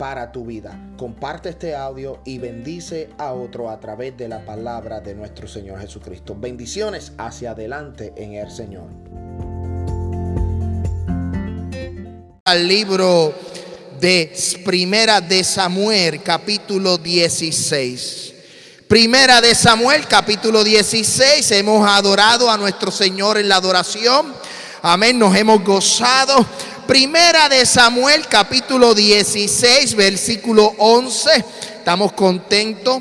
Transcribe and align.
para 0.00 0.32
tu 0.32 0.46
vida. 0.46 0.80
Comparte 0.96 1.50
este 1.50 1.76
audio 1.76 2.22
y 2.24 2.38
bendice 2.38 3.10
a 3.18 3.34
otro 3.34 3.68
a 3.68 3.78
través 3.78 4.16
de 4.16 4.28
la 4.28 4.46
palabra 4.46 5.00
de 5.00 5.14
nuestro 5.14 5.46
Señor 5.46 5.78
Jesucristo. 5.78 6.34
Bendiciones 6.34 7.12
hacia 7.18 7.50
adelante 7.50 8.14
en 8.16 8.32
el 8.32 8.50
Señor. 8.50 8.86
Al 12.46 12.66
libro 12.66 13.34
de 14.00 14.32
Primera 14.64 15.20
de 15.20 15.44
Samuel, 15.44 16.22
capítulo 16.22 16.96
16. 16.96 18.34
Primera 18.88 19.42
de 19.42 19.54
Samuel, 19.54 20.06
capítulo 20.06 20.64
16. 20.64 21.50
Hemos 21.50 21.86
adorado 21.86 22.50
a 22.50 22.56
nuestro 22.56 22.90
Señor 22.90 23.36
en 23.36 23.50
la 23.50 23.56
adoración. 23.56 24.32
Amén, 24.80 25.18
nos 25.18 25.36
hemos 25.36 25.62
gozado. 25.62 26.46
Primera 26.90 27.48
de 27.48 27.64
Samuel 27.66 28.26
capítulo 28.26 28.96
16 28.96 29.94
versículo 29.94 30.74
11. 30.76 31.30
Estamos 31.76 32.10
contentos. 32.14 33.00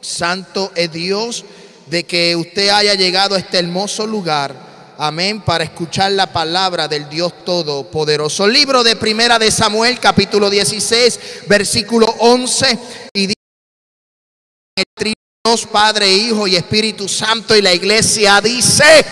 Santo 0.00 0.72
es 0.74 0.90
Dios 0.90 1.44
de 1.88 2.04
que 2.04 2.34
usted 2.34 2.70
haya 2.70 2.94
llegado 2.94 3.34
a 3.34 3.38
este 3.38 3.58
hermoso 3.58 4.06
lugar. 4.06 4.94
Amén. 4.96 5.42
Para 5.42 5.62
escuchar 5.64 6.12
la 6.12 6.32
palabra 6.32 6.88
del 6.88 7.06
Dios 7.10 7.44
Todopoderoso. 7.44 8.48
Libro 8.48 8.82
de 8.82 8.96
Primera 8.96 9.38
de 9.38 9.50
Samuel 9.50 10.00
capítulo 10.00 10.48
16 10.48 11.20
versículo 11.48 12.06
11. 12.18 12.78
Y 13.12 13.26
dice 13.26 15.14
Dios 15.44 15.66
Padre, 15.66 16.10
Hijo 16.10 16.46
y 16.46 16.56
Espíritu 16.56 17.06
Santo 17.06 17.54
y 17.54 17.60
la 17.60 17.74
iglesia 17.74 18.40
dice, 18.40 19.04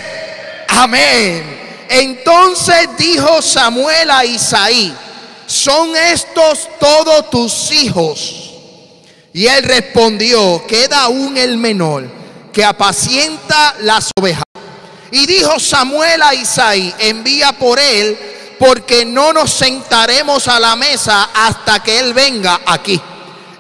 amén. 0.69 1.69
Entonces 1.92 2.88
dijo 2.96 3.42
Samuel 3.42 4.12
a 4.12 4.24
Isaí, 4.24 4.94
¿son 5.44 5.96
estos 5.96 6.69
todos 6.78 7.28
tus 7.30 7.72
hijos? 7.72 8.52
Y 9.33 9.48
él 9.48 9.64
respondió, 9.64 10.64
queda 10.68 11.02
aún 11.02 11.36
el 11.36 11.56
menor 11.56 12.08
que 12.52 12.64
apacienta 12.64 13.74
las 13.80 14.08
ovejas. 14.16 14.44
Y 15.11 15.27
dijo 15.27 15.58
Samuel 15.58 16.22
a 16.22 16.33
Isaí, 16.33 16.94
envía 17.00 17.50
por 17.58 17.80
él, 17.80 18.16
porque 18.61 19.05
no 19.05 19.33
nos 19.33 19.50
sentaremos 19.52 20.46
a 20.46 20.61
la 20.61 20.77
mesa 20.77 21.30
hasta 21.34 21.83
que 21.83 21.98
él 21.98 22.14
venga 22.14 22.61
aquí. 22.66 23.00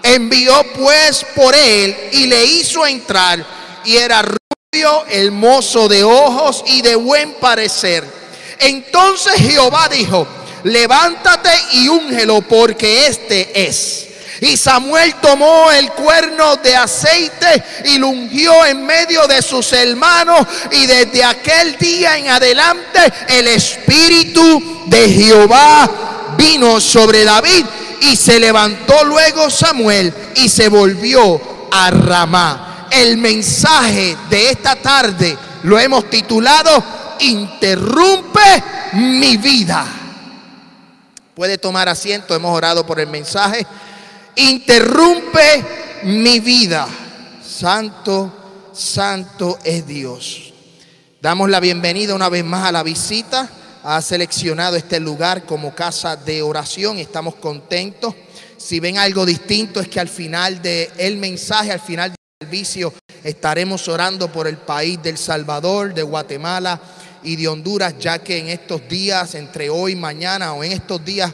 Envió 0.04 0.54
pues 0.78 1.26
por 1.34 1.56
él 1.56 1.96
y 2.12 2.28
le 2.28 2.44
hizo 2.44 2.86
entrar, 2.86 3.44
y 3.84 3.96
era 3.96 4.22
rubio, 4.22 5.04
hermoso 5.08 5.88
de 5.88 6.04
ojos 6.04 6.62
y 6.68 6.80
de 6.82 6.94
buen 6.94 7.32
parecer 7.34 8.19
entonces 8.60 9.34
Jehová 9.34 9.88
dijo, 9.88 10.26
levántate 10.64 11.50
y 11.72 11.88
úngelo 11.88 12.42
porque 12.42 13.06
este 13.06 13.66
es. 13.66 14.06
Y 14.40 14.56
Samuel 14.56 15.16
tomó 15.16 15.70
el 15.70 15.90
cuerno 15.92 16.56
de 16.56 16.74
aceite 16.74 17.62
y 17.84 17.98
lo 17.98 18.08
ungió 18.08 18.64
en 18.64 18.86
medio 18.86 19.26
de 19.26 19.42
sus 19.42 19.70
hermanos. 19.72 20.46
Y 20.70 20.86
desde 20.86 21.22
aquel 21.22 21.76
día 21.76 22.16
en 22.16 22.28
adelante 22.28 23.00
el 23.28 23.48
espíritu 23.48 24.84
de 24.86 25.10
Jehová 25.10 25.90
vino 26.38 26.80
sobre 26.80 27.24
David. 27.24 27.66
Y 28.02 28.16
se 28.16 28.40
levantó 28.40 29.04
luego 29.04 29.50
Samuel 29.50 30.12
y 30.36 30.48
se 30.48 30.68
volvió 30.68 31.68
a 31.70 31.90
Ramá. 31.90 32.88
El 32.90 33.18
mensaje 33.18 34.16
de 34.30 34.50
esta 34.50 34.74
tarde 34.74 35.36
lo 35.64 35.78
hemos 35.78 36.08
titulado 36.08 36.82
interrumpe 37.20 38.40
mi 38.94 39.36
vida. 39.36 39.86
Puede 41.34 41.58
tomar 41.58 41.88
asiento, 41.88 42.34
hemos 42.34 42.54
orado 42.56 42.84
por 42.84 43.00
el 43.00 43.06
mensaje. 43.06 43.66
Interrumpe 44.36 45.64
mi 46.04 46.40
vida. 46.40 46.86
Santo, 47.42 48.32
santo 48.72 49.58
es 49.64 49.86
Dios. 49.86 50.52
Damos 51.20 51.50
la 51.50 51.60
bienvenida 51.60 52.14
una 52.14 52.28
vez 52.28 52.44
más 52.44 52.66
a 52.66 52.72
la 52.72 52.82
visita. 52.82 53.48
Ha 53.82 54.00
seleccionado 54.02 54.76
este 54.76 55.00
lugar 55.00 55.44
como 55.44 55.74
casa 55.74 56.16
de 56.16 56.42
oración. 56.42 56.98
Estamos 56.98 57.34
contentos. 57.36 58.14
Si 58.56 58.80
ven 58.80 58.98
algo 58.98 59.24
distinto 59.24 59.80
es 59.80 59.88
que 59.88 60.00
al 60.00 60.08
final 60.08 60.60
del 60.60 61.16
mensaje, 61.16 61.72
al 61.72 61.80
final 61.80 62.10
del 62.10 62.48
servicio, 62.48 62.92
estaremos 63.24 63.88
orando 63.88 64.30
por 64.30 64.46
el 64.46 64.58
país 64.58 65.02
del 65.02 65.16
Salvador, 65.16 65.94
de 65.94 66.02
Guatemala, 66.02 66.80
y 67.22 67.36
de 67.36 67.48
Honduras, 67.48 67.94
ya 67.98 68.18
que 68.18 68.38
en 68.38 68.48
estos 68.48 68.88
días, 68.88 69.34
entre 69.34 69.70
hoy 69.70 69.92
y 69.92 69.96
mañana 69.96 70.52
o 70.54 70.64
en 70.64 70.72
estos 70.72 71.04
días, 71.04 71.32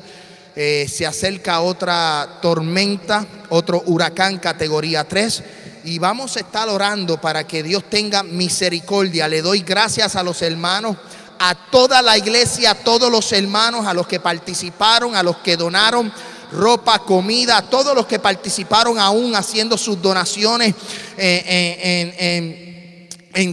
eh, 0.54 0.86
se 0.90 1.06
acerca 1.06 1.60
otra 1.60 2.38
tormenta, 2.40 3.26
otro 3.50 3.82
huracán 3.86 4.38
categoría 4.38 5.04
3. 5.04 5.42
Y 5.84 5.98
vamos 5.98 6.36
a 6.36 6.40
estar 6.40 6.68
orando 6.68 7.20
para 7.20 7.46
que 7.46 7.62
Dios 7.62 7.84
tenga 7.88 8.22
misericordia. 8.22 9.28
Le 9.28 9.42
doy 9.42 9.60
gracias 9.60 10.16
a 10.16 10.22
los 10.22 10.42
hermanos, 10.42 10.96
a 11.38 11.54
toda 11.70 12.02
la 12.02 12.16
iglesia, 12.16 12.72
a 12.72 12.74
todos 12.74 13.10
los 13.10 13.30
hermanos, 13.32 13.86
a 13.86 13.94
los 13.94 14.06
que 14.06 14.18
participaron, 14.18 15.14
a 15.14 15.22
los 15.22 15.36
que 15.38 15.56
donaron 15.56 16.12
ropa, 16.52 16.98
comida, 17.00 17.58
a 17.58 17.62
todos 17.62 17.94
los 17.94 18.06
que 18.06 18.18
participaron 18.18 18.98
aún 18.98 19.34
haciendo 19.34 19.76
sus 19.76 20.00
donaciones 20.00 20.74
eh, 21.16 22.16
en, 22.18 22.65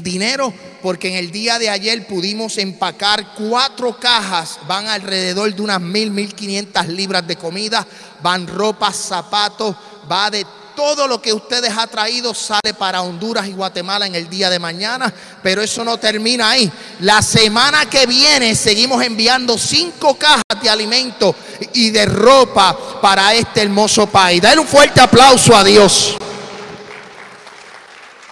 dinero 0.02 0.54
porque 0.82 1.10
en 1.10 1.16
el 1.16 1.32
día 1.32 1.60
de 1.60 1.70
ayer 1.70 2.06
pudimos 2.08 2.58
empacar 2.58 3.34
cuatro 3.36 3.98
cajas, 4.00 4.60
van 4.68 4.88
alrededor 4.88 5.54
de 5.54 5.62
unas 5.62 5.80
mil, 5.80 6.12
mil 6.12 6.34
quinientas 6.34 6.88
libras 6.88 7.26
de 7.26 7.38
comida, 7.38 7.88
van 8.22 8.48
ropas, 8.48 8.96
zapatos, 8.96 9.76
va 10.12 10.30
de 10.30 10.46
todo 10.76 11.08
lo 11.08 11.22
que 11.22 11.32
ustedes 11.32 11.72
ha 11.78 11.88
traído 11.88 12.34
sale 12.34 12.74
para 12.78 13.02
Honduras 13.02 13.48
y 13.48 13.54
Guatemala 13.54 14.08
en 14.08 14.16
el 14.16 14.30
día 14.30 14.50
de 14.50 14.60
mañana, 14.60 15.14
pero 15.42 15.62
eso 15.62 15.84
no 15.84 15.98
termina 15.98 16.50
ahí. 16.50 16.72
La 17.00 17.22
semana 17.22 17.86
que 17.86 18.06
viene 18.06 18.56
seguimos 18.56 19.02
enviando 19.04 19.58
cinco 19.58 20.16
cajas 20.18 20.44
de 20.62 20.70
alimentos 20.70 21.36
y 21.74 21.92
de 21.92 22.06
ropa 22.06 23.00
para 23.02 23.34
este 23.34 23.62
hermoso 23.62 24.08
país. 24.08 24.42
Dale 24.42 24.60
un 24.60 24.68
fuerte 24.68 25.00
aplauso 25.00 25.56
a 25.56 25.64
Dios. 25.64 26.16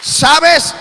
¿Sabes? 0.00 0.74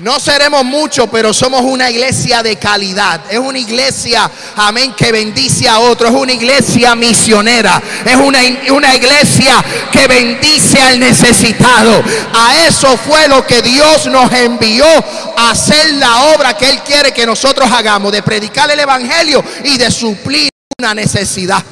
No 0.00 0.18
seremos 0.18 0.64
muchos, 0.64 1.08
pero 1.12 1.34
somos 1.34 1.60
una 1.60 1.90
iglesia 1.90 2.42
de 2.42 2.56
calidad. 2.56 3.20
Es 3.30 3.38
una 3.38 3.58
iglesia, 3.58 4.30
amén, 4.56 4.94
que 4.94 5.12
bendice 5.12 5.68
a 5.68 5.78
otros. 5.78 6.10
Es 6.10 6.16
una 6.16 6.32
iglesia 6.32 6.94
misionera. 6.94 7.82
Es 8.04 8.16
una, 8.16 8.38
una 8.72 8.94
iglesia 8.94 9.62
que 9.92 10.06
bendice 10.06 10.80
al 10.80 10.98
necesitado. 10.98 12.02
A 12.32 12.66
eso 12.66 12.96
fue 12.96 13.28
lo 13.28 13.46
que 13.46 13.60
Dios 13.60 14.06
nos 14.06 14.32
envió 14.32 14.86
a 15.36 15.50
hacer 15.50 15.92
la 15.94 16.34
obra 16.34 16.56
que 16.56 16.70
Él 16.70 16.80
quiere 16.80 17.12
que 17.12 17.26
nosotros 17.26 17.70
hagamos. 17.70 18.10
De 18.10 18.22
predicar 18.22 18.70
el 18.70 18.80
Evangelio 18.80 19.44
y 19.64 19.76
de 19.76 19.90
suplir 19.90 20.48
una 20.78 20.94
necesidad. 20.94 21.62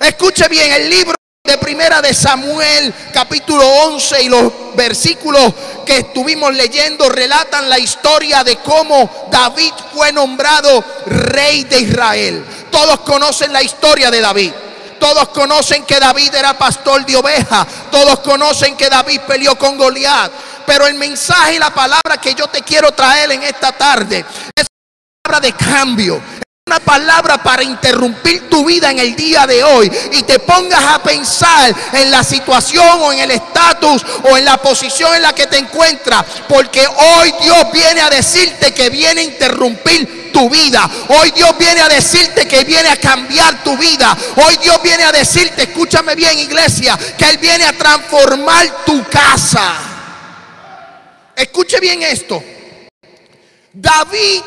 Escuche 0.00 0.48
bien 0.48 0.72
el 0.72 0.88
libro 0.88 1.17
de 1.48 1.56
primera 1.56 2.02
de 2.02 2.12
Samuel 2.12 2.92
capítulo 3.10 3.66
11 3.66 4.22
y 4.22 4.28
los 4.28 4.52
versículos 4.76 5.54
que 5.86 5.96
estuvimos 5.96 6.54
leyendo 6.54 7.08
relatan 7.08 7.70
la 7.70 7.78
historia 7.78 8.44
de 8.44 8.56
cómo 8.56 9.28
David 9.30 9.72
fue 9.94 10.12
nombrado 10.12 10.84
rey 11.06 11.64
de 11.64 11.80
Israel. 11.80 12.44
Todos 12.70 13.00
conocen 13.00 13.50
la 13.50 13.62
historia 13.62 14.10
de 14.10 14.20
David. 14.20 14.52
Todos 15.00 15.30
conocen 15.30 15.86
que 15.86 15.98
David 15.98 16.34
era 16.34 16.58
pastor 16.58 17.06
de 17.06 17.16
ovejas. 17.16 17.66
Todos 17.90 18.20
conocen 18.20 18.76
que 18.76 18.90
David 18.90 19.22
peleó 19.26 19.56
con 19.56 19.78
Goliat. 19.78 20.30
Pero 20.66 20.86
el 20.86 20.96
mensaje 20.96 21.54
y 21.54 21.58
la 21.58 21.70
palabra 21.70 22.18
que 22.20 22.34
yo 22.34 22.48
te 22.48 22.60
quiero 22.60 22.92
traer 22.92 23.32
en 23.32 23.42
esta 23.42 23.72
tarde 23.72 24.22
es 24.54 24.66
una 24.66 25.22
palabra 25.22 25.40
de 25.40 25.52
cambio 25.54 26.22
una 26.68 26.80
palabra 26.80 27.42
para 27.42 27.62
interrumpir 27.62 28.50
tu 28.50 28.62
vida 28.66 28.90
en 28.90 28.98
el 28.98 29.16
día 29.16 29.46
de 29.46 29.64
hoy 29.64 29.90
y 30.12 30.22
te 30.24 30.38
pongas 30.38 30.84
a 30.84 31.02
pensar 31.02 31.74
en 31.94 32.10
la 32.10 32.22
situación 32.22 32.86
o 33.00 33.10
en 33.10 33.20
el 33.20 33.30
estatus 33.30 34.04
o 34.30 34.36
en 34.36 34.44
la 34.44 34.58
posición 34.58 35.14
en 35.14 35.22
la 35.22 35.34
que 35.34 35.46
te 35.46 35.56
encuentras. 35.56 36.26
Porque 36.46 36.86
hoy 36.86 37.32
Dios 37.42 37.72
viene 37.72 38.02
a 38.02 38.10
decirte 38.10 38.74
que 38.74 38.90
viene 38.90 39.22
a 39.22 39.24
interrumpir 39.24 40.30
tu 40.30 40.50
vida. 40.50 40.88
Hoy 41.08 41.30
Dios 41.30 41.56
viene 41.58 41.80
a 41.80 41.88
decirte 41.88 42.46
que 42.46 42.64
viene 42.64 42.90
a 42.90 42.96
cambiar 42.96 43.64
tu 43.64 43.74
vida. 43.78 44.14
Hoy 44.36 44.58
Dios 44.58 44.78
viene 44.82 45.04
a 45.04 45.12
decirte, 45.12 45.62
escúchame 45.62 46.14
bien 46.16 46.38
iglesia, 46.38 46.98
que 47.16 47.30
Él 47.30 47.38
viene 47.38 47.64
a 47.64 47.72
transformar 47.72 48.84
tu 48.84 49.02
casa. 49.04 49.72
Escuche 51.34 51.80
bien 51.80 52.02
esto. 52.02 52.42
David 53.72 54.42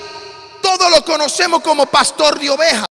todos 0.78 0.90
lo 0.92 1.04
conocemos 1.04 1.62
como 1.62 1.86
pastor 1.86 2.40
de 2.40 2.50
ovejas. 2.50 2.86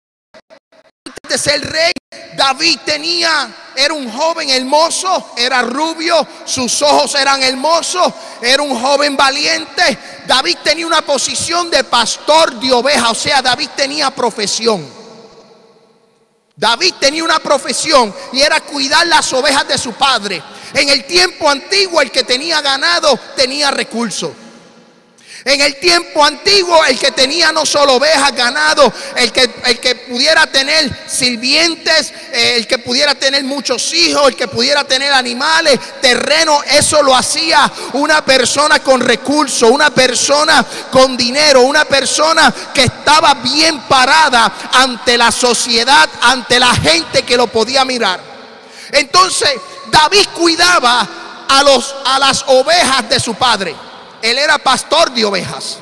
Antes 1.06 1.30
de 1.30 1.38
ser 1.38 1.72
rey, 1.72 1.92
David 2.36 2.80
tenía, 2.86 3.72
era 3.76 3.94
un 3.94 4.12
joven 4.12 4.50
hermoso, 4.50 5.32
era 5.38 5.62
rubio, 5.62 6.28
sus 6.46 6.82
ojos 6.82 7.16
eran 7.16 7.42
hermosos, 7.42 8.14
era 8.42 8.62
un 8.64 8.78
joven 8.78 9.16
valiente. 9.16 9.98
David 10.28 10.58
tenía 10.64 10.86
una 10.86 11.02
posición 11.02 11.70
de 11.70 11.84
pastor 11.86 12.60
de 12.60 12.72
ovejas, 12.74 13.12
o 13.12 13.16
sea, 13.16 13.42
David 13.42 13.70
tenía 13.76 14.12
profesión. 14.12 15.00
David 16.56 16.96
tenía 17.00 17.24
una 17.24 17.40
profesión 17.40 18.14
y 18.34 18.42
era 18.42 18.60
cuidar 18.60 19.08
las 19.08 19.32
ovejas 19.32 19.66
de 19.70 19.78
su 19.78 19.94
padre. 19.94 20.44
En 20.74 20.90
el 20.90 21.06
tiempo 21.06 21.50
antiguo 21.50 22.02
el 22.02 22.12
que 22.12 22.26
tenía 22.26 22.60
ganado 22.60 23.18
tenía 23.38 23.72
recursos. 23.72 24.32
En 25.46 25.62
el 25.62 25.78
tiempo 25.78 26.24
antiguo, 26.24 26.84
el 26.86 27.00
que 27.00 27.12
tenía 27.12 27.52
no 27.54 27.66
solo 27.66 27.96
ovejas, 27.96 28.36
ganado, 28.36 28.92
el 29.16 29.32
que, 29.32 29.50
el 29.66 29.80
que 29.80 29.96
pudiera 29.96 30.46
tener 30.48 30.92
sirvientes, 31.08 32.12
eh, 32.34 32.56
el 32.58 32.68
que 32.68 32.78
pudiera 32.78 33.16
tener 33.16 33.46
muchos 33.46 33.94
hijos, 33.94 34.28
el 34.28 34.36
que 34.36 34.50
pudiera 34.50 34.84
tener 34.84 35.14
animales, 35.14 35.80
terreno, 36.02 36.62
eso 36.64 37.02
lo 37.04 37.16
hacía 37.16 37.72
una 37.94 38.24
persona 38.24 38.80
con 38.80 39.00
recursos, 39.00 39.70
una 39.72 39.92
persona 39.92 40.66
con 40.92 41.16
dinero, 41.16 41.62
una 41.62 41.86
persona 41.86 42.54
que 42.74 42.84
estaba 42.84 43.36
bien 43.36 43.80
parada 43.88 44.52
ante 44.74 45.18
la 45.18 45.32
sociedad, 45.32 46.10
ante 46.22 46.60
la 46.60 46.74
gente 46.76 47.24
que 47.24 47.38
lo 47.38 47.48
podía 47.48 47.86
mirar. 47.86 48.20
Entonces, 48.92 49.52
David 49.90 50.28
cuidaba 50.36 51.08
a, 51.48 51.64
los, 51.64 51.96
a 52.06 52.20
las 52.20 52.44
ovejas 52.48 53.08
de 53.08 53.20
su 53.22 53.36
padre. 53.36 53.89
Él 54.22 54.38
era 54.38 54.58
pastor 54.58 55.12
de 55.12 55.26
ovejas. 55.26 55.78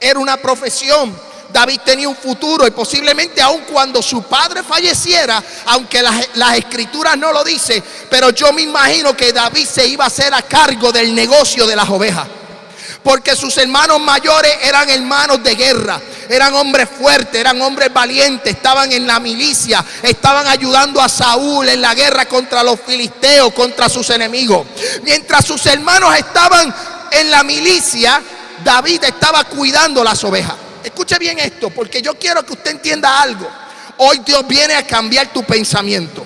Era 0.00 0.18
una 0.18 0.36
profesión. 0.36 1.14
David 1.52 1.80
tenía 1.84 2.08
un 2.08 2.16
futuro 2.16 2.66
y 2.66 2.70
posiblemente 2.70 3.40
aun 3.40 3.62
cuando 3.72 4.02
su 4.02 4.22
padre 4.22 4.62
falleciera, 4.62 5.42
aunque 5.66 6.02
las, 6.02 6.58
escrituras 6.58 7.16
no 7.16 7.32
lo 7.32 7.44
dice, 7.44 7.82
pero 8.10 8.30
yo 8.30 8.52
me 8.52 8.62
imagino 8.62 9.16
que 9.16 9.32
David 9.32 9.66
se 9.66 9.86
iba 9.86 10.04
a 10.04 10.08
hacer 10.08 10.34
a 10.34 10.42
cargo 10.42 10.92
del 10.92 11.14
negocio 11.14 11.66
de 11.66 11.76
las 11.76 11.88
ovejas. 11.88 12.26
Porque 13.02 13.36
sus 13.36 13.56
hermanos 13.58 14.00
mayores 14.00 14.52
eran 14.62 14.90
hermanos 14.90 15.40
de 15.42 15.54
guerra, 15.54 16.00
eran 16.28 16.52
hombres 16.54 16.88
fuertes, 16.90 17.40
eran 17.40 17.62
hombres 17.62 17.92
valientes, 17.92 18.52
estaban 18.52 18.90
en 18.90 19.06
la 19.06 19.20
milicia, 19.20 19.84
estaban 20.02 20.48
ayudando 20.48 21.00
a 21.00 21.08
Saúl 21.08 21.68
en 21.68 21.80
la 21.80 21.94
guerra 21.94 22.26
contra 22.26 22.64
los 22.64 22.80
filisteos, 22.80 23.52
contra 23.52 23.88
sus 23.88 24.10
enemigos. 24.10 24.66
Mientras 25.04 25.44
sus 25.44 25.64
hermanos 25.66 26.16
estaban 26.16 26.74
en 27.10 27.30
la 27.30 27.42
milicia, 27.42 28.22
David 28.64 29.04
estaba 29.04 29.44
cuidando 29.44 30.02
las 30.02 30.22
ovejas. 30.24 30.54
Escuche 30.82 31.18
bien 31.18 31.38
esto, 31.38 31.70
porque 31.70 32.00
yo 32.00 32.18
quiero 32.18 32.44
que 32.44 32.52
usted 32.52 32.72
entienda 32.72 33.20
algo. 33.20 33.48
Hoy 33.98 34.18
Dios 34.24 34.46
viene 34.46 34.74
a 34.74 34.86
cambiar 34.86 35.32
tu 35.32 35.42
pensamiento. 35.42 36.24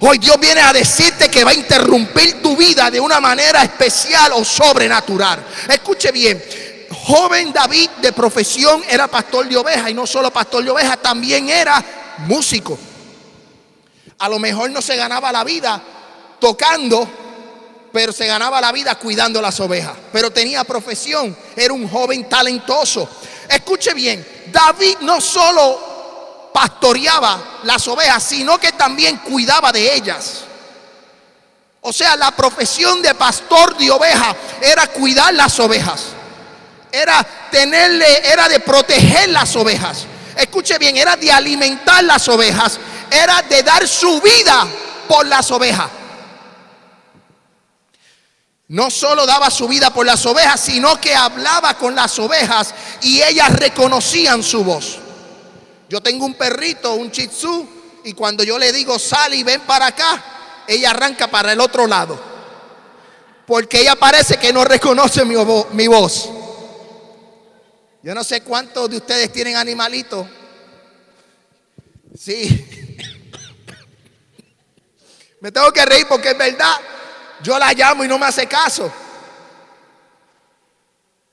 Hoy 0.00 0.18
Dios 0.18 0.38
viene 0.38 0.60
a 0.60 0.72
decirte 0.72 1.30
que 1.30 1.42
va 1.42 1.52
a 1.52 1.54
interrumpir 1.54 2.42
tu 2.42 2.56
vida 2.56 2.90
de 2.90 3.00
una 3.00 3.18
manera 3.18 3.62
especial 3.62 4.32
o 4.34 4.44
sobrenatural. 4.44 5.42
Escuche 5.68 6.12
bien, 6.12 6.42
joven 7.06 7.52
David 7.52 7.90
de 8.02 8.12
profesión 8.12 8.82
era 8.88 9.08
pastor 9.08 9.48
de 9.48 9.56
ovejas 9.56 9.90
y 9.90 9.94
no 9.94 10.06
solo 10.06 10.30
pastor 10.30 10.64
de 10.64 10.70
ovejas, 10.70 11.00
también 11.00 11.48
era 11.48 11.82
músico. 12.18 12.78
A 14.18 14.28
lo 14.28 14.38
mejor 14.38 14.70
no 14.70 14.82
se 14.82 14.96
ganaba 14.96 15.32
la 15.32 15.44
vida 15.44 15.82
tocando, 16.38 17.08
pero 17.96 18.12
se 18.12 18.26
ganaba 18.26 18.60
la 18.60 18.72
vida 18.72 18.94
cuidando 18.96 19.40
las 19.40 19.58
ovejas. 19.58 19.94
Pero 20.12 20.30
tenía 20.30 20.64
profesión, 20.64 21.34
era 21.56 21.72
un 21.72 21.88
joven 21.88 22.28
talentoso. 22.28 23.08
Escuche 23.48 23.94
bien, 23.94 24.44
David 24.52 24.98
no 25.00 25.18
solo 25.18 26.50
pastoreaba 26.52 27.60
las 27.62 27.88
ovejas, 27.88 28.22
sino 28.22 28.58
que 28.58 28.72
también 28.72 29.16
cuidaba 29.20 29.72
de 29.72 29.94
ellas. 29.94 30.44
O 31.80 31.90
sea, 31.90 32.16
la 32.16 32.32
profesión 32.32 33.00
de 33.00 33.14
pastor 33.14 33.74
de 33.78 33.90
ovejas 33.90 34.36
era 34.60 34.88
cuidar 34.88 35.32
las 35.32 35.58
ovejas. 35.58 36.08
Era 36.92 37.26
tenerle, 37.50 38.30
era 38.30 38.46
de 38.46 38.60
proteger 38.60 39.30
las 39.30 39.56
ovejas. 39.56 40.04
Escuche 40.36 40.76
bien, 40.76 40.98
era 40.98 41.16
de 41.16 41.32
alimentar 41.32 42.04
las 42.04 42.28
ovejas. 42.28 42.78
Era 43.10 43.40
de 43.40 43.62
dar 43.62 43.88
su 43.88 44.20
vida 44.20 44.66
por 45.08 45.24
las 45.26 45.50
ovejas. 45.50 45.88
No 48.68 48.90
solo 48.90 49.26
daba 49.26 49.50
su 49.50 49.68
vida 49.68 49.92
por 49.92 50.04
las 50.04 50.26
ovejas, 50.26 50.60
sino 50.60 51.00
que 51.00 51.14
hablaba 51.14 51.78
con 51.78 51.94
las 51.94 52.18
ovejas 52.18 52.74
y 53.00 53.22
ellas 53.22 53.52
reconocían 53.52 54.42
su 54.42 54.64
voz. 54.64 54.98
Yo 55.88 56.00
tengo 56.00 56.26
un 56.26 56.34
perrito, 56.34 56.94
un 56.94 57.12
chitsu, 57.12 57.68
y 58.02 58.12
cuando 58.12 58.42
yo 58.42 58.58
le 58.58 58.72
digo 58.72 58.98
sal 58.98 59.34
y 59.34 59.44
ven 59.44 59.60
para 59.62 59.86
acá, 59.86 60.64
ella 60.66 60.90
arranca 60.90 61.28
para 61.28 61.52
el 61.52 61.60
otro 61.60 61.86
lado. 61.86 62.20
Porque 63.46 63.80
ella 63.80 63.94
parece 63.94 64.36
que 64.36 64.52
no 64.52 64.64
reconoce 64.64 65.24
mi, 65.24 65.36
mi 65.72 65.86
voz. 65.86 66.28
Yo 68.02 68.14
no 68.14 68.24
sé 68.24 68.40
cuántos 68.40 68.90
de 68.90 68.96
ustedes 68.96 69.32
tienen 69.32 69.56
animalitos. 69.56 70.26
Sí. 72.18 72.66
Me 75.40 75.52
tengo 75.52 75.72
que 75.72 75.84
reír 75.84 76.06
porque 76.08 76.30
es 76.30 76.38
verdad. 76.38 76.74
Yo 77.46 77.56
la 77.60 77.72
llamo 77.72 78.02
y 78.02 78.08
no 78.08 78.18
me 78.18 78.26
hace 78.26 78.48
caso. 78.48 78.92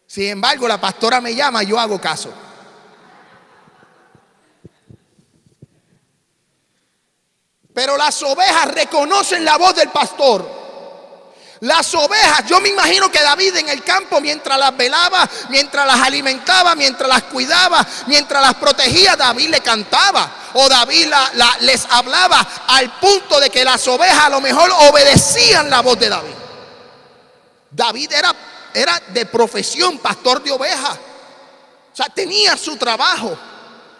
Sin 0.05 0.25
embargo, 0.25 0.67
la 0.67 0.79
pastora 0.79 1.19
me 1.19 1.33
llama 1.33 1.63
y 1.63 1.65
yo 1.65 1.79
hago 1.79 1.99
caso. 1.99 2.31
Pero 7.73 7.97
las 7.97 8.21
ovejas 8.21 8.75
reconocen 8.75 9.43
la 9.43 9.57
voz 9.57 9.73
del 9.73 9.89
pastor. 9.89 10.62
Las 11.63 11.93
ovejas, 11.95 12.45
yo 12.45 12.59
me 12.59 12.67
imagino 12.67 13.09
que 13.09 13.21
David 13.21 13.55
en 13.55 13.69
el 13.69 13.85
campo, 13.85 14.19
mientras 14.19 14.59
las 14.59 14.75
velaba, 14.75 15.29
mientras 15.47 15.87
las 15.87 16.01
alimentaba, 16.01 16.75
mientras 16.75 17.07
las 17.07 17.23
cuidaba, 17.23 17.87
mientras 18.07 18.41
las 18.41 18.55
protegía, 18.55 19.15
David 19.15 19.47
le 19.47 19.61
cantaba. 19.61 20.29
O 20.55 20.67
David 20.67 21.07
les 21.61 21.85
hablaba 21.89 22.45
al 22.67 22.99
punto 22.99 23.39
de 23.39 23.49
que 23.49 23.63
las 23.63 23.87
ovejas 23.87 24.25
a 24.25 24.29
lo 24.29 24.41
mejor 24.41 24.69
obedecían 24.89 25.69
la 25.69 25.79
voz 25.79 25.97
de 25.97 26.09
David. 26.09 26.33
David 27.71 28.11
era, 28.11 28.35
era 28.73 29.01
de 29.07 29.25
profesión 29.25 29.99
pastor 29.99 30.43
de 30.43 30.51
ovejas. 30.51 30.97
O 31.93 31.95
sea, 31.95 32.07
tenía 32.07 32.57
su 32.57 32.75
trabajo. 32.75 33.37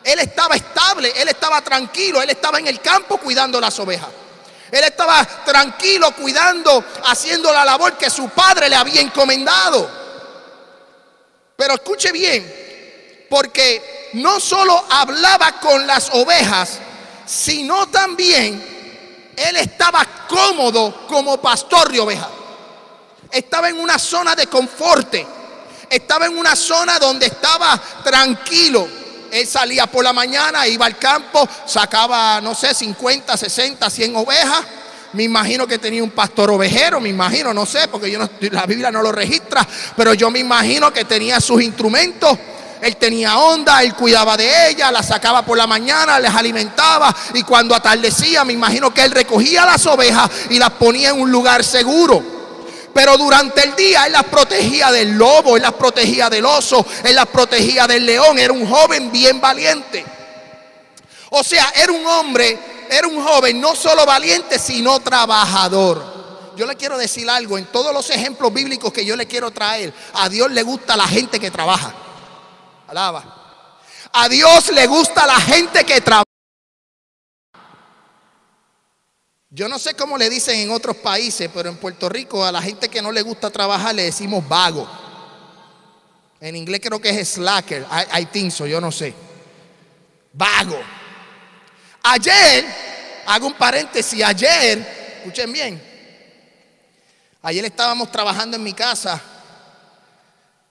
Él 0.04 0.20
estaba 0.20 0.58
estable, 0.58 1.14
él 1.16 1.30
estaba 1.30 1.62
tranquilo, 1.62 2.22
él 2.22 2.30
estaba 2.30 2.60
en 2.60 2.68
el 2.68 2.82
campo 2.82 3.20
cuidando 3.20 3.62
las 3.62 3.80
ovejas. 3.80 4.10
Él 4.74 4.84
estaba 4.86 5.24
tranquilo 5.46 6.16
cuidando, 6.16 6.84
haciendo 7.06 7.54
la 7.54 7.64
labor 7.64 7.96
que 7.96 8.10
su 8.10 8.28
padre 8.30 8.70
le 8.70 8.76
había 8.76 9.02
encomendado. 9.02 9.88
Pero 11.56 11.76
escuche 11.76 12.12
bien, 12.12 13.28
porque 13.30 14.10
no 14.14 14.40
solo 14.40 14.84
hablaba 14.90 15.60
con 15.60 15.86
las 15.86 16.10
ovejas, 16.14 16.80
sino 17.24 17.88
también 17.90 19.32
él 19.38 19.56
estaba 19.58 20.08
cómodo 20.28 21.06
como 21.08 21.40
pastor 21.40 21.92
de 21.92 22.00
ovejas. 22.00 22.30
Estaba 23.30 23.70
en 23.70 23.80
una 23.80 24.00
zona 24.00 24.36
de 24.36 24.48
confort. 24.48 25.14
Estaba 25.88 26.26
en 26.26 26.36
una 26.36 26.56
zona 26.56 26.98
donde 26.98 27.28
estaba 27.28 27.80
tranquilo 28.04 29.03
él 29.34 29.48
salía 29.48 29.88
por 29.88 30.04
la 30.04 30.14
mañana, 30.14 30.68
iba 30.68 30.86
al 30.86 30.96
campo, 30.96 31.48
sacaba, 31.66 32.40
no 32.40 32.54
sé, 32.54 32.72
50, 32.74 33.36
60, 33.36 33.90
100 33.90 34.16
ovejas. 34.16 34.62
Me 35.14 35.24
imagino 35.24 35.66
que 35.66 35.80
tenía 35.80 36.04
un 36.04 36.12
pastor 36.12 36.52
ovejero, 36.52 37.02
me 37.02 37.10
imagino, 37.10 37.52
no 37.52 37.66
sé, 37.66 37.88
porque 37.88 38.12
yo 38.12 38.20
la 38.52 38.66
Biblia 38.68 38.92
no 38.92 39.02
lo 39.02 39.12
registra, 39.12 39.68
pero 39.96 40.14
yo 40.14 40.30
me 40.30 40.38
imagino 40.38 40.94
que 40.94 41.06
tenía 41.06 41.42
sus 41.42 41.64
instrumentos. 41.64 42.38
Él 42.80 42.96
tenía 42.98 43.38
onda, 43.38 43.82
él 43.82 43.96
cuidaba 43.96 44.38
de 44.38 44.70
ella, 44.70 44.92
la 44.92 45.02
sacaba 45.02 45.44
por 45.44 45.58
la 45.58 45.66
mañana, 45.66 46.20
les 46.20 46.34
alimentaba 46.34 47.16
y 47.34 47.42
cuando 47.42 47.74
atardecía, 47.74 48.44
me 48.44 48.54
imagino 48.54 48.94
que 48.94 49.04
él 49.04 49.12
recogía 49.12 49.66
las 49.66 49.86
ovejas 49.88 50.30
y 50.50 50.60
las 50.60 50.72
ponía 50.72 51.10
en 51.10 51.20
un 51.20 51.32
lugar 51.32 51.64
seguro. 51.64 52.43
Pero 52.94 53.18
durante 53.18 53.64
el 53.64 53.76
día 53.76 54.06
él 54.06 54.14
las 54.14 54.24
protegía 54.26 54.92
del 54.92 55.18
lobo, 55.18 55.58
él 55.58 55.64
las 55.64 55.74
protegía 55.74 56.30
del 56.30 56.46
oso, 56.46 56.86
él 57.04 57.16
las 57.16 57.26
protegía 57.28 57.88
del 57.88 58.06
león. 58.06 58.38
Era 58.38 58.54
un 58.54 58.68
joven 58.68 59.12
bien 59.12 59.42
valiente. 59.42 60.06
O 61.32 61.44
sea, 61.44 61.74
era 61.76 61.92
un 61.92 62.06
hombre, 62.06 62.86
era 62.90 63.08
un 63.08 63.24
joven 63.24 63.60
no 63.60 63.76
solo 63.76 64.06
valiente, 64.06 64.60
sino 64.60 65.00
trabajador. 65.00 66.14
Yo 66.56 66.68
le 66.68 66.76
quiero 66.76 66.98
decir 66.98 67.28
algo, 67.28 67.58
en 67.58 67.66
todos 67.66 67.92
los 67.92 68.08
ejemplos 68.12 68.54
bíblicos 68.54 68.94
que 68.94 69.04
yo 69.04 69.16
le 69.16 69.26
quiero 69.26 69.50
traer, 69.50 69.92
a 70.14 70.30
Dios 70.30 70.52
le 70.52 70.62
gusta 70.62 70.96
la 70.96 71.08
gente 71.08 71.40
que 71.40 71.50
trabaja. 71.50 71.92
Alaba. 72.88 73.24
A 74.12 74.30
Dios 74.30 74.72
le 74.72 74.86
gusta 74.86 75.26
la 75.26 75.40
gente 75.40 75.84
que 75.84 76.02
trabaja. 76.02 76.33
Yo 79.56 79.70
no 79.70 79.78
sé 79.78 79.94
cómo 79.94 80.18
le 80.18 80.32
dicen 80.32 80.60
en 80.60 80.72
otros 80.72 80.98
países, 80.98 81.48
pero 81.54 81.70
en 81.70 81.78
Puerto 81.78 82.10
Rico 82.10 82.44
a 82.44 82.52
la 82.52 82.60
gente 82.60 82.90
que 82.90 83.04
no 83.04 83.12
le 83.12 83.22
gusta 83.22 83.52
trabajar 83.52 83.94
le 83.94 84.06
decimos 84.06 84.48
vago. 84.50 84.90
En 86.40 86.56
inglés 86.56 86.82
creo 86.84 87.00
que 87.00 87.12
es 87.12 87.30
slacker, 87.34 87.84
I, 87.84 88.22
I 88.22 88.26
think 88.26 88.52
so, 88.52 88.66
yo 88.66 88.82
no 88.82 88.92
sé. 88.92 89.14
Vago. 90.34 90.80
Ayer, 92.02 92.66
hago 93.28 93.46
un 93.46 93.54
paréntesis, 93.54 94.24
ayer, 94.24 94.80
escuchen 95.18 95.54
bien, 95.54 95.82
ayer 97.44 97.64
estábamos 97.64 98.12
trabajando 98.12 98.58
en 98.58 98.64
mi 98.64 98.74
casa 98.74 99.22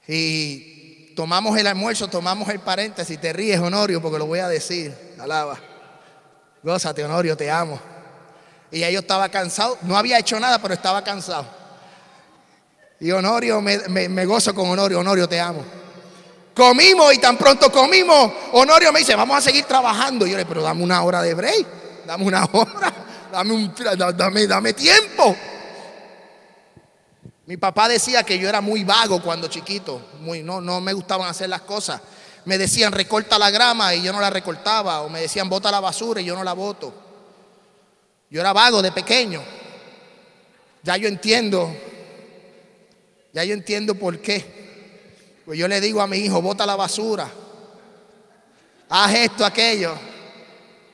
y 0.08 1.14
tomamos 1.14 1.56
el 1.56 1.68
almuerzo, 1.68 2.08
tomamos 2.08 2.48
el 2.48 2.58
paréntesis, 2.58 3.20
te 3.20 3.32
ríes 3.32 3.60
Honorio 3.60 4.02
porque 4.02 4.18
lo 4.18 4.26
voy 4.26 4.40
a 4.40 4.48
decir, 4.48 4.92
alaba. 5.20 5.56
Gózate 6.64 7.04
Honorio, 7.04 7.36
te 7.36 7.48
amo. 7.48 7.91
Y 8.72 8.80
ya 8.80 8.90
yo 8.90 9.00
estaba 9.00 9.28
cansado, 9.28 9.78
no 9.82 9.96
había 9.96 10.18
hecho 10.18 10.40
nada, 10.40 10.58
pero 10.58 10.72
estaba 10.74 11.04
cansado. 11.04 11.46
Y 12.98 13.10
Honorio, 13.10 13.60
me, 13.60 13.78
me 14.08 14.24
gozo 14.24 14.54
con 14.54 14.70
Honorio, 14.70 15.00
Honorio, 15.00 15.28
te 15.28 15.38
amo. 15.38 15.62
Comimos 16.54 17.14
y 17.14 17.18
tan 17.18 17.36
pronto 17.36 17.70
comimos, 17.70 18.30
Honorio 18.52 18.92
me 18.92 19.00
dice, 19.00 19.14
vamos 19.14 19.36
a 19.36 19.40
seguir 19.40 19.64
trabajando. 19.64 20.26
Y 20.26 20.30
yo 20.30 20.36
le 20.36 20.46
pero 20.46 20.62
dame 20.62 20.82
una 20.82 21.02
hora 21.02 21.22
de 21.22 21.34
break, 21.34 21.66
dame 22.06 22.24
una 22.24 22.44
hora, 22.52 22.92
dame, 23.30 23.52
un, 23.52 23.74
dame, 24.16 24.46
dame 24.46 24.72
tiempo. 24.72 25.36
Mi 27.46 27.56
papá 27.56 27.88
decía 27.88 28.22
que 28.22 28.38
yo 28.38 28.48
era 28.48 28.60
muy 28.60 28.84
vago 28.84 29.20
cuando 29.22 29.48
chiquito, 29.48 30.00
muy, 30.20 30.42
no, 30.42 30.60
no 30.60 30.80
me 30.80 30.92
gustaban 30.92 31.28
hacer 31.28 31.48
las 31.48 31.62
cosas. 31.62 32.00
Me 32.44 32.56
decían 32.58 32.92
recorta 32.92 33.38
la 33.38 33.50
grama 33.50 33.94
y 33.94 34.02
yo 34.02 34.12
no 34.12 34.20
la 34.20 34.30
recortaba, 34.30 35.02
o 35.02 35.08
me 35.08 35.20
decían 35.20 35.48
bota 35.48 35.70
la 35.70 35.80
basura 35.80 36.20
y 36.20 36.24
yo 36.24 36.34
no 36.34 36.44
la 36.44 36.52
boto. 36.52 37.11
Yo 38.32 38.40
era 38.40 38.54
vago 38.54 38.80
de 38.80 38.90
pequeño. 38.90 39.42
Ya 40.82 40.96
yo 40.96 41.06
entiendo, 41.06 41.70
ya 43.30 43.44
yo 43.44 43.52
entiendo 43.52 43.94
por 43.94 44.20
qué. 44.20 45.42
Pues 45.44 45.58
yo 45.58 45.68
le 45.68 45.82
digo 45.82 46.00
a 46.00 46.06
mi 46.06 46.16
hijo, 46.16 46.40
bota 46.40 46.64
la 46.64 46.74
basura, 46.74 47.30
haz 48.88 49.14
esto, 49.14 49.44
aquello. 49.44 49.94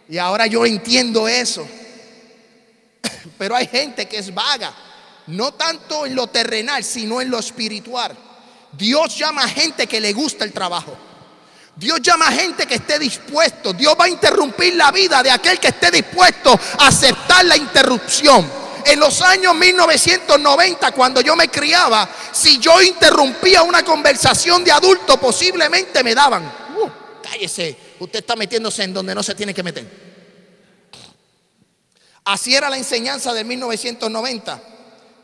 Y 0.08 0.18
ahora 0.18 0.48
yo 0.48 0.66
entiendo 0.66 1.28
eso. 1.28 1.64
Pero 3.38 3.54
hay 3.54 3.68
gente 3.68 4.08
que 4.08 4.18
es 4.18 4.34
vaga, 4.34 4.74
no 5.28 5.54
tanto 5.54 6.06
en 6.06 6.16
lo 6.16 6.26
terrenal, 6.26 6.82
sino 6.82 7.20
en 7.20 7.30
lo 7.30 7.38
espiritual. 7.38 8.16
Dios 8.72 9.16
llama 9.16 9.44
a 9.44 9.48
gente 9.48 9.86
que 9.86 10.00
le 10.00 10.12
gusta 10.12 10.44
el 10.44 10.52
trabajo. 10.52 10.98
Dios 11.78 12.00
llama 12.02 12.26
a 12.26 12.32
gente 12.32 12.66
que 12.66 12.74
esté 12.74 12.98
dispuesto. 12.98 13.72
Dios 13.72 13.94
va 13.98 14.06
a 14.06 14.08
interrumpir 14.08 14.74
la 14.74 14.90
vida 14.90 15.22
de 15.22 15.30
aquel 15.30 15.60
que 15.60 15.68
esté 15.68 15.92
dispuesto 15.92 16.58
a 16.78 16.88
aceptar 16.88 17.44
la 17.44 17.56
interrupción 17.56 18.58
en 18.84 18.98
los 18.98 19.20
años 19.20 19.54
1990, 19.54 20.92
cuando 20.92 21.20
yo 21.20 21.36
me 21.36 21.48
criaba, 21.48 22.08
si 22.32 22.58
yo 22.58 22.80
interrumpía 22.80 23.62
una 23.62 23.82
conversación 23.82 24.64
de 24.64 24.72
adulto, 24.72 25.20
posiblemente 25.20 26.02
me 26.02 26.14
daban. 26.14 26.44
Uh, 26.76 26.88
cállese, 27.22 27.76
usted 27.98 28.20
está 28.20 28.34
metiéndose 28.34 28.84
en 28.84 28.94
donde 28.94 29.14
no 29.14 29.22
se 29.22 29.34
tiene 29.34 29.52
que 29.52 29.62
meter. 29.62 30.08
Así 32.24 32.54
era 32.54 32.70
la 32.70 32.78
enseñanza 32.78 33.32
de 33.34 33.44
1990, 33.44 34.62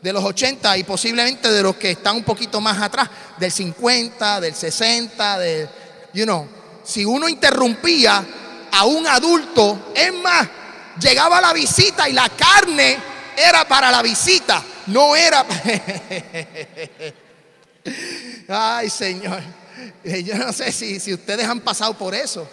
de 0.01 0.13
los 0.13 0.23
80 0.23 0.77
y 0.77 0.83
posiblemente 0.83 1.51
de 1.51 1.63
los 1.63 1.75
que 1.75 1.91
están 1.91 2.17
un 2.17 2.23
poquito 2.23 2.61
más 2.61 2.79
atrás, 2.81 3.09
del 3.37 3.51
50, 3.51 4.41
del 4.41 4.53
60, 4.53 5.39
de, 5.39 5.69
you 6.15 6.25
know, 6.25 6.47
si 6.83 7.05
uno 7.05 7.29
interrumpía 7.29 8.25
a 8.71 8.85
un 8.85 9.05
adulto, 9.05 9.91
es 9.93 10.13
más, 10.13 10.47
llegaba 10.99 11.41
la 11.41 11.53
visita 11.53 12.09
y 12.09 12.13
la 12.13 12.29
carne 12.29 12.97
era 13.37 13.67
para 13.67 13.91
la 13.91 14.01
visita, 14.01 14.63
no 14.87 15.15
era... 15.15 15.45
Ay, 18.47 18.89
Señor. 18.89 19.41
Yo 20.03 20.35
no 20.37 20.51
sé 20.53 20.71
si, 20.71 20.99
si 20.99 21.13
ustedes 21.13 21.45
han 21.47 21.59
pasado 21.59 21.95
por 21.95 22.15
eso. 22.15 22.47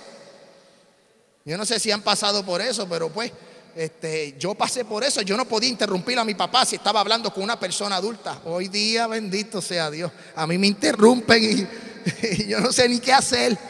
Yo 1.44 1.56
no 1.56 1.64
sé 1.64 1.78
si 1.80 1.90
han 1.90 2.02
pasado 2.02 2.44
por 2.44 2.60
eso, 2.60 2.86
pero 2.88 3.08
pues 3.10 3.32
este, 3.74 4.34
yo 4.38 4.54
pasé 4.54 4.84
por 4.84 5.04
eso. 5.04 5.22
Yo 5.22 5.36
no 5.36 5.46
podía 5.46 5.70
interrumpir 5.70 6.18
a 6.18 6.24
mi 6.24 6.34
papá 6.34 6.64
si 6.64 6.76
estaba 6.76 7.00
hablando 7.00 7.32
con 7.32 7.42
una 7.42 7.58
persona 7.58 7.96
adulta. 7.96 8.40
Hoy 8.44 8.68
día, 8.68 9.06
bendito 9.06 9.62
sea 9.62 9.90
Dios. 9.90 10.10
A 10.34 10.46
mí 10.46 10.58
me 10.58 10.66
interrumpen 10.66 11.42
y, 11.42 11.66
yo 12.46 12.60
no 12.60 12.72
sé 12.72 12.88
ni 12.88 13.00
qué 13.00 13.12
hacer. 13.12 13.56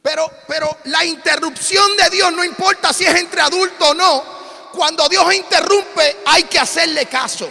Pero, 0.00 0.30
pero 0.46 0.78
la 0.84 1.04
interrupción 1.04 1.94
de 1.96 2.08
Dios, 2.08 2.32
no 2.32 2.42
importa 2.42 2.94
si 2.94 3.04
es 3.04 3.14
entre 3.16 3.42
adultos 3.42 3.90
o 3.90 3.94
no, 3.94 4.24
cuando 4.72 5.06
Dios 5.06 5.34
interrumpe 5.34 6.18
hay 6.24 6.44
que 6.44 6.58
hacerle 6.58 7.04
caso. 7.06 7.50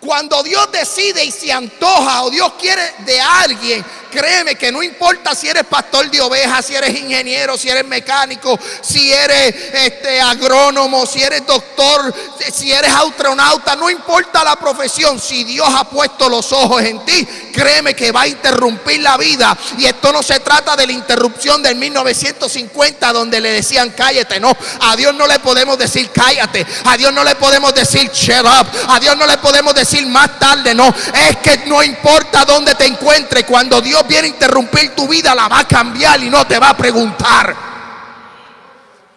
Cuando 0.00 0.42
Dios 0.42 0.70
decide 0.72 1.24
y 1.24 1.30
se 1.30 1.52
antoja 1.52 2.22
o 2.24 2.30
Dios 2.30 2.52
quiere 2.58 2.82
de 3.04 3.20
alguien 3.20 3.84
Créeme 4.10 4.56
que 4.56 4.72
no 4.72 4.82
importa 4.82 5.34
si 5.34 5.48
eres 5.48 5.64
pastor 5.64 6.10
de 6.10 6.20
ovejas, 6.20 6.66
si 6.66 6.74
eres 6.74 6.98
ingeniero, 6.98 7.56
si 7.56 7.68
eres 7.68 7.86
mecánico, 7.86 8.58
si 8.82 9.12
eres 9.12 9.54
este, 9.72 10.20
agrónomo, 10.20 11.06
si 11.06 11.22
eres 11.22 11.46
doctor, 11.46 12.12
si 12.52 12.72
eres 12.72 12.92
astronauta, 12.92 13.76
no 13.76 13.88
importa 13.88 14.42
la 14.42 14.56
profesión, 14.56 15.20
si 15.20 15.44
Dios 15.44 15.68
ha 15.72 15.84
puesto 15.84 16.28
los 16.28 16.52
ojos 16.52 16.82
en 16.82 17.04
ti, 17.04 17.24
créeme 17.52 17.94
que 17.94 18.10
va 18.10 18.22
a 18.22 18.26
interrumpir 18.26 19.00
la 19.00 19.16
vida. 19.16 19.56
Y 19.78 19.86
esto 19.86 20.12
no 20.12 20.22
se 20.22 20.40
trata 20.40 20.74
de 20.74 20.86
la 20.86 20.92
interrupción 20.92 21.62
del 21.62 21.76
1950 21.76 23.12
donde 23.12 23.40
le 23.40 23.52
decían 23.52 23.90
cállate, 23.90 24.40
no, 24.40 24.56
a 24.80 24.96
Dios 24.96 25.14
no 25.14 25.26
le 25.28 25.38
podemos 25.38 25.78
decir 25.78 26.10
cállate, 26.12 26.66
a 26.84 26.96
Dios 26.96 27.12
no 27.12 27.22
le 27.22 27.36
podemos 27.36 27.72
decir 27.74 28.10
shut 28.12 28.44
up, 28.44 28.66
a 28.88 28.98
Dios 28.98 29.16
no 29.16 29.26
le 29.26 29.38
podemos 29.38 29.72
decir 29.72 29.89
más 30.06 30.38
tarde, 30.38 30.74
no, 30.74 30.88
es 30.88 31.36
que 31.38 31.64
no 31.66 31.82
importa 31.82 32.44
dónde 32.44 32.74
te 32.74 32.86
encuentres, 32.86 33.44
cuando 33.44 33.80
Dios 33.80 34.06
viene 34.06 34.28
a 34.28 34.30
interrumpir 34.30 34.94
tu 34.94 35.08
vida, 35.08 35.34
la 35.34 35.48
va 35.48 35.60
a 35.60 35.68
cambiar 35.68 36.22
y 36.22 36.30
no 36.30 36.46
te 36.46 36.58
va 36.58 36.70
a 36.70 36.76
preguntar. 36.76 37.70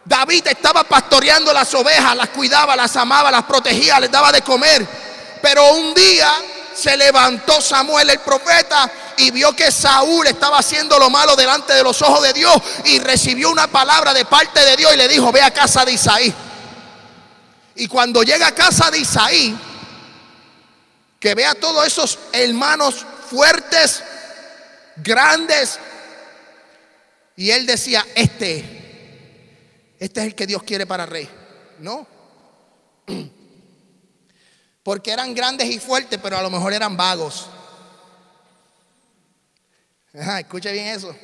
David 0.05 0.47
estaba 0.47 0.83
pastoreando 0.83 1.53
las 1.53 1.73
ovejas, 1.73 2.15
las 2.15 2.29
cuidaba, 2.29 2.75
las 2.75 2.95
amaba, 2.97 3.31
las 3.31 3.43
protegía, 3.43 3.99
les 3.99 4.11
daba 4.11 4.31
de 4.31 4.41
comer. 4.41 4.85
Pero 5.41 5.73
un 5.73 5.93
día 5.93 6.29
se 6.75 6.97
levantó 6.97 7.61
Samuel 7.61 8.09
el 8.09 8.19
profeta 8.19 8.89
y 9.17 9.31
vio 9.31 9.55
que 9.55 9.71
Saúl 9.71 10.27
estaba 10.27 10.57
haciendo 10.59 10.97
lo 10.99 11.09
malo 11.09 11.35
delante 11.35 11.73
de 11.73 11.83
los 11.83 12.01
ojos 12.01 12.21
de 12.23 12.33
Dios 12.33 12.55
y 12.85 12.99
recibió 12.99 13.49
una 13.49 13.67
palabra 13.67 14.13
de 14.13 14.25
parte 14.25 14.63
de 14.65 14.75
Dios 14.75 14.93
y 14.93 14.97
le 14.97 15.07
dijo, 15.07 15.31
ve 15.31 15.41
a 15.41 15.51
casa 15.51 15.85
de 15.85 15.93
Isaí. 15.93 16.33
Y 17.75 17.87
cuando 17.87 18.23
llega 18.23 18.47
a 18.47 18.55
casa 18.55 18.91
de 18.91 18.99
Isaí, 18.99 19.57
que 21.23 21.35
vea 21.35 21.51
a 21.51 21.55
todos 21.55 21.87
esos 21.87 22.19
hermanos 22.33 23.05
fuertes 23.29 24.03
grandes. 24.97 25.79
Y 27.37 27.49
él 27.49 27.65
decía, 27.65 28.05
este, 28.13 29.95
este 29.99 30.19
es 30.19 30.25
el 30.25 30.35
que 30.35 30.45
Dios 30.45 30.63
quiere 30.63 30.85
para 30.85 31.05
rey. 31.05 31.29
No. 31.79 32.05
Porque 34.83 35.11
eran 35.11 35.33
grandes 35.33 35.69
y 35.69 35.79
fuertes, 35.79 36.19
pero 36.21 36.37
a 36.37 36.41
lo 36.41 36.49
mejor 36.49 36.73
eran 36.73 36.97
vagos. 36.97 37.47
escuche 40.11 40.73
bien 40.73 40.87
eso. 40.87 41.15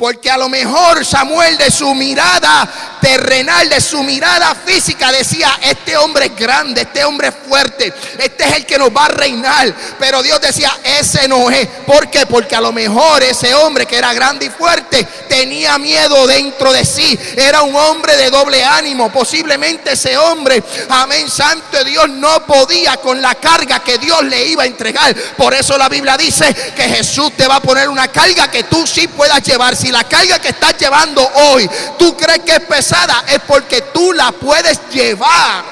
Porque 0.00 0.30
a 0.30 0.38
lo 0.38 0.48
mejor 0.48 1.04
Samuel 1.04 1.58
de 1.58 1.70
su 1.70 1.94
mirada 1.94 2.66
terrenal, 3.02 3.68
de 3.68 3.82
su 3.82 4.02
mirada 4.02 4.54
física, 4.54 5.12
decía, 5.12 5.58
este 5.62 5.94
hombre 5.98 6.26
es 6.26 6.36
grande, 6.36 6.80
este 6.80 7.04
hombre 7.04 7.28
es 7.28 7.34
fuerte, 7.46 7.92
este 8.18 8.44
es 8.44 8.56
el 8.56 8.64
que 8.64 8.78
nos 8.78 8.88
va 8.88 9.04
a 9.04 9.08
reinar. 9.08 9.74
Pero 9.98 10.22
Dios 10.22 10.40
decía, 10.40 10.74
ese 10.82 11.28
no 11.28 11.50
es. 11.50 11.68
¿Por 11.86 12.08
qué? 12.08 12.24
Porque 12.24 12.56
a 12.56 12.62
lo 12.62 12.72
mejor 12.72 13.22
ese 13.22 13.54
hombre 13.54 13.84
que 13.84 13.98
era 13.98 14.14
grande 14.14 14.46
y 14.46 14.48
fuerte 14.48 15.06
tenía 15.28 15.76
miedo 15.76 16.26
dentro 16.26 16.72
de 16.72 16.86
sí. 16.86 17.18
Era 17.36 17.60
un 17.60 17.76
hombre 17.76 18.16
de 18.16 18.30
doble 18.30 18.64
ánimo. 18.64 19.12
Posiblemente 19.12 19.92
ese 19.92 20.16
hombre, 20.16 20.62
amén, 20.88 21.28
santo 21.30 21.84
Dios, 21.84 22.08
no 22.08 22.46
podía 22.46 22.96
con 22.96 23.20
la 23.20 23.34
carga 23.34 23.80
que 23.80 23.98
Dios 23.98 24.24
le 24.24 24.46
iba 24.46 24.62
a 24.62 24.66
entregar. 24.66 25.14
Por 25.36 25.52
eso 25.52 25.76
la 25.76 25.90
Biblia 25.90 26.16
dice 26.16 26.54
que 26.74 26.84
Jesús 26.84 27.36
te 27.36 27.46
va 27.46 27.56
a 27.56 27.62
poner 27.62 27.90
una 27.90 28.08
carga 28.08 28.50
que 28.50 28.64
tú 28.64 28.86
sí 28.86 29.06
puedas 29.06 29.42
llevar 29.42 29.76
la 29.90 30.04
carga 30.04 30.38
que 30.38 30.48
estás 30.48 30.76
llevando 30.78 31.26
hoy, 31.34 31.68
tú 31.98 32.16
crees 32.16 32.40
que 32.40 32.52
es 32.52 32.60
pesada, 32.60 33.24
es 33.28 33.40
porque 33.40 33.82
tú 33.82 34.12
la 34.12 34.32
puedes 34.32 34.80
llevar. 34.90 35.64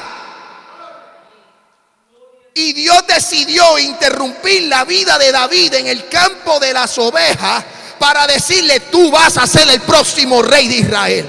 Y 2.54 2.72
Dios 2.72 3.04
decidió 3.06 3.78
interrumpir 3.78 4.64
la 4.64 4.84
vida 4.84 5.16
de 5.18 5.30
David 5.30 5.74
en 5.74 5.86
el 5.86 6.08
campo 6.08 6.58
de 6.58 6.72
las 6.72 6.98
ovejas 6.98 7.64
para 7.98 8.26
decirle, 8.26 8.80
tú 8.80 9.10
vas 9.10 9.36
a 9.36 9.46
ser 9.46 9.68
el 9.68 9.80
próximo 9.80 10.42
rey 10.42 10.66
de 10.66 10.76
Israel. 10.76 11.28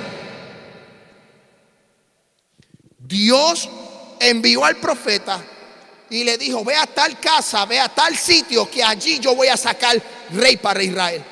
Dios 2.98 3.70
envió 4.20 4.66
al 4.66 4.78
profeta 4.78 5.40
y 6.10 6.24
le 6.24 6.38
dijo, 6.38 6.64
ve 6.64 6.76
a 6.76 6.88
tal 6.88 7.20
casa, 7.20 7.66
ve 7.66 7.80
a 7.80 7.90
tal 7.90 8.18
sitio, 8.18 8.70
que 8.70 8.84
allí 8.84 9.20
yo 9.20 9.36
voy 9.36 9.48
a 9.48 9.58
sacar 9.58 10.02
rey 10.32 10.58
para 10.58 10.82
Israel. 10.82 11.24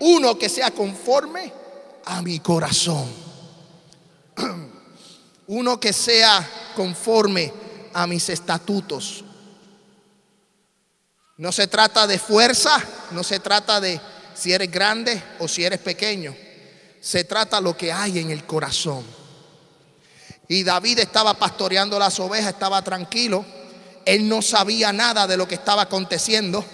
Uno 0.00 0.38
que 0.38 0.48
sea 0.48 0.70
conforme 0.70 1.52
a 2.04 2.22
mi 2.22 2.40
corazón. 2.40 3.06
Uno 5.48 5.80
que 5.80 5.92
sea 5.92 6.48
conforme 6.74 7.52
a 7.92 8.06
mis 8.06 8.28
estatutos. 8.28 9.24
No 11.38 11.52
se 11.52 11.66
trata 11.66 12.06
de 12.06 12.18
fuerza, 12.18 12.82
no 13.10 13.22
se 13.22 13.40
trata 13.40 13.80
de 13.80 14.00
si 14.34 14.52
eres 14.52 14.70
grande 14.70 15.22
o 15.38 15.48
si 15.48 15.64
eres 15.64 15.80
pequeño. 15.80 16.34
Se 17.00 17.24
trata 17.24 17.60
lo 17.60 17.76
que 17.76 17.92
hay 17.92 18.18
en 18.18 18.30
el 18.30 18.44
corazón. 18.44 19.04
Y 20.48 20.62
David 20.62 21.00
estaba 21.00 21.34
pastoreando 21.34 21.98
las 21.98 22.18
ovejas, 22.20 22.52
estaba 22.52 22.82
tranquilo. 22.82 23.44
Él 24.04 24.28
no 24.28 24.40
sabía 24.42 24.92
nada 24.92 25.26
de 25.26 25.36
lo 25.36 25.48
que 25.48 25.56
estaba 25.56 25.82
aconteciendo. 25.82 26.64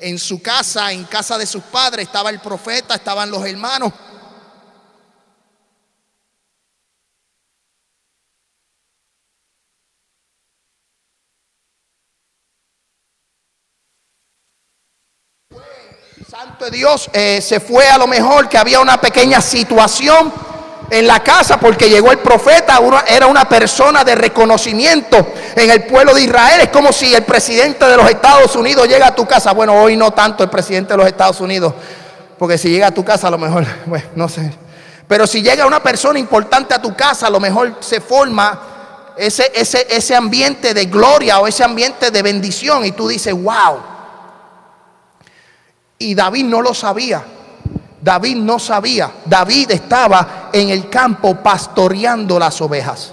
En 0.00 0.18
su 0.18 0.40
casa, 0.40 0.92
en 0.92 1.04
casa 1.04 1.36
de 1.36 1.46
sus 1.46 1.62
padres, 1.64 2.06
estaba 2.06 2.30
el 2.30 2.40
profeta, 2.40 2.94
estaban 2.94 3.30
los 3.30 3.44
hermanos. 3.44 3.92
Santo 16.28 16.66
de 16.66 16.70
Dios, 16.70 17.10
eh, 17.12 17.40
se 17.42 17.58
fue 17.58 17.88
a 17.88 17.98
lo 17.98 18.06
mejor 18.06 18.48
que 18.48 18.56
había 18.56 18.80
una 18.80 19.00
pequeña 19.00 19.40
situación 19.40 20.32
en 20.90 21.06
la 21.06 21.22
casa 21.22 21.58
porque 21.58 21.88
llegó 21.88 22.10
el 22.10 22.18
profeta, 22.18 22.80
era 23.06 23.26
una 23.26 23.48
persona 23.48 24.02
de 24.02 24.16
reconocimiento 24.16 25.32
en 25.54 25.70
el 25.70 25.84
pueblo 25.84 26.12
de 26.12 26.22
Israel. 26.22 26.60
Es 26.62 26.68
como 26.68 26.92
si 26.92 27.14
el 27.14 27.22
presidente 27.22 27.86
de 27.86 27.96
los 27.96 28.10
Estados 28.10 28.56
Unidos 28.56 28.88
llega 28.88 29.06
a 29.06 29.14
tu 29.14 29.26
casa. 29.26 29.52
Bueno, 29.52 29.74
hoy 29.74 29.96
no 29.96 30.10
tanto 30.10 30.42
el 30.42 30.50
presidente 30.50 30.92
de 30.92 30.96
los 30.98 31.06
Estados 31.06 31.40
Unidos, 31.40 31.72
porque 32.38 32.58
si 32.58 32.70
llega 32.70 32.88
a 32.88 32.90
tu 32.94 33.04
casa 33.04 33.28
a 33.28 33.30
lo 33.30 33.38
mejor, 33.38 33.64
bueno, 33.86 34.06
no 34.16 34.28
sé. 34.28 34.52
Pero 35.06 35.26
si 35.26 35.42
llega 35.42 35.66
una 35.66 35.82
persona 35.82 36.18
importante 36.18 36.74
a 36.74 36.82
tu 36.82 36.94
casa, 36.94 37.28
a 37.28 37.30
lo 37.30 37.40
mejor 37.40 37.76
se 37.80 38.00
forma 38.00 38.60
ese, 39.16 39.50
ese, 39.54 39.86
ese 39.90 40.14
ambiente 40.14 40.74
de 40.74 40.86
gloria 40.86 41.40
o 41.40 41.46
ese 41.46 41.62
ambiente 41.62 42.10
de 42.10 42.22
bendición 42.22 42.84
y 42.84 42.92
tú 42.92 43.08
dices, 43.08 43.32
wow. 43.32 43.80
Y 45.98 46.14
David 46.14 46.44
no 46.44 46.62
lo 46.62 46.74
sabía. 46.74 47.22
David 48.00 48.36
no 48.36 48.58
sabía. 48.58 49.10
David 49.24 49.72
estaba 49.72 50.48
en 50.52 50.70
el 50.70 50.88
campo 50.88 51.34
pastoreando 51.36 52.38
las 52.38 52.60
ovejas. 52.60 53.12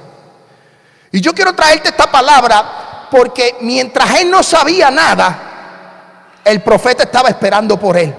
Y 1.12 1.22
yo 1.22 1.34
quiero 1.34 1.54
traerte 1.54 1.90
esta 1.90 2.10
palabra 2.10 3.08
porque 3.12 3.58
mientras 3.62 4.20
él 4.20 4.30
no 4.30 4.44
sabía 4.44 4.92
nada, 4.92 6.40
el 6.44 6.62
profeta 6.62 7.04
estaba 7.04 7.30
esperando 7.30 7.80
por 7.80 7.98
él. 7.98 8.14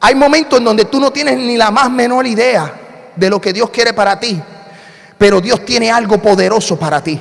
Hay 0.00 0.14
momentos 0.14 0.58
en 0.58 0.64
donde 0.64 0.84
tú 0.86 1.00
no 1.00 1.10
tienes 1.10 1.36
ni 1.38 1.56
la 1.56 1.70
más 1.70 1.90
menor 1.90 2.26
idea 2.26 2.72
de 3.14 3.30
lo 3.30 3.40
que 3.40 3.52
Dios 3.52 3.70
quiere 3.70 3.92
para 3.92 4.18
ti, 4.18 4.40
pero 5.16 5.40
Dios 5.40 5.64
tiene 5.64 5.90
algo 5.90 6.18
poderoso 6.18 6.78
para 6.78 7.02
ti. 7.02 7.20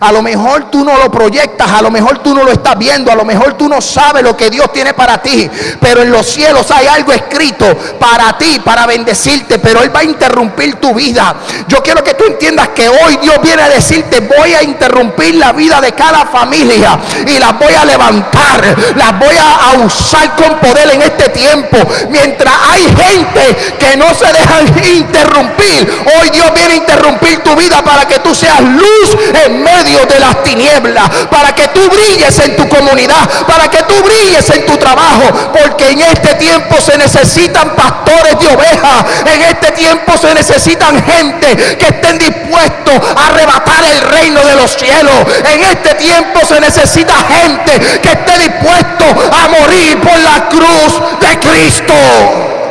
A 0.00 0.12
lo 0.12 0.20
mejor 0.22 0.70
tú 0.70 0.84
no 0.84 0.96
lo 0.98 1.10
proyectas, 1.10 1.70
a 1.70 1.80
lo 1.80 1.90
mejor 1.90 2.18
tú 2.18 2.34
no 2.34 2.42
lo 2.44 2.52
estás 2.52 2.76
viendo, 2.76 3.10
a 3.10 3.14
lo 3.14 3.24
mejor 3.24 3.54
tú 3.54 3.68
no 3.68 3.80
sabes 3.80 4.22
lo 4.22 4.36
que 4.36 4.50
Dios 4.50 4.72
tiene 4.72 4.94
para 4.94 5.22
ti, 5.22 5.48
pero 5.80 6.02
en 6.02 6.10
los 6.10 6.26
cielos 6.26 6.70
hay 6.70 6.86
algo 6.86 7.12
escrito 7.12 7.66
para 7.98 8.36
ti, 8.36 8.60
para 8.64 8.86
bendecirte, 8.86 9.58
pero 9.58 9.82
Él 9.82 9.94
va 9.94 10.00
a 10.00 10.04
interrumpir 10.04 10.76
tu 10.76 10.94
vida. 10.94 11.36
Yo 11.68 11.82
quiero 11.82 12.02
que 12.02 12.14
tú 12.14 12.24
entiendas 12.24 12.68
que 12.70 12.88
hoy 12.88 13.16
Dios 13.18 13.36
viene 13.42 13.62
a 13.62 13.68
decirte, 13.68 14.20
voy 14.20 14.54
a 14.54 14.62
interrumpir 14.62 15.36
la 15.36 15.52
vida 15.52 15.80
de 15.80 15.92
cada 15.92 16.26
familia 16.26 16.98
y 17.26 17.38
las 17.38 17.58
voy 17.58 17.74
a 17.74 17.84
levantar, 17.84 18.76
las 18.96 19.18
voy 19.18 19.36
a, 19.38 19.84
usar 19.84 20.36
con 20.36 20.58
poder 20.58 20.90
en 20.92 21.02
este 21.02 21.30
tiempo. 21.30 21.78
Mientras 22.10 22.54
hay 22.70 22.82
gente 22.82 23.76
que 23.78 23.96
no 23.96 24.12
se 24.14 24.26
dejan 24.26 24.84
interrumpir, 24.96 26.04
hoy 26.20 26.30
Dios 26.30 26.52
viene 26.54 26.74
a 26.74 26.76
interrumpir 26.76 27.42
tu 27.42 27.56
vida 27.56 27.82
para 27.82 28.06
que 28.06 28.18
tú 28.18 28.34
seas 28.34 28.60
luz 28.60 29.16
en 29.44 29.61
medio 29.62 30.04
de 30.06 30.18
las 30.18 30.42
tinieblas, 30.42 31.08
para 31.30 31.54
que 31.54 31.68
tú 31.68 31.80
brilles 31.88 32.38
en 32.38 32.56
tu 32.56 32.68
comunidad, 32.68 33.28
para 33.46 33.68
que 33.68 33.82
tú 33.84 33.94
brilles 34.02 34.48
en 34.50 34.66
tu 34.66 34.76
trabajo, 34.76 35.50
porque 35.52 35.90
en 35.90 36.00
este 36.00 36.34
tiempo 36.34 36.80
se 36.80 36.96
necesitan 36.98 37.74
pastores 37.74 38.38
de 38.40 38.48
ovejas, 38.48 39.04
en 39.26 39.42
este 39.42 39.72
tiempo 39.72 40.16
se 40.16 40.34
necesitan 40.34 41.02
gente 41.04 41.76
que 41.76 41.86
estén 41.86 42.18
dispuestos 42.18 42.94
a 43.16 43.28
arrebatar 43.28 43.84
el 43.84 44.00
reino 44.00 44.40
de 44.44 44.56
los 44.56 44.72
cielos, 44.72 45.14
en 45.52 45.62
este 45.64 45.94
tiempo 45.94 46.40
se 46.46 46.60
necesita 46.60 47.14
gente 47.14 47.78
que 48.00 48.08
esté 48.08 48.38
dispuesto 48.38 49.04
a 49.04 49.48
morir 49.48 50.00
por 50.00 50.18
la 50.18 50.48
cruz 50.48 51.00
de 51.20 51.38
Cristo. 51.40 52.61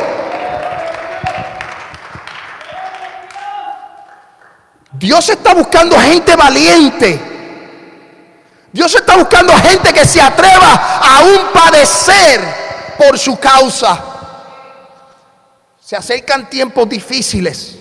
Dios 5.02 5.28
está 5.28 5.52
buscando 5.52 5.98
gente 5.98 6.36
valiente. 6.36 7.20
Dios 8.72 8.94
está 8.94 9.16
buscando 9.16 9.52
gente 9.54 9.92
que 9.92 10.06
se 10.06 10.20
atreva 10.20 11.00
a 11.02 11.24
un 11.24 11.52
padecer 11.52 12.40
por 12.96 13.18
su 13.18 13.36
causa. 13.36 14.00
Se 15.84 15.96
acercan 15.96 16.48
tiempos 16.48 16.88
difíciles. 16.88 17.74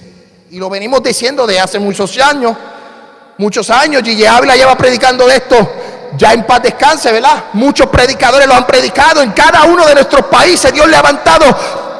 Y 0.49 0.57
lo 0.57 0.67
venimos 0.67 1.03
diciendo 1.03 1.45
de 1.45 1.59
hace 1.59 1.77
muchos 1.77 2.17
años. 2.17 2.57
Muchos 3.37 3.69
años. 3.69 4.01
Gigi 4.01 4.25
Ávila 4.25 4.55
lleva 4.55 4.75
predicando 4.75 5.27
de 5.27 5.35
esto. 5.35 5.73
Ya 6.17 6.33
en 6.33 6.43
paz 6.47 6.63
descanse, 6.63 7.11
¿verdad? 7.11 7.43
Muchos 7.53 7.85
predicadores 7.85 8.47
lo 8.47 8.55
han 8.55 8.65
predicado. 8.65 9.21
En 9.21 9.31
cada 9.31 9.65
uno 9.65 9.85
de 9.85 9.93
nuestros 9.93 10.25
países 10.25 10.73
Dios 10.73 10.87
ha 10.87 10.89
levantado 10.89 11.45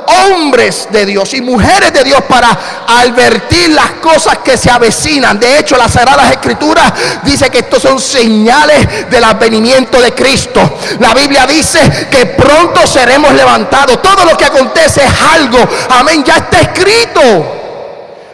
hombres 0.08 0.88
de 0.92 1.06
Dios 1.06 1.34
y 1.34 1.42
mujeres 1.42 1.94
de 1.94 2.04
Dios 2.04 2.22
para 2.28 2.50
advertir 2.88 3.70
las 3.70 3.92
cosas 4.02 4.40
que 4.40 4.58
se 4.58 4.70
avecinan. 4.70 5.40
De 5.40 5.60
hecho, 5.60 5.78
las 5.78 5.92
Sagradas 5.92 6.32
Escrituras 6.32 6.92
dice 7.24 7.50
que 7.50 7.60
estos 7.60 7.82
son 7.82 8.00
señales 8.00 9.10
del 9.10 9.24
advenimiento 9.24 10.02
de 10.02 10.14
Cristo. 10.14 10.60
La 11.00 11.14
Biblia 11.14 11.46
dice 11.46 12.08
que 12.10 12.26
pronto 12.26 12.86
seremos 12.86 13.34
levantados. 13.34 14.02
Todo 14.02 14.26
lo 14.26 14.38
que 14.38 14.46
acontece 14.46 15.04
es 15.04 15.12
algo, 15.34 15.60
amén, 15.90 16.24
ya 16.24 16.38
está 16.38 16.60
escrito. 16.62 17.61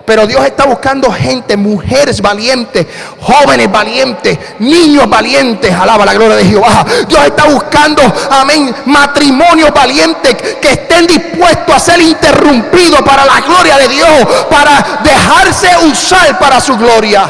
Pero 0.07 0.25
Dios 0.25 0.45
está 0.45 0.63
buscando 0.65 1.11
gente, 1.11 1.57
mujeres 1.57 2.21
valientes, 2.21 2.87
jóvenes 3.19 3.69
valientes, 3.69 4.39
niños 4.59 5.09
valientes. 5.09 5.69
Alaba 5.73 6.05
la 6.05 6.13
gloria 6.13 6.37
de 6.37 6.45
Jehová. 6.45 6.85
Dios 7.09 7.25
está 7.25 7.43
buscando, 7.49 8.01
amén, 8.31 8.73
matrimonios 8.85 9.69
valientes 9.73 10.33
que 10.61 10.71
estén 10.71 11.07
dispuestos 11.07 11.75
a 11.75 11.79
ser 11.79 11.99
interrumpidos 11.99 13.01
para 13.01 13.25
la 13.25 13.41
gloria 13.41 13.77
de 13.79 13.89
Dios, 13.89 14.45
para 14.49 15.01
dejarse 15.03 15.67
usar 15.85 16.39
para 16.39 16.61
su 16.61 16.77
gloria. 16.77 17.29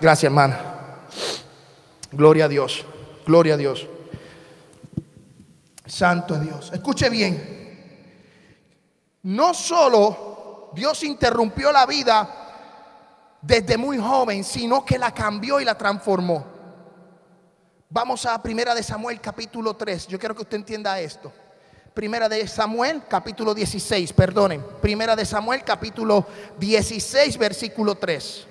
Gracias, 0.00 0.24
hermana. 0.24 0.58
Gloria 2.10 2.46
a 2.46 2.48
Dios. 2.48 2.84
Gloria 3.24 3.54
a 3.54 3.56
Dios. 3.56 3.86
Santo 5.86 6.40
Dios. 6.40 6.72
Escuche 6.72 7.08
bien. 7.08 7.62
No 9.22 9.54
solo 9.54 10.31
Dios 10.74 11.02
interrumpió 11.02 11.70
la 11.72 11.86
vida 11.86 12.28
desde 13.40 13.76
muy 13.76 13.98
joven, 13.98 14.44
sino 14.44 14.84
que 14.84 14.98
la 14.98 15.12
cambió 15.12 15.60
y 15.60 15.64
la 15.64 15.76
transformó. 15.76 16.46
Vamos 17.90 18.24
a 18.24 18.40
Primera 18.42 18.74
de 18.74 18.82
Samuel 18.82 19.20
capítulo 19.20 19.74
3. 19.74 20.06
Yo 20.06 20.18
quiero 20.18 20.34
que 20.34 20.42
usted 20.42 20.56
entienda 20.56 20.98
esto. 20.98 21.32
Primera 21.92 22.26
de 22.26 22.48
Samuel 22.48 23.02
capítulo 23.06 23.54
16, 23.54 24.12
perdonen. 24.14 24.64
Primera 24.80 25.14
de 25.14 25.26
Samuel 25.26 25.62
capítulo 25.62 26.26
16 26.58 27.36
versículo 27.36 27.96
3. 27.96 28.48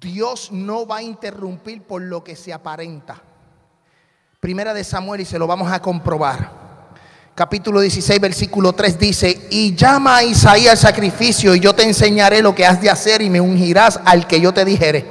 Dios 0.00 0.50
no 0.50 0.86
va 0.86 0.98
a 0.98 1.02
interrumpir 1.02 1.82
por 1.82 2.00
lo 2.00 2.24
que 2.24 2.34
se 2.34 2.54
aparenta. 2.54 3.22
Primera 4.40 4.72
de 4.72 4.82
Samuel 4.82 5.20
y 5.20 5.24
se 5.26 5.38
lo 5.38 5.46
vamos 5.46 5.70
a 5.70 5.82
comprobar. 5.82 6.60
Capítulo 7.34 7.80
16, 7.80 8.18
versículo 8.18 8.72
3 8.72 8.98
dice, 8.98 9.48
y 9.50 9.74
llama 9.74 10.16
a 10.16 10.22
Isaías 10.24 10.72
al 10.72 10.78
sacrificio 10.78 11.54
y 11.54 11.60
yo 11.60 11.74
te 11.74 11.82
enseñaré 11.82 12.40
lo 12.40 12.54
que 12.54 12.64
has 12.64 12.80
de 12.80 12.88
hacer 12.88 13.20
y 13.20 13.28
me 13.28 13.42
ungirás 13.42 14.00
al 14.06 14.26
que 14.26 14.40
yo 14.40 14.54
te 14.54 14.64
dijere. 14.64 15.04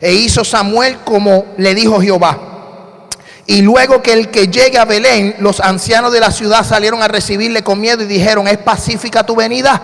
E 0.00 0.12
hizo 0.12 0.44
Samuel 0.44 0.98
como 1.04 1.46
le 1.56 1.74
dijo 1.74 2.00
Jehová. 2.00 2.38
Y 3.46 3.62
luego 3.62 4.02
que 4.02 4.12
el 4.12 4.30
que 4.30 4.48
llegue 4.48 4.76
a 4.76 4.84
Belén, 4.84 5.36
los 5.38 5.58
ancianos 5.60 6.12
de 6.12 6.20
la 6.20 6.30
ciudad 6.30 6.64
salieron 6.64 7.02
a 7.02 7.08
recibirle 7.08 7.64
con 7.64 7.80
miedo 7.80 8.02
y 8.02 8.06
dijeron, 8.06 8.46
¿es 8.46 8.58
pacífica 8.58 9.24
tu 9.24 9.34
venida? 9.34 9.82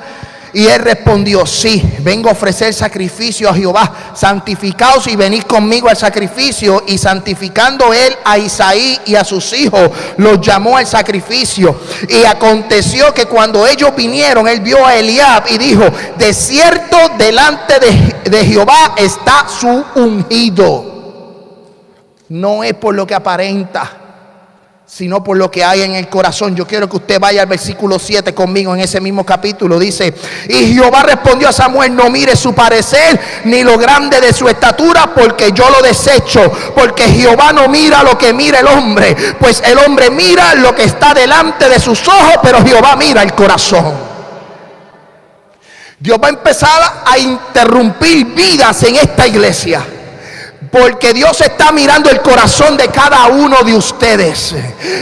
Y 0.54 0.68
él 0.68 0.82
respondió, 0.82 1.44
sí, 1.44 1.82
vengo 2.00 2.28
a 2.28 2.32
ofrecer 2.32 2.72
sacrificio 2.72 3.50
a 3.50 3.54
Jehová. 3.54 4.12
Santificaos 4.14 5.08
y 5.08 5.16
venid 5.16 5.42
conmigo 5.42 5.88
al 5.88 5.96
sacrificio. 5.96 6.84
Y 6.86 6.96
santificando 6.96 7.92
él 7.92 8.16
a 8.24 8.38
Isaí 8.38 9.00
y 9.04 9.16
a 9.16 9.24
sus 9.24 9.52
hijos, 9.52 9.90
los 10.16 10.40
llamó 10.40 10.76
al 10.76 10.86
sacrificio. 10.86 11.76
Y 12.08 12.24
aconteció 12.24 13.12
que 13.12 13.26
cuando 13.26 13.66
ellos 13.66 13.90
vinieron, 13.96 14.46
él 14.46 14.60
vio 14.60 14.86
a 14.86 14.94
Eliab 14.94 15.44
y 15.50 15.58
dijo, 15.58 15.84
de 16.16 16.32
cierto 16.32 16.96
delante 17.18 17.80
de, 17.80 18.30
de 18.30 18.46
Jehová 18.46 18.94
está 18.96 19.46
su 19.48 19.84
ungido. 19.96 20.92
No 22.28 22.62
es 22.62 22.74
por 22.74 22.94
lo 22.94 23.04
que 23.06 23.14
aparenta 23.16 24.03
sino 24.86 25.24
por 25.24 25.36
lo 25.36 25.50
que 25.50 25.64
hay 25.64 25.82
en 25.82 25.94
el 25.94 26.08
corazón. 26.08 26.54
Yo 26.54 26.66
quiero 26.66 26.88
que 26.88 26.96
usted 26.96 27.18
vaya 27.18 27.42
al 27.42 27.48
versículo 27.48 27.98
7 27.98 28.34
conmigo 28.34 28.74
en 28.74 28.82
ese 28.82 29.00
mismo 29.00 29.24
capítulo. 29.24 29.78
Dice, 29.78 30.14
y 30.48 30.74
Jehová 30.74 31.02
respondió 31.02 31.48
a 31.48 31.52
Samuel, 31.52 31.96
no 31.96 32.10
mire 32.10 32.36
su 32.36 32.54
parecer 32.54 33.18
ni 33.44 33.62
lo 33.62 33.78
grande 33.78 34.20
de 34.20 34.32
su 34.32 34.48
estatura, 34.48 35.12
porque 35.14 35.52
yo 35.52 35.68
lo 35.70 35.80
desecho, 35.80 36.52
porque 36.74 37.04
Jehová 37.04 37.52
no 37.52 37.68
mira 37.68 38.02
lo 38.02 38.18
que 38.18 38.32
mira 38.32 38.60
el 38.60 38.66
hombre, 38.66 39.16
pues 39.40 39.62
el 39.64 39.78
hombre 39.78 40.10
mira 40.10 40.54
lo 40.54 40.74
que 40.74 40.84
está 40.84 41.14
delante 41.14 41.68
de 41.68 41.80
sus 41.80 42.06
ojos, 42.06 42.34
pero 42.42 42.64
Jehová 42.64 42.94
mira 42.96 43.22
el 43.22 43.32
corazón. 43.32 44.14
Dios 45.98 46.18
va 46.22 46.26
a 46.26 46.30
empezar 46.30 47.02
a 47.06 47.18
interrumpir 47.18 48.26
vidas 48.26 48.82
en 48.82 48.96
esta 48.96 49.26
iglesia. 49.26 49.93
Porque 50.74 51.12
Dios 51.12 51.40
está 51.40 51.70
mirando 51.70 52.10
el 52.10 52.20
corazón 52.20 52.76
de 52.76 52.88
cada 52.88 53.26
uno 53.26 53.58
de 53.62 53.76
ustedes. 53.76 54.56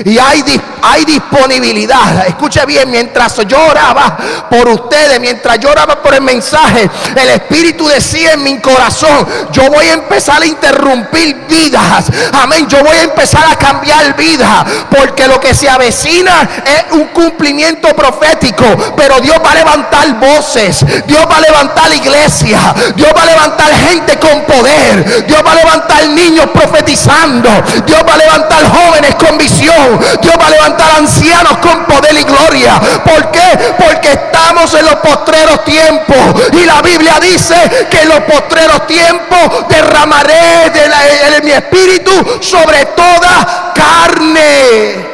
Y 0.05 0.19
hay, 0.19 0.45
hay 0.83 1.07
disponibilidad. 1.07 2.27
Escuche 2.27 2.67
bien, 2.67 2.91
mientras 2.91 3.39
yo 3.49 3.59
oraba 3.59 4.19
por 4.51 4.69
ustedes, 4.69 5.19
mientras 5.19 5.59
yo 5.61 5.71
oraba 5.71 6.03
por 6.03 6.13
el 6.13 6.21
mensaje, 6.21 6.91
el 7.17 7.29
Espíritu 7.31 7.89
decía 7.89 8.33
en 8.33 8.43
mi 8.43 8.59
corazón, 8.59 9.27
yo 9.51 9.71
voy 9.71 9.87
a 9.87 9.95
empezar 9.95 10.43
a 10.43 10.47
interrumpir 10.47 11.47
vidas. 11.49 12.05
Amén. 12.35 12.69
Yo 12.69 12.85
voy 12.85 12.97
a 12.99 13.05
empezar 13.05 13.51
a 13.51 13.57
cambiar 13.57 14.15
vidas. 14.15 14.67
Porque 14.91 15.27
lo 15.27 15.41
que 15.41 15.55
se 15.55 15.71
avecina 15.71 16.51
es 16.67 16.93
un 16.93 17.07
cumplimiento 17.07 17.89
profético. 17.97 18.67
Pero 18.95 19.21
Dios 19.21 19.39
va 19.43 19.53
a 19.53 19.55
levantar 19.55 20.21
voces. 20.21 20.85
Dios 21.07 21.25
va 21.31 21.39
a 21.39 21.41
levantar 21.41 21.95
iglesia. 21.95 22.75
Dios 22.95 23.09
va 23.17 23.23
a 23.23 23.27
levantar 23.27 23.73
gente 23.89 24.19
con 24.19 24.43
poder. 24.43 25.27
Dios 25.27 25.43
va 25.43 25.53
a 25.53 25.62
levantar 25.62 26.09
niños 26.09 26.46
profetizando. 26.53 27.48
Dios 27.87 28.03
va 28.07 28.14
a 28.14 28.18
levantar 28.18 28.64
jóvenes 28.64 29.14
con 29.14 29.38
visión. 29.38 29.98
Dios 30.20 30.35
va 30.40 30.46
a 30.46 30.51
levantar 30.51 30.90
ancianos 30.98 31.59
con 31.59 31.85
poder 31.87 32.14
y 32.14 32.25
gloria. 32.25 32.81
¿Por 33.05 33.31
qué? 33.31 33.75
Porque 33.79 34.12
estamos 34.12 34.72
en 34.75 34.85
los 34.85 34.96
postreros 34.96 35.64
tiempos. 35.64 36.16
Y 36.53 36.64
la 36.64 36.83
Biblia 36.83 37.18
dice 37.20 37.55
que 37.90 38.03
en 38.03 38.09
los 38.09 38.20
postreros 38.20 38.87
tiempos 38.87 39.68
derramaré 39.68 40.70
de, 40.70 41.42
mi 41.42 41.51
espíritu 41.51 42.12
sobre 42.40 42.87
toda 42.87 43.72
carne. 43.75 45.12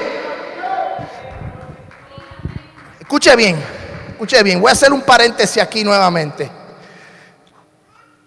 Escuche 3.00 3.34
bien, 3.36 3.62
escuche 4.10 4.42
bien. 4.42 4.60
Voy 4.60 4.68
a 4.68 4.72
hacer 4.72 4.92
un 4.92 5.00
paréntesis 5.02 5.62
aquí 5.62 5.84
nuevamente. 5.84 6.50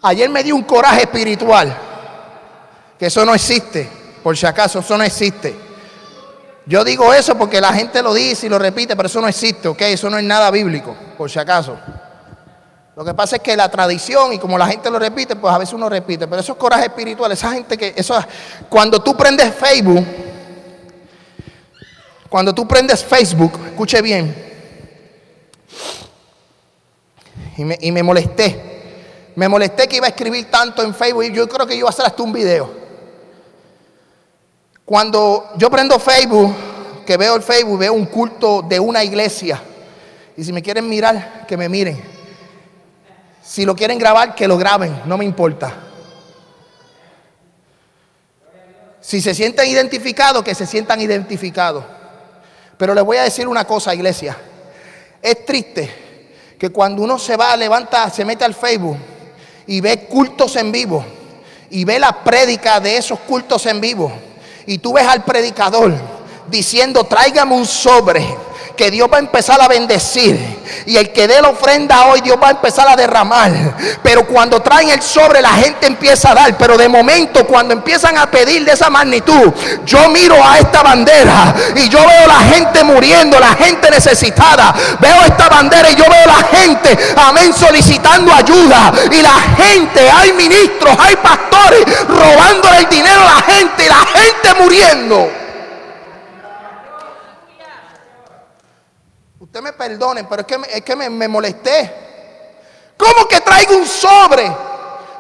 Ayer 0.04 0.30
me 0.30 0.42
dio 0.44 0.56
un 0.56 0.64
coraje 0.64 1.02
espiritual 1.02 1.91
que 3.02 3.08
eso 3.08 3.26
no 3.26 3.34
existe, 3.34 3.90
por 4.22 4.38
si 4.38 4.46
acaso, 4.46 4.78
eso 4.78 4.96
no 4.96 5.04
existe. 5.04 5.56
Yo 6.68 6.84
digo 6.84 7.12
eso 7.12 7.36
porque 7.36 7.60
la 7.60 7.74
gente 7.74 8.00
lo 8.04 8.14
dice 8.14 8.46
y 8.46 8.50
lo 8.50 8.60
repite, 8.60 8.96
pero 8.96 9.08
eso 9.08 9.20
no 9.20 9.28
existe, 9.28 9.68
¿ok? 9.68 9.82
Eso 9.82 10.08
no 10.08 10.20
es 10.20 10.24
nada 10.24 10.52
bíblico, 10.52 10.96
por 11.18 11.28
si 11.28 11.40
acaso. 11.40 11.80
Lo 12.96 13.04
que 13.04 13.16
pasa 13.16 13.38
es 13.38 13.42
que 13.42 13.58
la 13.58 13.72
tradición 13.72 14.34
y 14.34 14.38
como 14.38 14.56
la 14.56 14.68
gente 14.68 14.92
lo 14.92 15.00
repite, 15.00 15.36
pues 15.36 15.52
a 15.52 15.58
veces 15.58 15.74
uno 15.74 15.90
repite, 15.90 16.28
pero 16.28 16.42
esos 16.42 16.56
corajes 16.58 16.90
espirituales, 16.90 17.40
esa 17.40 17.52
gente 17.54 17.76
que, 17.76 17.92
eso, 17.98 18.24
cuando 18.70 19.02
tú 19.02 19.18
prendes 19.18 19.52
Facebook, 19.56 20.06
cuando 22.30 22.54
tú 22.54 22.68
prendes 22.68 23.04
Facebook, 23.04 23.60
escuche 23.66 24.00
bien, 24.04 24.36
y 27.58 27.66
me, 27.66 27.80
y 27.82 27.92
me 27.92 28.04
molesté, 28.04 29.34
me 29.38 29.50
molesté 29.50 29.88
que 29.88 29.96
iba 29.96 30.06
a 30.06 30.10
escribir 30.10 30.52
tanto 30.52 30.84
en 30.84 30.94
Facebook 30.94 31.24
y 31.24 31.34
yo 31.34 31.50
creo 31.50 31.66
que 31.66 31.74
iba 31.74 31.88
a 31.88 31.90
hacer 31.90 32.06
hasta 32.06 32.22
un 32.22 32.32
video. 32.32 32.91
Cuando 34.92 35.52
yo 35.56 35.70
prendo 35.70 35.98
Facebook, 36.00 36.54
que 37.06 37.16
veo 37.16 37.38
el 37.38 37.42
Facebook, 37.42 37.80
veo 37.80 37.94
un 37.94 38.08
culto 38.08 38.62
de 38.62 38.78
una 38.78 39.02
iglesia. 39.02 39.64
Y 40.36 40.44
si 40.44 40.52
me 40.52 40.62
quieren 40.62 40.90
mirar, 40.90 41.46
que 41.48 41.56
me 41.56 41.70
miren. 41.70 41.98
Si 43.42 43.64
lo 43.64 43.74
quieren 43.74 43.98
grabar, 43.98 44.36
que 44.36 44.50
lo 44.50 44.58
graben, 44.58 45.04
no 45.06 45.18
me 45.18 45.24
importa. 45.24 45.74
Si 49.00 49.22
se 49.22 49.34
sienten 49.34 49.66
identificados, 49.70 50.44
que 50.44 50.54
se 50.54 50.66
sientan 50.66 51.00
identificados. 51.00 51.86
Pero 52.76 52.94
les 52.94 53.06
voy 53.06 53.16
a 53.16 53.24
decir 53.24 53.48
una 53.48 53.64
cosa, 53.64 53.96
iglesia. 53.96 54.36
Es 55.22 55.46
triste 55.46 55.90
que 56.60 56.70
cuando 56.70 57.02
uno 57.02 57.18
se 57.18 57.38
va, 57.38 57.56
levanta, 57.56 58.10
se 58.10 58.26
mete 58.26 58.44
al 58.44 58.54
Facebook 58.54 58.98
y 59.68 59.80
ve 59.80 60.04
cultos 60.08 60.58
en 60.58 60.70
vivo 60.70 61.06
y 61.70 61.86
ve 61.86 61.98
la 61.98 62.26
prédica 62.26 62.82
de 62.82 62.98
esos 62.98 63.22
cultos 63.22 63.66
en 63.68 63.80
vivo 63.80 64.31
y 64.66 64.78
tú 64.78 64.94
ves 64.94 65.08
al 65.08 65.24
predicador 65.24 65.94
diciendo, 66.50 67.04
tráigame 67.04 67.56
un 67.56 67.66
sobre 67.66 68.26
que 68.76 68.92
Dios 68.92 69.10
va 69.12 69.18
a 69.18 69.20
empezar 69.20 69.62
a 69.62 69.68
bendecir. 69.68 70.62
Y 70.86 70.98
el 70.98 71.12
que 71.12 71.28
dé 71.28 71.42
la 71.42 71.50
ofrenda 71.50 72.06
hoy, 72.06 72.22
Dios 72.22 72.38
va 72.42 72.48
a 72.48 72.52
empezar 72.52 72.88
a 72.88 72.96
derramar. 72.96 73.52
Pero 74.04 74.26
cuando 74.26 74.62
traen 74.62 74.90
el 74.90 75.02
sobre, 75.02 75.42
la 75.42 75.54
gente 75.54 75.88
empieza 75.88 76.32
a 76.32 76.36
dar. 76.36 76.58
Pero 76.58 76.78
de 76.78 76.88
momento, 76.88 77.46
cuando 77.46 77.74
empiezan 77.74 78.18
a 78.18 78.30
pedir 78.30 78.66
de 78.66 78.72
esa 78.72 78.90
magnitud, 78.90 79.54
yo 79.86 80.10
miro 80.10 80.36
a 80.44 80.60
esta 80.60 80.82
bandera 80.82 81.54
y 81.76 81.90
yo 81.90 82.00
veo 82.00 82.28
la 82.28 82.40
gente 82.40 82.84
muriendo, 82.84 83.40
la 83.40 83.54
gente 83.56 83.90
necesitada. 83.90 84.74
Veo 85.00 85.22
esta 85.26 85.50
bandera 85.50 85.90
y 85.92 85.96
yo 85.96 86.06
veo 86.10 86.26
la 86.26 86.58
gente, 86.58 86.98
amén, 87.18 87.54
solicitando 87.54 88.34
ayuda. 88.34 88.92
Y 89.12 89.22
la 89.22 89.40
gente, 89.64 90.10
hay 90.10 90.34
ministros, 90.34 90.96
hay 91.00 91.16
pastores 91.18 91.86
robándole 92.08 92.78
el 92.80 92.90
dinero 92.90 93.22
a 93.22 93.36
la 93.36 93.42
gente 93.42 93.86
y 93.86 93.90
la 93.90 94.06
gente 94.06 94.62
muriendo. 94.62 95.41
Usted 99.52 99.64
me 99.64 99.74
perdone, 99.74 100.24
pero 100.24 100.44
es 100.44 100.48
que, 100.48 100.78
es 100.78 100.82
que 100.82 100.96
me, 100.96 101.10
me 101.10 101.28
molesté. 101.28 101.94
¿Cómo 102.96 103.28
que 103.28 103.42
traigo 103.42 103.76
un 103.76 103.86
sobre? 103.86 104.50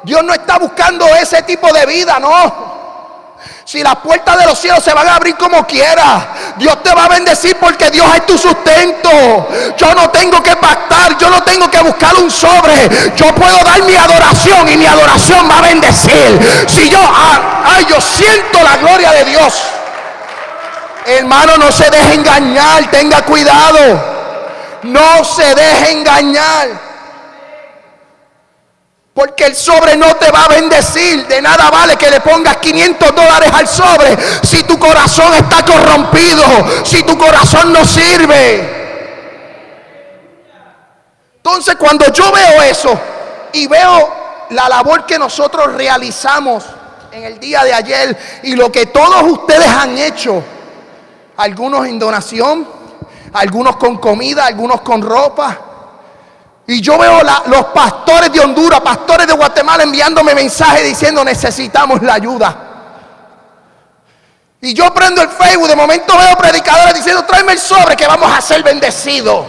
Dios 0.04 0.24
no 0.24 0.34
está 0.34 0.58
buscando 0.58 1.06
ese 1.18 1.42
tipo 1.42 1.68
de 1.74 1.86
vida, 1.86 2.18
no. 2.18 3.36
Si 3.66 3.84
las 3.84 3.98
puertas 3.98 4.38
de 4.38 4.46
los 4.46 4.58
cielos 4.58 4.82
se 4.82 4.94
van 4.94 5.06
a 5.10 5.18
abrir 5.18 5.36
como 5.36 5.68
quiera, 5.68 6.30
Dios 6.56 6.82
te 6.82 6.96
va 6.96 7.04
a 7.04 7.10
bendecir 7.10 7.58
porque 7.58 7.92
Dios 7.92 8.08
es 8.16 8.26
tu 8.26 8.38
sustento. 8.38 9.10
Yo 9.76 9.94
no 9.94 10.10
tengo 10.12 10.42
que 10.42 10.56
pactar, 10.56 11.18
yo 11.18 11.30
no 11.30 11.44
tengo 11.44 11.70
que 11.70 11.82
buscar 11.82 12.16
un 12.16 12.32
sobre. 12.32 12.88
Yo 13.18 13.36
puedo 13.36 13.58
dar 13.66 13.84
mi 13.84 13.98
adoración 13.98 14.70
y 14.70 14.78
mi 14.78 14.86
adoración 14.86 15.46
va 15.52 15.58
a 15.58 15.62
bendecir. 15.64 16.66
Si 16.70 16.90
yo, 16.90 17.02
ah, 17.04 17.64
ay, 17.76 17.86
yo 17.90 18.00
siento 18.00 18.64
la 18.64 18.78
gloria 18.78 19.12
de 19.12 19.26
Dios. 19.26 19.62
Hermano, 21.06 21.58
no 21.58 21.70
se 21.70 21.90
deje 21.90 22.14
engañar, 22.14 22.90
tenga 22.90 23.24
cuidado. 23.24 24.21
No 24.84 25.24
se 25.24 25.56
deje 25.56 25.92
engañar. 25.92 26.92
Porque 29.14 29.46
el 29.46 29.56
sobre 29.56 29.98
no 29.98 30.16
te 30.16 30.32
va 30.32 30.46
a 30.46 30.48
bendecir. 30.48 31.28
De 31.28 31.42
nada 31.42 31.70
vale 31.70 31.98
que 31.98 32.10
le 32.10 32.22
pongas 32.22 32.58
500 32.58 33.14
dólares 33.14 33.52
al 33.54 33.68
sobre 33.68 34.18
si 34.44 34.64
tu 34.64 34.80
corazón 34.80 35.34
está 35.34 35.64
corrompido, 35.66 36.44
si 36.84 37.04
tu 37.04 37.18
corazón 37.18 37.74
no 37.74 37.86
sirve. 37.86 38.82
Entonces 41.36 41.76
cuando 41.76 42.12
yo 42.14 42.32
veo 42.32 42.62
eso 42.62 43.00
y 43.54 43.68
veo 43.68 44.22
la 44.52 44.70
labor 44.70 45.06
que 45.06 45.18
nosotros 45.18 45.74
realizamos 45.74 46.64
en 47.12 47.24
el 47.24 47.40
día 47.40 47.64
de 47.64 47.74
ayer 47.74 48.18
y 48.44 48.56
lo 48.56 48.72
que 48.72 48.86
todos 48.86 49.24
ustedes 49.24 49.68
han 49.68 49.98
hecho, 49.98 50.44
algunos 51.38 51.88
en 51.88 52.00
donación, 52.00 52.68
algunos 53.34 53.78
con 53.78 53.98
comida, 53.98 54.46
algunos 54.46 54.82
con 54.82 55.02
ropa. 55.02 55.60
Y 56.68 56.82
yo 56.82 56.98
veo 56.98 57.22
los 57.48 57.66
pastores 57.66 58.32
de 58.32 58.40
Honduras, 58.40 58.82
pastores 58.82 59.28
de 59.28 59.34
Guatemala 59.34 59.84
enviándome 59.84 60.34
mensajes 60.36 60.86
diciendo 60.86 61.24
necesitamos 61.24 62.02
la 62.02 62.14
ayuda. 62.14 62.68
Y 64.62 64.74
yo 64.74 64.94
prendo 64.94 65.22
el 65.22 65.30
Facebook, 65.30 65.68
de 65.68 65.76
momento 65.76 66.16
veo 66.18 66.38
predicadores 66.38 66.94
diciendo 66.94 67.26
tráeme 67.26 67.54
el 67.54 67.60
sobre 67.60 67.96
que 67.96 68.06
vamos 68.06 68.32
a 68.32 68.40
ser 68.42 68.64
bendecidos. 68.64 69.48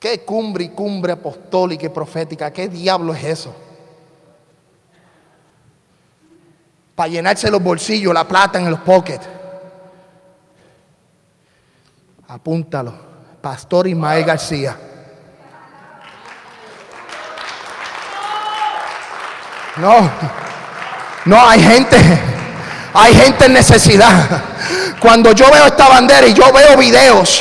¿Qué 0.00 0.24
cumbre 0.24 0.64
y 0.64 0.68
cumbre 0.70 1.12
apostólica 1.12 1.86
y 1.86 1.88
profética? 1.88 2.52
¿Qué 2.52 2.68
diablo 2.68 3.14
es 3.14 3.24
eso? 3.24 3.54
Para 6.94 7.08
llenarse 7.08 7.50
los 7.50 7.62
bolsillos, 7.62 8.14
la 8.14 8.26
plata 8.26 8.58
en 8.58 8.70
los 8.70 8.80
pockets. 8.80 9.26
Apúntalo, 12.28 12.94
Pastor 13.40 13.88
Ismael 13.88 14.24
García. 14.24 14.76
No, 19.76 20.10
no 21.24 21.48
hay 21.48 21.60
gente, 21.60 21.96
hay 22.94 23.12
gente 23.12 23.46
en 23.46 23.54
necesidad. 23.54 24.12
Cuando 25.00 25.32
yo 25.32 25.50
veo 25.50 25.66
esta 25.66 25.88
bandera 25.88 26.26
y 26.26 26.32
yo 26.32 26.50
veo 26.52 26.78
videos 26.78 27.40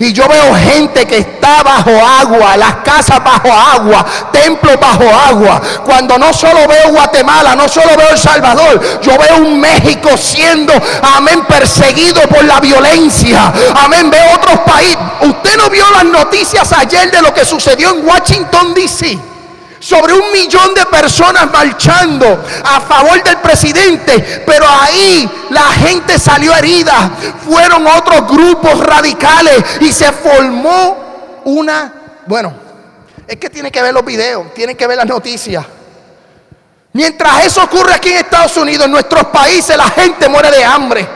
y 0.00 0.12
yo 0.12 0.26
veo 0.26 0.54
gente 0.54 1.06
que 1.06 1.18
está 1.18 1.62
bajo 1.62 1.90
agua, 2.04 2.56
las 2.56 2.76
casas 2.76 3.22
bajo 3.22 3.52
agua, 3.52 4.04
templos 4.32 4.80
bajo 4.80 5.04
agua, 5.08 5.60
cuando 5.84 6.18
no 6.18 6.32
solo 6.32 6.66
veo 6.66 6.90
Guatemala, 6.90 7.54
no 7.54 7.68
solo 7.68 7.96
veo 7.96 8.10
El 8.10 8.18
Salvador, 8.18 9.00
yo 9.02 9.16
veo 9.18 9.36
un 9.36 9.60
México 9.60 10.16
siendo, 10.16 10.72
amén, 11.14 11.44
perseguido 11.46 12.22
por 12.22 12.44
la 12.44 12.58
violencia, 12.58 13.52
amén, 13.84 14.10
veo 14.10 14.34
otros 14.34 14.58
países. 14.60 14.98
Usted 15.20 15.56
no 15.58 15.68
vio 15.70 15.84
las 15.92 16.04
noticias 16.04 16.72
ayer 16.72 17.10
de 17.10 17.22
lo 17.22 17.32
que 17.32 17.44
sucedió 17.44 17.90
en 17.90 18.06
Washington, 18.06 18.74
D.C 18.74 19.35
sobre 19.86 20.14
un 20.14 20.32
millón 20.32 20.74
de 20.74 20.84
personas 20.86 21.48
marchando 21.52 22.44
a 22.64 22.80
favor 22.80 23.22
del 23.22 23.36
presidente, 23.36 24.42
pero 24.44 24.66
ahí 24.68 25.30
la 25.50 25.66
gente 25.74 26.18
salió 26.18 26.52
herida, 26.56 27.12
fueron 27.48 27.86
otros 27.86 28.26
grupos 28.26 28.80
radicales 28.80 29.62
y 29.80 29.92
se 29.92 30.10
formó 30.10 31.42
una, 31.44 31.92
bueno, 32.26 32.52
es 33.28 33.36
que 33.36 33.48
tiene 33.48 33.70
que 33.70 33.80
ver 33.80 33.94
los 33.94 34.04
videos, 34.04 34.52
tiene 34.54 34.74
que 34.74 34.88
ver 34.88 34.96
las 34.96 35.06
noticias. 35.06 35.64
Mientras 36.92 37.44
eso 37.44 37.62
ocurre 37.62 37.94
aquí 37.94 38.08
en 38.08 38.16
Estados 38.16 38.56
Unidos, 38.56 38.86
en 38.86 38.90
nuestros 38.90 39.26
países 39.26 39.76
la 39.76 39.88
gente 39.90 40.28
muere 40.28 40.50
de 40.50 40.64
hambre. 40.64 41.08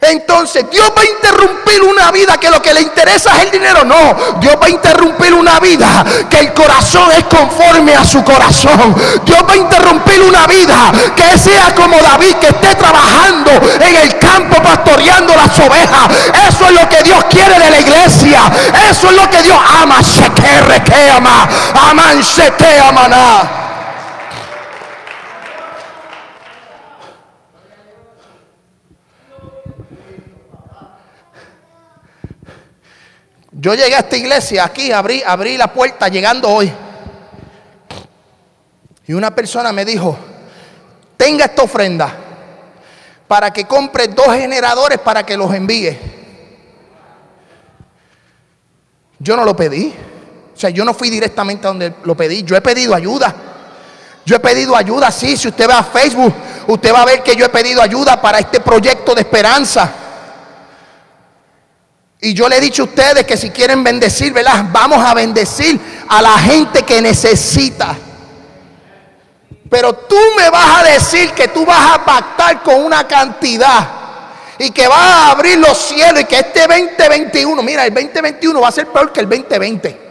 Entonces, 0.00 0.64
Dios 0.70 0.90
va 0.96 1.02
a 1.02 1.04
interrumpir 1.04 1.82
una 1.82 2.10
vida 2.10 2.38
que 2.38 2.50
lo 2.50 2.62
que 2.62 2.72
le 2.72 2.80
interesa 2.80 3.36
es 3.36 3.44
el 3.44 3.50
dinero. 3.50 3.84
No, 3.84 4.16
Dios 4.40 4.56
va 4.60 4.66
a 4.66 4.70
interrumpir 4.70 5.34
una 5.34 5.60
vida 5.60 6.04
que 6.28 6.38
el 6.38 6.54
corazón 6.54 7.10
es 7.12 7.24
conforme 7.24 7.94
a 7.94 8.04
su 8.04 8.24
corazón. 8.24 8.94
Dios 9.24 9.38
va 9.46 9.52
a 9.52 9.56
interrumpir 9.56 10.22
una 10.22 10.46
vida 10.46 10.90
que 11.14 11.38
sea 11.38 11.74
como 11.74 11.98
David, 11.98 12.34
que 12.36 12.48
esté 12.48 12.74
trabajando 12.76 13.50
en 13.80 13.96
el 13.96 14.18
campo 14.18 14.62
pastoreando 14.62 15.34
las 15.36 15.58
ovejas. 15.58 16.08
Eso 16.48 16.66
es 16.66 16.80
lo 16.80 16.88
que 16.88 17.02
Dios 17.02 17.22
quiere 17.28 17.58
de 17.58 17.70
la 17.70 17.80
iglesia. 17.80 18.40
Eso 18.90 19.08
es 19.08 19.12
lo 19.12 19.28
que 19.28 19.42
Dios 19.42 19.58
ama. 19.82 19.96
Que 20.84 21.10
ama. 21.10 21.48
Aman 21.90 22.22
se 22.22 22.50
te 22.52 22.80
amaná. 22.80 23.60
Yo 33.52 33.74
llegué 33.74 33.96
a 33.96 34.00
esta 34.00 34.16
iglesia 34.16 34.64
aquí, 34.64 34.92
abrí, 34.92 35.22
abrí 35.26 35.56
la 35.56 35.72
puerta 35.72 36.08
llegando 36.08 36.48
hoy. 36.48 36.72
Y 39.06 39.12
una 39.12 39.34
persona 39.34 39.72
me 39.72 39.84
dijo, 39.84 40.16
tenga 41.16 41.46
esta 41.46 41.62
ofrenda 41.62 42.14
para 43.26 43.52
que 43.52 43.64
compre 43.64 44.08
dos 44.08 44.32
generadores 44.34 44.98
para 44.98 45.24
que 45.24 45.36
los 45.36 45.52
envíe. 45.52 45.98
Yo 49.18 49.36
no 49.36 49.44
lo 49.44 49.54
pedí. 49.54 49.92
O 50.54 50.58
sea, 50.58 50.70
yo 50.70 50.84
no 50.84 50.94
fui 50.94 51.10
directamente 51.10 51.66
a 51.66 51.70
donde 51.70 51.94
lo 52.04 52.16
pedí. 52.16 52.42
Yo 52.42 52.56
he 52.56 52.60
pedido 52.60 52.94
ayuda. 52.94 53.34
Yo 54.24 54.36
he 54.36 54.40
pedido 54.40 54.76
ayuda, 54.76 55.10
sí. 55.10 55.36
Si 55.36 55.48
usted 55.48 55.68
va 55.68 55.78
a 55.78 55.84
Facebook, 55.84 56.34
usted 56.68 56.92
va 56.92 57.02
a 57.02 57.04
ver 57.04 57.22
que 57.22 57.34
yo 57.34 57.44
he 57.46 57.48
pedido 57.48 57.82
ayuda 57.82 58.20
para 58.20 58.38
este 58.38 58.60
proyecto 58.60 59.14
de 59.14 59.22
esperanza. 59.22 59.92
Y 62.22 62.34
yo 62.34 62.48
le 62.48 62.58
he 62.58 62.60
dicho 62.60 62.82
a 62.82 62.86
ustedes 62.86 63.24
que 63.24 63.36
si 63.36 63.50
quieren 63.50 63.82
bendecir, 63.82 64.32
¿verdad? 64.32 64.66
Vamos 64.70 65.02
a 65.04 65.14
bendecir 65.14 65.80
a 66.08 66.20
la 66.20 66.38
gente 66.38 66.82
que 66.82 67.00
necesita. 67.00 67.96
Pero 69.70 69.94
tú 69.94 70.16
me 70.36 70.50
vas 70.50 70.80
a 70.80 70.84
decir 70.84 71.30
que 71.32 71.48
tú 71.48 71.64
vas 71.64 71.94
a 71.94 72.04
pactar 72.04 72.62
con 72.62 72.84
una 72.84 73.06
cantidad 73.06 73.88
y 74.58 74.70
que 74.70 74.86
vas 74.86 74.98
a 74.98 75.30
abrir 75.30 75.58
los 75.58 75.78
cielos 75.78 76.20
y 76.20 76.24
que 76.24 76.40
este 76.40 76.66
2021, 76.66 77.62
mira, 77.62 77.86
el 77.86 77.94
2021 77.94 78.60
va 78.60 78.68
a 78.68 78.72
ser 78.72 78.88
peor 78.88 79.12
que 79.12 79.20
el 79.20 79.28
2020. 79.28 80.10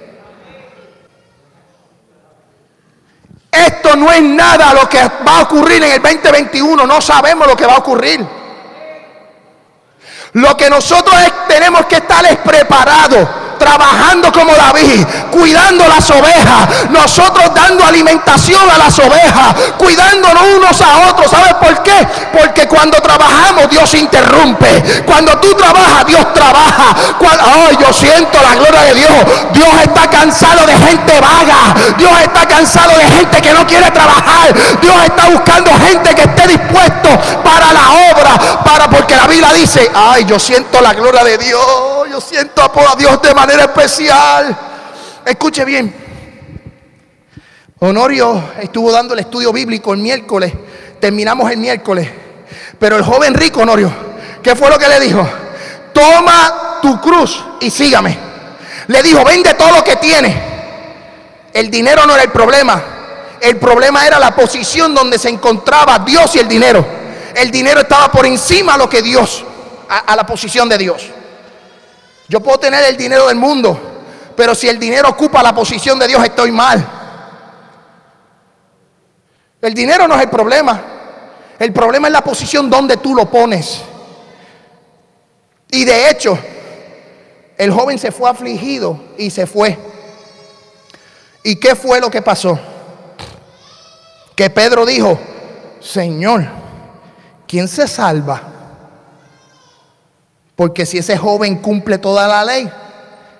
Esto 3.52 3.96
no 3.96 4.12
es 4.12 4.22
nada 4.22 4.74
lo 4.74 4.88
que 4.90 5.00
va 5.00 5.40
a 5.40 5.42
ocurrir 5.44 5.84
en 5.84 5.92
el 5.92 6.02
2021, 6.02 6.88
no 6.88 7.02
sabemos 7.02 7.48
lo 7.48 7.56
que 7.56 7.66
va 7.66 7.74
a 7.74 7.80
ocurrir. 7.80 8.26
Lo 10.34 10.56
que 10.56 10.70
nosotros 10.70 11.16
tenemos 11.48 11.86
que 11.86 11.98
estar 11.98 12.26
es 12.26 12.38
preparados 12.38 13.28
trabajando 13.60 14.32
como 14.32 14.54
David, 14.56 15.06
cuidando 15.32 15.88
las 15.88 16.10
ovejas, 16.10 16.90
nosotros 16.90 17.52
dando 17.54 17.86
alimentación 17.86 18.70
a 18.70 18.78
las 18.78 18.98
ovejas, 18.98 19.56
cuidándonos 19.78 20.44
unos 20.58 20.82
a 20.82 21.10
otros. 21.10 21.30
¿Sabes 21.30 21.54
por 21.56 21.84
qué? 21.84 22.08
Porque 22.32 22.68
cuando 22.68 23.00
trabajamos 23.02 23.70
Dios 23.70 23.94
interrumpe. 23.94 25.04
Cuando 25.06 25.38
tú 25.40 25.54
trabajas, 25.56 26.06
Dios 26.06 26.34
trabaja. 26.34 26.96
Cuando, 27.18 27.80
yo 27.80 27.92
siento 27.94 28.38
la 28.42 28.56
gloria 28.56 28.82
de 28.82 28.94
Dios. 28.96 29.12
Dios 29.54 29.70
está 29.82 30.10
cansado 30.10 30.66
de 30.66 30.74
gente 30.74 31.20
vaga. 31.20 31.76
Dios 31.98 32.12
está 32.22 32.48
cansado 32.48 32.98
de 32.98 33.06
gente 33.06 33.42
que 33.42 33.54
no 33.54 33.66
quiere 33.66 33.90
trabajar. 33.92 34.54
Dios 34.82 34.96
está 35.04 35.30
buscando 35.30 35.72
gente 35.86 36.16
que 36.16 36.22
esté 36.22 36.48
dispuesto 36.48 37.10
para 37.44 37.74
la 37.74 38.12
obra. 38.12 38.64
Para 38.64 38.90
porque 38.90 39.16
la 39.16 39.28
Biblia 39.28 39.54
dice, 39.54 39.92
ay, 39.94 40.26
yo 40.26 40.40
siento 40.40 40.82
la 40.82 40.94
gloria 40.94 41.24
de 41.24 41.38
Dios. 41.38 41.99
Siento 42.22 42.62
a 42.62 42.96
Dios 42.98 43.22
de 43.22 43.34
manera 43.34 43.64
especial. 43.64 44.58
Escuche 45.26 45.64
bien. 45.64 45.94
Honorio 47.80 48.52
estuvo 48.60 48.92
dando 48.92 49.14
el 49.14 49.22
estudio 49.22 49.54
bíblico 49.54 49.94
el 49.94 50.00
miércoles. 50.00 50.54
Terminamos 51.00 51.50
el 51.50 51.58
miércoles. 51.58 52.10
Pero 52.78 52.98
el 52.98 53.04
joven 53.04 53.34
rico, 53.34 53.62
Honorio, 53.62 53.92
¿qué 54.44 54.56
fue 54.56 54.70
lo 54.70 54.78
que 54.78 54.88
le 54.88 55.00
dijo? 55.00 55.28
Toma 55.94 56.80
tu 56.82 57.00
cruz 57.00 57.44
y 57.62 57.70
sígame. 57.70 58.18
Le 58.88 59.02
dijo, 59.02 59.24
vende 59.24 59.54
todo 59.54 59.72
lo 59.72 59.84
que 59.84 59.96
tiene. 59.96 60.42
El 61.54 61.70
dinero 61.72 62.06
no 62.06 62.16
era 62.16 62.24
el 62.24 62.32
problema. 62.32 62.82
El 63.40 63.58
problema 63.58 64.06
era 64.06 64.20
la 64.20 64.36
posición 64.36 64.94
donde 64.94 65.18
se 65.18 65.30
encontraba 65.30 66.00
Dios 66.00 66.36
y 66.36 66.40
el 66.40 66.48
dinero. 66.48 66.86
El 67.34 67.52
dinero 67.52 67.82
estaba 67.82 68.12
por 68.12 68.26
encima 68.26 68.74
de 68.74 68.80
lo 68.80 68.90
que 68.90 69.02
Dios, 69.02 69.46
a 69.88 70.16
la 70.16 70.26
posición 70.26 70.68
de 70.68 70.78
Dios. 70.78 71.10
Yo 72.30 72.40
puedo 72.42 72.60
tener 72.60 72.86
el 72.86 72.96
dinero 72.96 73.28
del 73.28 73.38
mundo, 73.38 73.78
pero 74.36 74.54
si 74.54 74.70
el 74.70 74.80
dinero 74.80 75.10
ocupa 75.10 75.42
la 75.42 75.54
posición 75.54 75.98
de 75.98 76.08
Dios, 76.08 76.24
estoy 76.24 76.52
mal. 76.52 76.88
El 79.62 79.74
dinero 79.74 80.08
no 80.08 80.16
es 80.16 80.22
el 80.22 80.30
problema. 80.30 80.82
El 81.58 81.74
problema 81.74 82.08
es 82.08 82.14
la 82.14 82.24
posición 82.24 82.70
donde 82.70 82.98
tú 82.98 83.16
lo 83.16 83.30
pones. 83.30 83.82
Y 85.72 85.84
de 85.84 86.10
hecho, 86.10 86.38
el 87.58 87.72
joven 87.72 88.00
se 88.00 88.12
fue 88.12 88.30
afligido 88.30 88.98
y 89.18 89.30
se 89.30 89.46
fue. 89.46 89.78
¿Y 91.44 91.56
qué 91.58 91.76
fue 91.76 92.00
lo 92.00 92.10
que 92.10 92.22
pasó? 92.22 92.58
Que 94.36 94.50
Pedro 94.50 94.86
dijo, 94.86 95.20
Señor, 95.82 96.48
¿quién 97.48 97.68
se 97.68 97.88
salva? 97.88 98.49
Porque 100.60 100.86
si 100.86 100.98
ese 100.98 101.18
joven 101.18 101.60
cumple 101.60 102.00
toda 102.00 102.28
la 102.28 102.44
ley, 102.44 102.70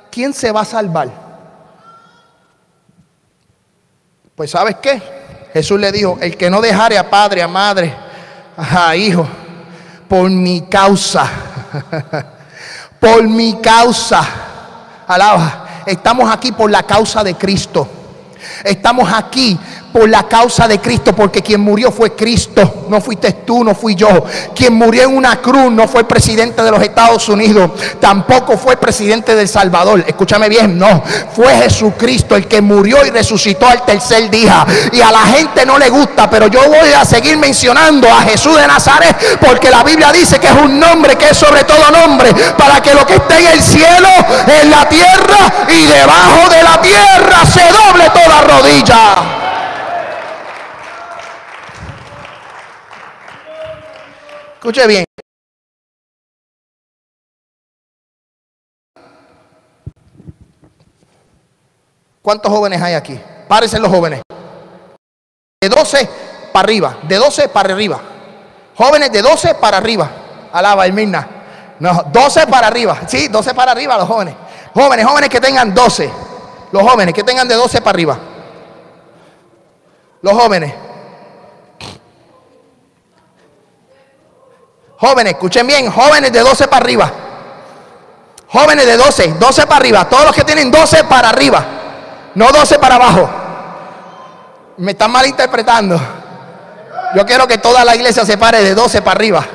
¿quién 0.10 0.34
se 0.34 0.54
va 0.54 0.62
a 0.62 0.66
salvar? 0.66 1.10
Pues 4.36 4.52
sabes 4.52 4.78
qué? 4.82 5.02
Jesús 5.52 5.78
le 5.82 5.92
dijo, 5.92 6.18
el 6.22 6.38
que 6.38 6.50
no 6.50 6.62
dejare 6.62 6.98
a 6.98 7.10
padre, 7.10 7.42
a 7.42 7.48
madre, 7.50 7.94
a 8.56 8.96
hijo, 8.96 9.28
por 10.08 10.30
mi 10.30 10.62
causa, 10.62 11.30
por 13.02 13.28
mi 13.28 13.60
causa, 13.60 14.26
alaba, 15.06 15.82
estamos 15.86 16.34
aquí 16.34 16.54
por 16.54 16.72
la 16.72 16.84
causa 16.84 17.22
de 17.22 17.36
Cristo. 17.36 17.86
Estamos 18.64 19.12
aquí 19.14 19.60
por 19.92 20.08
la 20.08 20.24
causa 20.24 20.68
de 20.68 20.80
Cristo, 20.80 21.16
porque 21.16 21.42
quien 21.42 21.62
murió 21.62 21.92
fue 21.92 22.16
Cristo, 22.16 22.86
no 22.90 23.02
fuiste 23.02 23.32
tú, 23.32 23.64
no 23.64 23.74
fui 23.74 23.96
yo. 23.96 24.24
Quien 24.56 24.74
murió 24.74 25.04
en 25.04 25.16
una 25.16 25.42
cruz 25.42 25.72
no 25.72 25.88
fue 25.88 26.04
presidente 26.04 26.62
de 26.62 26.72
los 26.72 26.82
Estados 26.82 27.28
Unidos, 27.30 27.72
tampoco 28.00 28.58
fue 28.58 28.78
presidente 28.78 29.36
del 29.36 29.48
Salvador. 29.48 30.04
Escúchame 30.06 30.48
bien, 30.50 30.78
no, 30.78 31.04
fue 31.36 31.56
Jesucristo 31.56 32.36
el 32.36 32.48
que 32.48 32.62
murió 32.62 33.06
y 33.06 33.10
resucitó 33.10 33.68
al 33.68 33.84
tercer 33.84 34.30
día. 34.30 34.66
Y 34.92 35.02
a 35.02 35.12
la 35.12 35.22
gente 35.22 35.66
no 35.66 35.78
le 35.80 35.90
gusta, 35.90 36.30
pero 36.30 36.48
yo 36.48 36.62
voy 36.68 36.92
a 36.96 37.04
seguir 37.06 37.38
mencionando 37.38 38.08
a 38.08 38.22
Jesús 38.22 38.56
de 38.58 38.68
Nazaret, 38.68 39.16
porque 39.40 39.70
la 39.70 39.84
Biblia 39.84 40.12
dice 40.12 40.40
que 40.40 40.48
es 40.48 40.54
un 40.54 40.80
nombre 40.80 41.16
que 41.16 41.30
es 41.30 41.38
sobre 41.38 41.64
todo 41.64 41.90
nombre, 41.92 42.34
para 42.58 42.82
que 42.82 42.94
lo 42.94 43.06
que 43.06 43.16
esté 43.16 43.40
en 43.40 43.48
el 43.48 43.62
cielo, 43.62 44.10
en 44.62 44.70
la 44.70 44.88
tierra 44.88 45.66
y 45.68 45.86
debajo 45.86 46.50
de 46.50 46.64
la 46.64 46.82
tierra 46.82 47.46
se 47.46 47.62
doble 47.72 48.10
toda 48.10 48.42
rodilla. 48.42 49.39
Escuche 54.60 54.86
bien. 54.88 55.06
¿Cuántos 62.22 62.52
jóvenes 62.52 62.82
hay 62.82 62.94
aquí? 62.94 63.18
Párense 63.48 63.80
los 63.80 63.90
jóvenes. 63.90 64.22
De 65.62 65.70
12 65.70 66.10
para 66.52 66.66
arriba, 66.66 66.98
de 67.04 67.16
12 67.16 67.48
para 67.48 67.74
arriba. 67.74 68.02
Jóvenes 68.76 69.14
de 69.14 69.22
12 69.22 69.56
para 69.56 69.78
arriba. 69.78 70.12
Alaba, 70.52 70.86
Mirna. 70.90 71.26
No, 71.80 72.04
12 72.12 72.48
para 72.48 72.68
arriba. 72.68 73.04
Sí, 73.08 73.30
12 73.30 73.54
para 73.54 73.72
arriba 73.72 73.98
los 73.98 74.10
jóvenes. 74.10 74.36
Jóvenes, 74.74 75.06
jóvenes 75.06 75.30
que 75.30 75.40
tengan 75.40 75.74
12. 75.74 76.12
Los 76.74 76.84
jóvenes 76.84 77.14
que 77.14 77.24
tengan 77.24 77.48
de 77.48 77.56
12 77.56 77.80
para 77.80 77.92
arriba. 77.92 78.20
Los 80.22 80.34
jóvenes. 80.34 80.89
Jóvenes, 85.00 85.34
escuchen 85.34 85.66
bien, 85.66 85.90
jóvenes 85.90 86.32
de 86.32 86.42
12 86.42 86.68
para 86.68 86.84
arriba. 86.84 87.12
Jóvenes 88.50 88.86
de 88.86 88.98
12, 88.98 89.36
12 89.40 89.66
para 89.66 89.78
arriba. 89.78 90.10
Todos 90.10 90.26
los 90.26 90.36
que 90.36 90.44
tienen 90.44 90.70
12 90.70 91.06
para 91.06 91.30
arriba. 91.30 91.66
No 92.36 92.52
12 92.52 92.80
para 92.80 92.96
abajo. 92.96 93.30
Me 94.78 94.92
están 94.92 95.12
malinterpretando. 95.12 96.00
Yo 97.16 97.26
quiero 97.26 97.48
que 97.48 97.58
toda 97.60 97.86
la 97.86 97.96
iglesia 97.96 98.26
se 98.26 98.38
pare 98.38 98.62
de 98.62 98.76
12 98.76 99.02
para 99.02 99.18
arriba. 99.18 99.46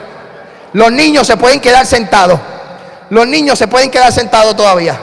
Los 0.73 0.91
niños 0.91 1.27
se 1.27 1.37
pueden 1.37 1.61
quedar 1.61 1.85
sentados. 1.85 2.41
Los 3.11 3.27
niños 3.27 3.59
se 3.59 3.69
pueden 3.69 3.91
quedar 3.91 4.13
sentados 4.13 4.57
todavía. 4.57 4.99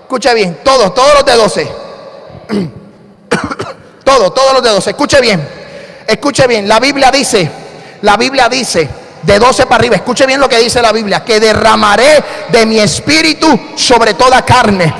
Escuche 0.00 0.32
bien, 0.32 0.60
todos, 0.64 0.94
todos 0.94 1.12
los 1.12 1.26
de 1.26 1.34
12. 1.34 1.72
todos, 4.04 4.34
todos 4.34 4.52
los 4.54 4.62
de 4.62 4.70
12. 4.70 4.90
Escuche 4.90 5.20
bien. 5.20 5.46
Escuche 6.06 6.46
bien. 6.46 6.66
La 6.66 6.80
Biblia 6.80 7.10
dice, 7.10 7.50
la 8.00 8.16
Biblia 8.16 8.48
dice 8.48 9.03
de 9.24 9.38
12 9.38 9.66
para 9.66 9.76
arriba. 9.76 9.96
Escuche 9.96 10.26
bien 10.26 10.40
lo 10.40 10.48
que 10.48 10.58
dice 10.58 10.80
la 10.82 10.92
Biblia, 10.92 11.24
que 11.24 11.40
derramaré 11.40 12.22
de 12.50 12.66
mi 12.66 12.78
espíritu 12.78 13.58
sobre 13.76 14.14
toda 14.14 14.42
carne. 14.42 14.92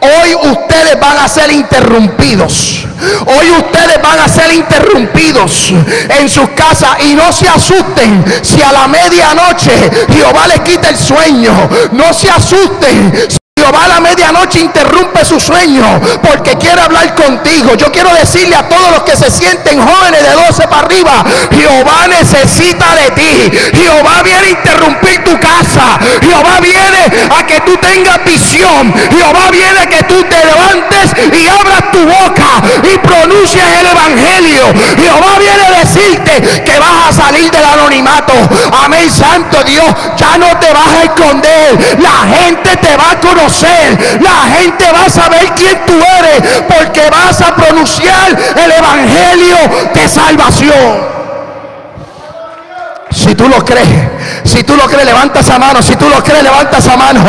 Hoy 0.00 0.34
ustedes 0.34 0.98
van 1.00 1.18
a 1.18 1.28
ser 1.28 1.50
interrumpidos. 1.50 2.86
Hoy 3.26 3.50
ustedes 3.50 4.00
van 4.02 4.18
a 4.20 4.28
ser 4.28 4.52
interrumpidos 4.52 5.72
en 6.20 6.28
sus 6.28 6.50
casas 6.50 6.90
y 7.04 7.14
no 7.14 7.32
se 7.32 7.48
asusten 7.48 8.24
si 8.42 8.62
a 8.62 8.72
la 8.72 8.88
medianoche 8.88 9.72
Jehová 10.12 10.46
les 10.48 10.60
quita 10.60 10.88
el 10.88 10.96
sueño. 10.96 11.52
No 11.92 12.12
se 12.12 12.30
asusten 12.30 13.40
Jehová 13.62 13.84
a 13.84 13.88
la 13.88 14.00
medianoche 14.00 14.58
interrumpe 14.58 15.24
su 15.24 15.38
sueño 15.38 16.00
porque 16.20 16.58
quiere 16.58 16.80
hablar 16.80 17.14
contigo. 17.14 17.76
Yo 17.76 17.92
quiero 17.92 18.12
decirle 18.12 18.56
a 18.56 18.68
todos 18.68 18.90
los 18.90 19.02
que 19.04 19.16
se 19.16 19.30
sienten 19.30 19.80
jóvenes 19.80 20.20
de 20.20 20.32
12 20.32 20.66
para 20.66 20.84
arriba, 20.84 21.24
Jehová 21.52 22.08
necesita 22.08 22.86
de 22.96 23.10
ti. 23.12 23.52
Jehová 23.72 24.22
viene 24.24 24.46
a 24.46 24.50
interrumpir 24.50 25.22
tu 25.22 25.38
casa. 25.38 25.96
Jehová 26.20 26.58
viene 26.60 27.28
a 27.38 27.46
que 27.46 27.60
tú 27.60 27.76
tengas 27.76 28.24
visión. 28.24 28.92
Jehová 29.12 29.52
viene 29.52 29.78
a 29.78 29.86
que 29.86 30.02
tú 30.04 30.24
te 30.24 30.44
levantes 30.44 31.12
y 31.32 31.46
abras 31.46 31.92
tu 31.92 32.04
boca 32.04 32.62
y 32.82 32.98
pronuncies 32.98 33.62
el 33.78 33.86
evangelio. 33.86 34.74
Jehová 34.96 35.38
viene 35.38 35.62
a 35.66 35.78
decirte 35.78 36.64
que 36.64 36.78
vas 36.80 37.10
a 37.10 37.12
salir 37.12 37.48
del 37.48 37.64
anonimato. 37.64 38.32
Amén, 38.84 39.08
santo 39.08 39.62
Dios. 39.62 39.86
Ya 40.16 40.36
no 40.36 40.48
te 40.58 40.72
vas 40.72 40.88
a 40.98 41.02
esconder. 41.04 41.98
La 42.00 42.26
gente 42.26 42.76
te 42.76 42.96
va 42.96 43.12
a 43.12 43.20
conocer 43.20 43.51
la 44.20 44.56
gente 44.56 44.84
va 44.92 45.04
a 45.06 45.10
saber 45.10 45.52
quién 45.54 45.78
tú 45.86 45.94
eres 46.18 46.62
porque 46.68 47.08
vas 47.10 47.40
a 47.40 47.54
pronunciar 47.54 48.30
el 48.56 48.70
evangelio 48.70 49.56
de 49.94 50.08
salvación. 50.08 51.21
Si 53.14 53.34
tú 53.34 53.48
lo 53.48 53.64
crees, 53.64 53.88
si 54.44 54.62
tú 54.62 54.74
lo 54.76 54.84
crees, 54.84 55.04
levanta 55.04 55.40
esa 55.40 55.58
mano. 55.58 55.82
Si 55.82 55.94
tú 55.96 56.08
lo 56.08 56.22
crees, 56.22 56.42
levanta 56.42 56.78
esa 56.78 56.96
mano. 56.96 57.22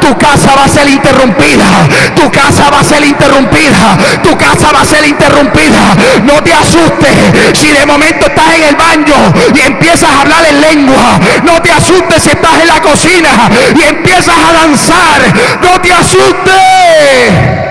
Tu 0.00 0.16
casa 0.18 0.54
va 0.56 0.64
a 0.64 0.68
ser 0.68 0.88
interrumpida. 0.88 1.66
Tu 2.14 2.30
casa 2.30 2.70
va 2.70 2.80
a 2.80 2.84
ser 2.84 3.04
interrumpida. 3.04 3.98
Tu 4.22 4.36
casa 4.36 4.72
va 4.72 4.82
a 4.82 4.84
ser 4.84 5.06
interrumpida. 5.06 5.96
No 6.24 6.42
te 6.42 6.52
asustes 6.52 7.58
si 7.58 7.68
de 7.68 7.86
momento 7.86 8.26
estás 8.26 8.54
en 8.56 8.64
el 8.64 8.76
baño 8.76 9.32
y 9.54 9.60
empiezas 9.60 10.10
a 10.10 10.20
hablar 10.20 10.44
en 10.46 10.60
lengua. 10.60 11.18
No 11.44 11.60
te 11.62 11.72
asustes 11.72 12.22
si 12.22 12.30
estás 12.30 12.60
en 12.60 12.68
la 12.68 12.80
cocina 12.80 13.30
y 13.76 13.82
empiezas 13.82 14.34
a 14.36 14.52
danzar. 14.52 15.34
No 15.62 15.80
te 15.80 15.92
asustes. 15.92 17.69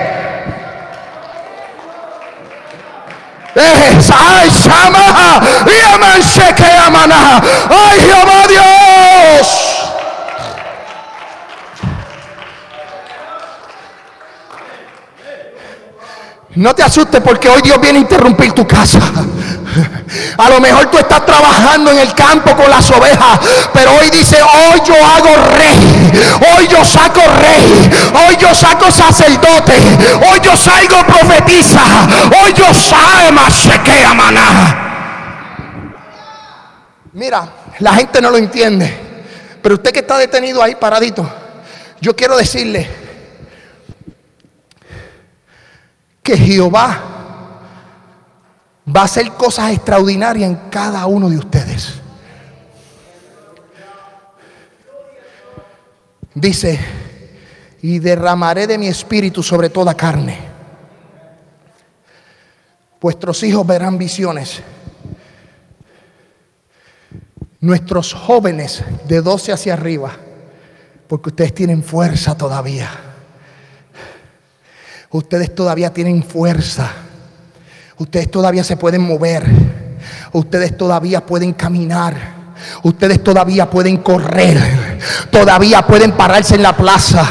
¡Ay, 3.54 4.50
Shama! 4.64 5.40
¡Ay, 7.68 8.00
Jehová 8.00 8.46
Dios! 8.48 9.69
No 16.56 16.74
te 16.74 16.82
asustes 16.82 17.20
porque 17.20 17.48
hoy 17.48 17.62
Dios 17.62 17.80
viene 17.80 17.98
a 17.98 18.02
interrumpir 18.02 18.52
tu 18.52 18.66
casa. 18.66 18.98
A 20.36 20.50
lo 20.50 20.60
mejor 20.60 20.90
tú 20.90 20.98
estás 20.98 21.24
trabajando 21.24 21.92
en 21.92 21.98
el 21.98 22.12
campo 22.12 22.56
con 22.56 22.68
las 22.68 22.90
ovejas, 22.90 23.38
pero 23.72 23.92
hoy 23.94 24.10
dice, 24.10 24.36
hoy 24.42 24.80
yo 24.84 24.94
hago 24.94 25.28
rey, 25.54 26.12
hoy 26.56 26.66
yo 26.66 26.84
saco 26.84 27.20
rey, 27.20 27.90
hoy 28.26 28.36
yo 28.36 28.52
saco 28.52 28.90
sacerdote, 28.90 29.74
hoy 30.28 30.40
yo 30.42 30.56
salgo 30.56 31.06
profetiza, 31.06 31.82
hoy 32.42 32.52
yo 32.52 32.74
salgo 32.74 33.32
más 33.32 33.68
maná. 34.16 34.86
Mira, 37.12 37.48
la 37.78 37.94
gente 37.94 38.20
no 38.20 38.30
lo 38.30 38.38
entiende, 38.38 38.92
pero 39.62 39.76
usted 39.76 39.92
que 39.92 40.00
está 40.00 40.18
detenido 40.18 40.60
ahí 40.60 40.74
paradito, 40.74 41.30
yo 42.00 42.16
quiero 42.16 42.36
decirle 42.36 42.99
que 46.22 46.36
Jehová 46.36 47.10
va 48.94 49.00
a 49.02 49.04
hacer 49.04 49.32
cosas 49.32 49.72
extraordinarias 49.72 50.50
en 50.50 50.56
cada 50.70 51.06
uno 51.06 51.28
de 51.28 51.38
ustedes. 51.38 51.94
Dice, 56.34 56.78
y 57.82 57.98
derramaré 57.98 58.66
de 58.66 58.78
mi 58.78 58.86
espíritu 58.86 59.42
sobre 59.42 59.70
toda 59.70 59.94
carne. 59.94 60.38
Vuestros 63.00 63.42
hijos 63.42 63.66
verán 63.66 63.98
visiones. 63.98 64.62
Nuestros 67.60 68.14
jóvenes 68.14 68.82
de 69.06 69.20
12 69.20 69.52
hacia 69.52 69.74
arriba, 69.74 70.12
porque 71.08 71.30
ustedes 71.30 71.54
tienen 71.54 71.82
fuerza 71.82 72.36
todavía. 72.36 73.09
Ustedes 75.10 75.54
todavía 75.54 75.92
tienen 75.92 76.22
fuerza. 76.22 76.88
Ustedes 77.98 78.30
todavía 78.30 78.62
se 78.62 78.76
pueden 78.76 79.02
mover. 79.02 79.44
Ustedes 80.32 80.76
todavía 80.76 81.26
pueden 81.26 81.52
caminar. 81.52 82.14
Ustedes 82.82 83.22
todavía 83.22 83.68
pueden 83.68 83.98
correr. 83.98 84.98
Todavía 85.30 85.82
pueden 85.82 86.12
pararse 86.12 86.54
en 86.54 86.62
la 86.62 86.76
plaza. 86.76 87.26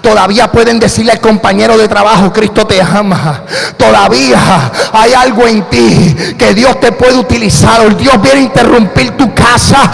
Todavía 0.00 0.50
pueden 0.52 0.78
decirle 0.78 1.12
al 1.12 1.20
compañero 1.20 1.76
de 1.76 1.88
trabajo, 1.88 2.32
Cristo 2.32 2.66
te 2.66 2.80
ama. 2.80 3.44
Todavía 3.76 4.72
hay 4.92 5.12
algo 5.12 5.46
en 5.46 5.68
ti 5.68 6.16
que 6.38 6.54
Dios 6.54 6.78
te 6.80 6.92
puede 6.92 7.18
utilizar. 7.18 7.96
Dios 7.96 8.20
viene 8.22 8.38
a 8.38 8.42
interrumpir 8.42 9.16
tu 9.16 9.34
casa 9.34 9.90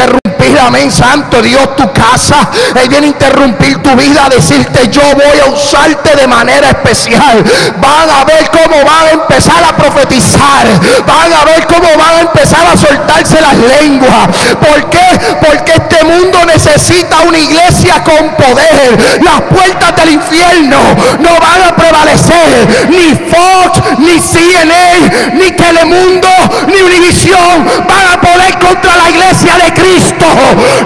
interrumpir, 0.00 0.58
amén, 0.58 0.90
santo 0.90 1.42
Dios, 1.42 1.76
tu 1.76 1.92
casa. 1.92 2.48
Él 2.74 2.88
viene 2.88 3.06
a 3.06 3.10
interrumpir 3.10 3.82
tu 3.82 3.90
vida, 3.96 4.26
a 4.26 4.28
decirte, 4.28 4.88
yo 4.90 5.02
voy 5.14 5.40
a 5.44 5.50
usarte 5.50 6.16
de 6.16 6.26
manera 6.26 6.68
especial. 6.70 7.44
Van 7.80 8.10
a 8.10 8.24
ver 8.24 8.50
cómo 8.50 8.84
van 8.84 9.06
a 9.06 9.10
empezar 9.10 9.62
a 9.62 9.76
profetizar. 9.76 10.66
Van 11.06 11.32
a 11.32 11.44
ver 11.44 11.66
cómo 11.66 11.88
van 11.98 12.16
a 12.16 12.20
empezar 12.20 12.66
a 12.66 12.76
soltarse 12.76 13.40
las 13.40 13.56
lenguas. 13.56 14.28
¿Por 14.58 14.88
qué? 14.90 15.36
Porque 15.40 15.72
este 15.72 16.04
mundo 16.04 16.38
necesita 16.46 17.20
una 17.26 17.38
iglesia 17.38 18.02
con 18.02 18.30
poder. 18.36 19.20
Las 19.22 19.42
puertas 19.42 19.96
del 19.96 20.14
infierno 20.14 20.78
no 21.18 21.30
van 21.40 21.62
a 21.68 21.76
prevalecer. 21.76 22.88
Ni 22.88 23.14
Fox, 23.28 23.98
ni 23.98 24.18
CNN, 24.18 25.34
ni 25.34 25.50
Telemundo, 25.52 26.28
ni 26.68 26.80
Univisión 26.80 27.66
van 27.86 28.14
a 28.14 28.20
poder 28.20 28.58
contra 28.58 28.96
la 28.96 29.10
iglesia 29.10 29.56
de 29.56 29.72
Cristo. 29.74 29.89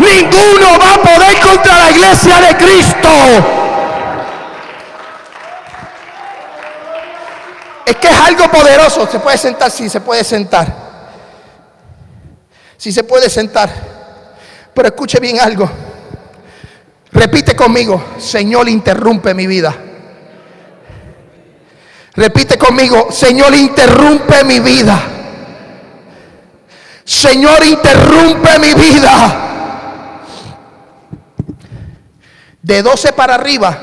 Ninguno 0.00 0.78
va 0.78 0.94
a 0.94 1.02
poder 1.02 1.40
contra 1.40 1.78
la 1.78 1.90
iglesia 1.90 2.40
de 2.40 2.56
Cristo. 2.56 3.08
Es 7.86 7.96
que 7.96 8.08
es 8.08 8.20
algo 8.20 8.48
poderoso. 8.50 9.06
Se 9.10 9.18
puede 9.18 9.36
sentar, 9.36 9.70
sí, 9.70 9.88
se 9.88 10.00
puede 10.00 10.24
sentar. 10.24 10.66
Sí 12.76 12.92
se 12.92 13.04
puede 13.04 13.28
sentar. 13.28 13.70
Pero 14.74 14.88
escuche 14.88 15.20
bien 15.20 15.40
algo. 15.40 15.68
Repite 17.12 17.54
conmigo, 17.54 18.02
Señor, 18.18 18.68
interrumpe 18.68 19.34
mi 19.34 19.46
vida. 19.46 19.74
Repite 22.16 22.58
conmigo, 22.58 23.08
Señor, 23.10 23.54
interrumpe 23.54 24.44
mi 24.44 24.60
vida. 24.60 25.00
Señor, 27.04 27.62
interrumpe 27.64 28.58
mi 28.58 28.74
vida. 28.74 29.40
De 32.62 32.82
12 32.82 33.12
para 33.12 33.34
arriba, 33.34 33.78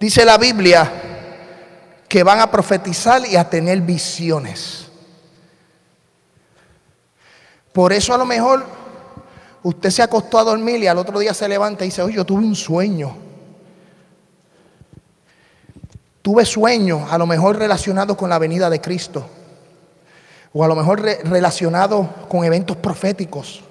dice 0.00 0.24
la 0.24 0.36
Biblia, 0.36 0.90
que 2.08 2.24
van 2.24 2.40
a 2.40 2.50
profetizar 2.50 3.24
y 3.24 3.36
a 3.36 3.48
tener 3.48 3.80
visiones. 3.82 4.88
Por 7.72 7.92
eso 7.92 8.12
a 8.12 8.18
lo 8.18 8.26
mejor 8.26 8.66
usted 9.62 9.90
se 9.90 10.02
acostó 10.02 10.40
a 10.40 10.44
dormir 10.44 10.82
y 10.82 10.88
al 10.88 10.98
otro 10.98 11.20
día 11.20 11.32
se 11.32 11.48
levanta 11.48 11.84
y 11.84 11.88
dice, 11.88 12.02
oye, 12.02 12.16
yo 12.16 12.26
tuve 12.26 12.44
un 12.44 12.56
sueño. 12.56 13.16
Tuve 16.20 16.44
sueños 16.44 17.10
a 17.12 17.16
lo 17.16 17.26
mejor 17.26 17.56
relacionados 17.58 18.16
con 18.16 18.28
la 18.28 18.40
venida 18.40 18.68
de 18.68 18.80
Cristo. 18.80 19.28
O 20.54 20.62
a 20.62 20.68
lo 20.68 20.74
mejor 20.74 21.00
relacionados 21.00 22.06
con 22.28 22.44
eventos 22.44 22.76
proféticos. 22.76 23.62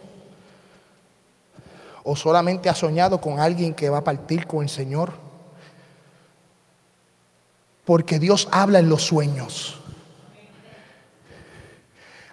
O 2.03 2.15
solamente 2.15 2.69
ha 2.69 2.75
soñado 2.75 3.21
con 3.21 3.39
alguien 3.39 3.73
que 3.73 3.89
va 3.89 3.99
a 3.99 4.03
partir 4.03 4.47
con 4.47 4.63
el 4.63 4.69
Señor. 4.69 5.13
Porque 7.85 8.17
Dios 8.17 8.47
habla 8.51 8.79
en 8.79 8.89
los 8.89 9.03
sueños. 9.03 9.77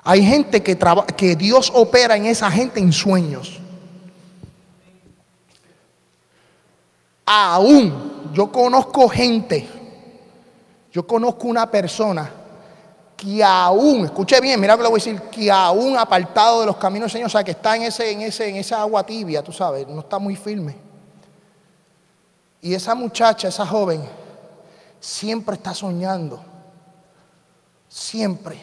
Hay 0.03 0.25
gente 0.25 0.63
que, 0.63 0.79
que 1.17 1.37
Dios 1.37 1.71
opera 1.75 2.17
en 2.17 2.25
esa 2.25 2.51
gente 2.51 2.81
en 2.81 2.93
sueños. 2.93 3.61
Aún 7.27 8.31
yo 8.33 8.51
conozco 8.51 9.07
gente, 9.11 9.69
yo 10.91 11.07
conozco 11.07 11.47
una 11.47 11.71
persona 11.71 12.38
que 13.19 13.43
aún, 13.43 14.05
escuche 14.05 14.41
bien, 14.41 14.61
mira 14.61 14.75
lo 14.75 14.79
que 14.79 14.83
le 14.85 14.89
voy 14.91 15.01
a 15.01 15.05
decir, 15.05 15.21
que 15.23 15.51
aún 15.51 15.99
apartado 15.99 16.61
de 16.61 16.66
los 16.66 16.77
caminos 16.77 17.07
del 17.07 17.11
Señor, 17.14 17.27
o 17.27 17.31
sea, 17.31 17.43
que 17.43 17.51
está 17.51 17.75
en, 17.75 17.83
ese, 17.83 18.12
en, 18.12 18.21
ese, 18.21 18.49
en 18.49 18.55
esa 18.55 18.81
agua 18.81 19.05
tibia, 19.05 19.43
tú 19.43 19.53
sabes, 19.53 19.89
no 19.89 20.01
está 20.01 20.21
muy 20.21 20.37
firme. 20.37 20.77
Y 22.62 22.75
esa 22.75 22.95
muchacha, 22.95 23.49
esa 23.49 23.66
joven, 23.66 24.09
siempre 25.01 25.57
está 25.57 25.75
soñando, 25.75 26.45
siempre. 27.89 28.57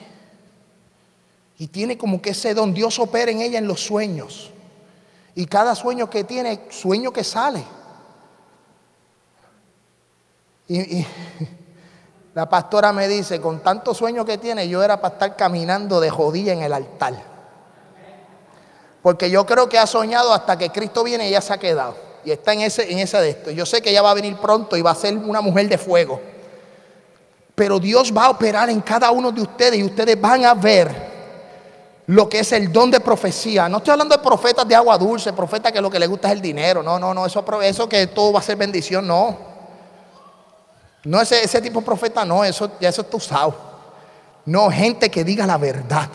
Y 1.58 1.68
tiene 1.68 1.98
como 1.98 2.22
que 2.22 2.30
ese 2.30 2.54
don, 2.54 2.74
Dios 2.74 2.98
opera 2.98 3.32
en 3.32 3.42
ella 3.42 3.60
en 3.60 3.68
los 3.68 3.82
sueños. 3.82 4.52
Y 5.36 5.48
cada 5.48 5.76
sueño 5.76 6.10
que 6.10 6.24
tiene, 6.24 6.62
sueño 6.70 7.12
que 7.12 7.26
sale. 7.26 7.62
Y, 10.70 11.06
la 12.36 12.50
pastora 12.50 12.92
me 12.92 13.08
dice, 13.08 13.40
con 13.40 13.62
tanto 13.62 13.94
sueño 13.94 14.26
que 14.26 14.38
tiene, 14.38 14.68
yo 14.68 14.84
era 14.84 15.00
para 15.00 15.14
estar 15.14 15.38
caminando 15.38 16.02
de 16.02 16.10
jodilla 16.10 16.52
en 16.52 16.64
el 16.64 16.74
altar. 16.74 17.14
Porque 19.02 19.30
yo 19.30 19.46
creo 19.46 19.70
que 19.70 19.80
ha 19.80 19.88
soñado 19.88 20.34
hasta 20.34 20.58
que 20.58 20.70
Cristo 20.70 21.02
viene 21.06 21.30
y 21.30 21.32
ya 21.32 21.40
se 21.40 21.54
ha 21.54 21.58
quedado. 21.58 21.96
Y 22.26 22.32
está 22.32 22.52
en 22.52 22.60
ese, 22.60 22.92
en 22.92 23.00
ese 23.00 23.18
de 23.22 23.30
esto. 23.30 23.52
Yo 23.52 23.66
sé 23.66 23.82
que 23.82 23.90
ella 23.90 24.02
va 24.02 24.12
a 24.12 24.16
venir 24.16 24.36
pronto 24.36 24.76
y 24.76 24.82
va 24.82 24.92
a 24.92 24.96
ser 24.96 25.16
una 25.16 25.40
mujer 25.40 25.70
de 25.70 25.78
fuego. 25.78 26.20
Pero 27.56 27.80
Dios 27.80 28.12
va 28.16 28.26
a 28.26 28.32
operar 28.32 28.70
en 28.70 28.82
cada 28.82 29.12
uno 29.12 29.32
de 29.32 29.42
ustedes 29.42 29.80
y 29.80 29.84
ustedes 29.86 30.20
van 30.20 30.44
a 30.44 30.54
ver 30.54 30.94
lo 32.08 32.28
que 32.28 32.40
es 32.40 32.52
el 32.52 32.70
don 32.70 32.92
de 32.92 33.00
profecía. 33.00 33.70
No 33.70 33.78
estoy 33.78 33.94
hablando 33.94 34.18
de 34.18 34.22
profetas 34.22 34.68
de 34.68 34.76
agua 34.76 34.98
dulce, 34.98 35.32
profetas 35.32 35.72
que 35.72 35.80
lo 35.80 35.90
que 35.90 36.00
les 36.00 36.10
gusta 36.10 36.28
es 36.28 36.34
el 36.34 36.42
dinero. 36.42 36.84
No, 36.84 37.00
no, 37.00 37.14
no, 37.14 37.26
eso, 37.26 37.46
eso 37.62 37.88
que 37.88 38.08
todo 38.08 38.34
va 38.34 38.40
a 38.40 38.44
ser 38.44 38.58
bendición, 38.58 39.08
no. 39.08 39.55
No, 41.06 41.22
ese, 41.22 41.44
ese 41.44 41.62
tipo 41.62 41.80
de 41.80 41.86
profeta, 41.86 42.26
no, 42.26 42.44
eso 42.44 42.72
ya 42.80 42.90
eso 42.90 43.02
está 43.02 43.18
usado. 43.18 43.56
No, 44.46 44.70
gente 44.70 45.10
que 45.10 45.24
diga 45.24 45.46
la 45.46 45.58
verdad. 45.58 46.10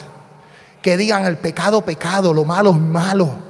Que 0.83 0.97
digan 0.97 1.25
el 1.27 1.37
pecado, 1.39 1.83
pecado, 1.83 2.33
lo 2.33 2.45
malo, 2.45 2.73
malo 2.73 3.50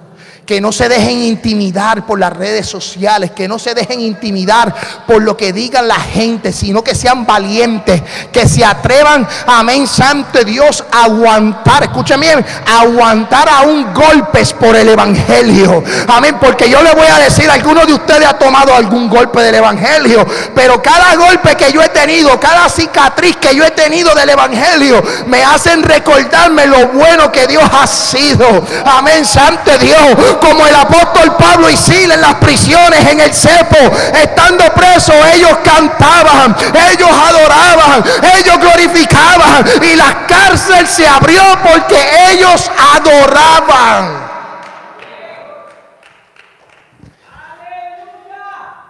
que 0.51 0.61
no 0.61 0.73
se 0.73 0.89
dejen 0.89 1.23
intimidar 1.23 2.05
por 2.05 2.19
las 2.19 2.33
redes 2.33 2.67
sociales, 2.67 3.31
que 3.31 3.47
no 3.47 3.57
se 3.57 3.73
dejen 3.73 4.01
intimidar 4.01 4.75
por 5.07 5.23
lo 5.23 5.37
que 5.37 5.53
digan 5.53 5.87
la 5.87 6.01
gente, 6.01 6.53
sino 6.53 6.83
que 6.83 6.97
sean 6.97 7.25
valientes, 7.25 8.03
que 8.33 8.49
se 8.49 8.65
atrevan, 8.65 9.29
amén, 9.47 9.87
santo 9.87 10.43
Dios, 10.43 10.83
a 10.91 11.05
aguantar, 11.05 11.85
escuchen 11.85 12.19
bien, 12.19 12.45
aguantar 12.67 13.49
aún 13.49 13.95
golpes 13.95 14.53
por 14.53 14.75
el 14.75 14.89
Evangelio, 14.89 15.85
amén, 16.09 16.37
porque 16.41 16.69
yo 16.69 16.83
le 16.83 16.95
voy 16.95 17.07
a 17.07 17.21
decir, 17.21 17.49
alguno 17.49 17.87
de 17.87 17.93
ustedes 17.93 18.27
ha 18.27 18.37
tomado 18.37 18.75
algún 18.75 19.09
golpe 19.09 19.41
del 19.43 19.55
Evangelio, 19.55 20.27
pero 20.53 20.83
cada 20.83 21.15
golpe 21.15 21.55
que 21.55 21.73
yo 21.73 21.81
he 21.81 21.91
tenido, 21.91 22.41
cada 22.41 22.69
cicatriz 22.69 23.37
que 23.37 23.55
yo 23.55 23.65
he 23.65 23.71
tenido 23.71 24.17
del 24.17 24.31
Evangelio, 24.31 25.01
me 25.29 25.45
hacen 25.45 25.85
recordarme 25.85 26.67
lo 26.67 26.89
bueno 26.89 27.31
que 27.31 27.47
Dios 27.47 27.63
ha 27.73 27.87
sido, 27.87 28.67
amén, 28.85 29.25
santo 29.25 29.79
Dios, 29.79 30.40
como 30.41 30.67
el 30.67 30.75
apóstol 30.75 31.37
Pablo 31.37 31.71
y 31.71 31.77
Sila 31.77 32.15
en 32.15 32.21
las 32.21 32.35
prisiones, 32.37 33.07
en 33.07 33.21
el 33.21 33.33
cepo, 33.33 33.77
estando 34.15 34.65
presos, 34.75 35.15
ellos 35.35 35.59
cantaban, 35.63 36.57
ellos 36.91 37.11
adoraban, 37.11 38.05
ellos 38.37 38.59
glorificaban 38.59 39.65
y 39.83 39.97
la 39.97 40.27
cárcel 40.27 40.87
se 40.87 41.07
abrió 41.07 41.43
porque 41.63 41.97
ellos 42.33 42.71
adoraban. 42.95 44.31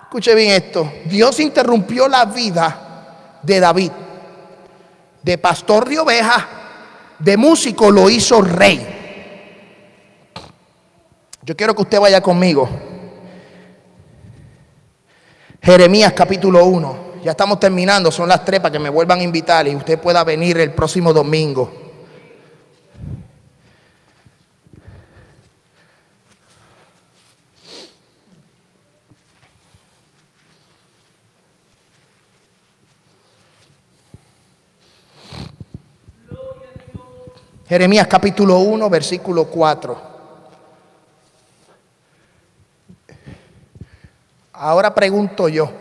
Escuche 0.02 0.34
bien 0.34 0.50
esto. 0.50 0.92
Dios 1.04 1.38
interrumpió 1.38 2.08
la 2.08 2.24
vida 2.24 3.38
de 3.42 3.60
David. 3.60 3.92
De 5.22 5.38
pastor 5.38 5.88
de 5.88 6.00
ovejas, 6.00 6.44
de 7.18 7.36
músico 7.36 7.90
lo 7.90 8.10
hizo 8.10 8.42
rey. 8.42 8.99
Yo 11.42 11.56
quiero 11.56 11.74
que 11.74 11.82
usted 11.82 11.98
vaya 11.98 12.20
conmigo. 12.20 12.68
Jeremías 15.62 16.12
capítulo 16.12 16.64
1. 16.66 17.10
Ya 17.24 17.32
estamos 17.32 17.60
terminando, 17.60 18.10
son 18.10 18.28
las 18.28 18.44
tres 18.44 18.60
para 18.60 18.72
que 18.72 18.78
me 18.78 18.88
vuelvan 18.88 19.20
a 19.20 19.22
invitar 19.22 19.66
y 19.68 19.76
usted 19.76 19.98
pueda 19.98 20.24
venir 20.24 20.58
el 20.58 20.72
próximo 20.72 21.12
domingo. 21.12 21.70
Jeremías 37.66 38.08
capítulo 38.08 38.58
1, 38.58 38.90
versículo 38.90 39.44
4. 39.44 40.09
Ahora 44.62 44.94
pregunto 44.94 45.48
yo, 45.48 45.72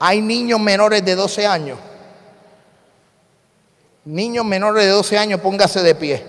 ¿hay 0.00 0.22
niños 0.22 0.58
menores 0.58 1.04
de 1.04 1.14
12 1.14 1.46
años? 1.46 1.78
Niños 4.06 4.46
menores 4.46 4.86
de 4.86 4.90
12 4.90 5.18
años, 5.18 5.38
póngase 5.38 5.82
de 5.82 5.94
pie. 5.94 6.24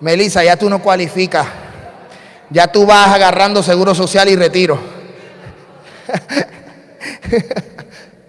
Melissa, 0.00 0.42
ya 0.42 0.56
tú 0.56 0.70
no 0.70 0.80
cualificas. 0.80 1.46
Ya 2.48 2.72
tú 2.72 2.86
vas 2.86 3.14
agarrando 3.14 3.62
seguro 3.62 3.94
social 3.94 4.30
y 4.30 4.36
retiro. 4.36 4.78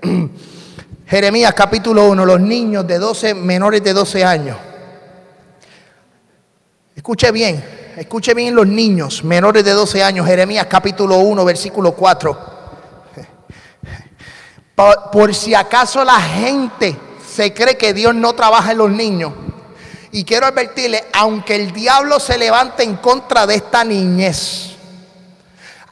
Jeremías 1.08 1.53
capítulo 1.53 2.10
1, 2.10 2.26
los 2.26 2.41
niños 2.41 2.86
de 2.86 2.99
12, 2.99 3.34
menores 3.36 3.82
de 3.82 3.93
12 3.93 4.26
años. 4.26 4.58
Escuche 6.93 7.32
bien, 7.32 7.85
escuche 7.98 8.34
bien 8.34 8.56
los 8.56 8.68
niños 8.68 9.24
menores 9.24 9.64
de 9.64 9.72
12 9.72 10.04
años, 10.04 10.28
Jeremías 10.28 10.68
capítulo 10.70 11.18
1, 11.18 11.46
versículo 11.46 11.93
4. 11.93 12.56
Por, 14.76 15.12
por, 15.12 15.34
si 15.34 15.56
acaso 15.56 16.04
la 16.04 16.20
gente 16.20 16.98
se 17.34 17.54
cree 17.54 17.78
que 17.78 17.93
Dios 17.93 18.14
no 18.14 18.34
trabaja 18.34 18.72
en 18.72 18.78
los 18.78 18.91
niños. 18.91 19.32
Y 20.12 20.26
quiero 20.26 20.46
advertirle, 20.46 21.06
aunque 21.14 21.56
el 21.56 21.72
diablo 21.72 22.20
se 22.20 22.38
levante 22.38 22.84
en 22.84 22.98
contra 22.98 23.48
de 23.48 23.56
esta 23.56 23.84
niñez, 23.84 24.75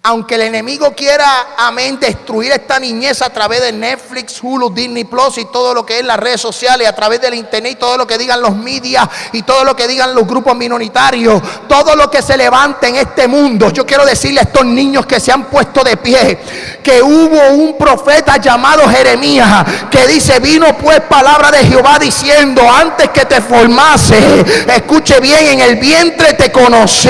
aunque 0.06 0.36
el 0.36 0.42
enemigo 0.42 0.94
quiera, 0.94 1.56
amén, 1.58 1.98
destruir 1.98 2.52
esta 2.52 2.78
niñez 2.78 3.22
a 3.22 3.30
través 3.30 3.62
de 3.62 3.72
Netflix, 3.72 4.38
Hulu, 4.42 4.70
Disney 4.70 5.06
Plus 5.06 5.38
y 5.38 5.46
todo 5.46 5.74
lo 5.74 5.86
que 5.86 6.00
es 6.00 6.06
las 6.06 6.20
redes 6.20 6.42
sociales, 6.42 6.86
a 6.90 6.94
través 6.94 7.22
del 7.22 7.36
internet, 7.36 7.78
todo 7.80 7.96
lo 7.96 8.06
que 8.06 8.18
digan 8.18 8.42
los 8.42 8.54
medios 8.54 9.08
y 9.32 9.44
todo 9.44 9.64
lo 9.64 9.78
que 9.78 9.88
digan 9.88 10.14
los 10.14 10.28
grupos 10.28 10.58
minoritarios, 10.58 11.42
todo 11.70 11.96
lo 11.96 12.12
que 12.12 12.22
se 12.22 12.36
levante 12.36 12.90
en 12.90 12.98
este 12.98 13.30
mundo. 13.30 13.70
Yo 13.70 13.86
quiero 13.86 14.06
decirle 14.06 14.42
a 14.42 14.44
estos 14.44 14.66
niños 14.66 15.06
que 15.06 15.22
se 15.22 15.32
han 15.32 15.46
puesto 15.46 15.86
de 15.86 15.96
pie 15.96 16.38
que 16.84 17.02
hubo 17.02 17.52
un 17.52 17.78
profeta 17.78 18.36
llamado 18.36 18.90
Jeremías 18.90 19.64
que 19.90 20.06
dice: 20.06 20.42
Vino 20.42 20.78
pues 20.80 21.00
palabra 21.00 21.50
de 21.50 21.66
Jehová 21.66 21.98
diciendo: 21.98 22.62
Antes 22.70 23.08
que 23.12 23.24
te 23.24 23.40
formase, 23.40 24.44
escuche 24.68 25.22
bien, 25.22 25.48
en 25.48 25.62
el 25.62 25.78
vientre 25.78 26.34
te 26.34 26.52
conocí 26.52 27.08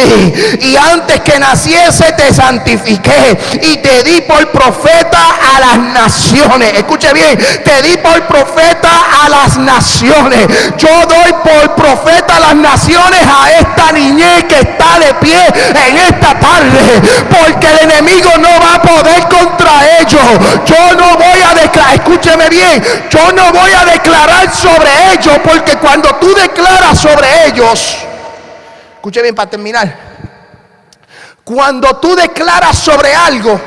y 0.62 0.76
antes 0.76 1.22
que 1.22 1.40
naciese 1.40 2.14
te 2.14 2.32
santifiqué 2.32 2.83
santifiqué 2.84 3.38
y 3.62 3.78
te 3.78 4.04
di 4.04 4.22
por 4.22 4.52
profeta 4.52 5.20
a 5.56 5.60
las 5.60 5.78
naciones. 5.94 6.74
Escuche 6.74 7.14
bien, 7.14 7.38
te 7.64 7.82
di 7.82 7.98
por 7.98 8.26
profeta 8.28 8.90
a 9.24 9.30
las 9.30 9.58
naciones. 9.58 10.48
Yo 10.78 11.06
doy 11.08 11.34
por 11.44 11.76
profeta 11.76 12.38
a 12.38 12.40
las 12.40 12.56
naciones 12.56 13.20
a 13.22 13.52
esta 13.52 13.92
niñez 13.92 14.44
que 14.46 14.60
está 14.60 15.00
de 15.00 15.14
pie 15.16 15.46
en 15.88 15.98
esta 15.98 16.40
tarde. 16.40 17.02
Porque 17.30 17.68
el 17.68 17.92
enemigo 17.92 18.32
no 18.40 18.50
va 18.60 18.76
a 18.76 18.82
poder 18.82 19.28
contra 19.28 20.00
ellos. 20.00 20.22
Yo 20.66 20.96
no 20.96 21.18
voy 21.18 21.42
a 21.50 21.54
declarar, 21.56 21.96
escúcheme 21.96 22.50
bien, 22.50 22.84
yo 23.10 23.32
no 23.32 23.52
voy 23.52 23.72
a 23.72 23.86
declarar 23.86 24.54
sobre 24.54 25.14
ellos. 25.14 25.40
Porque 25.44 25.78
cuando 25.78 26.16
tú 26.16 26.34
declaras 26.34 27.00
sobre 27.00 27.48
ellos, 27.48 27.98
escuche 28.96 29.22
bien 29.22 29.36
para 29.36 29.50
terminar. 29.50 30.03
Cuando 31.44 31.98
tú 31.98 32.16
declaras 32.16 32.78
sobre 32.78 33.14
algo, 33.14 33.60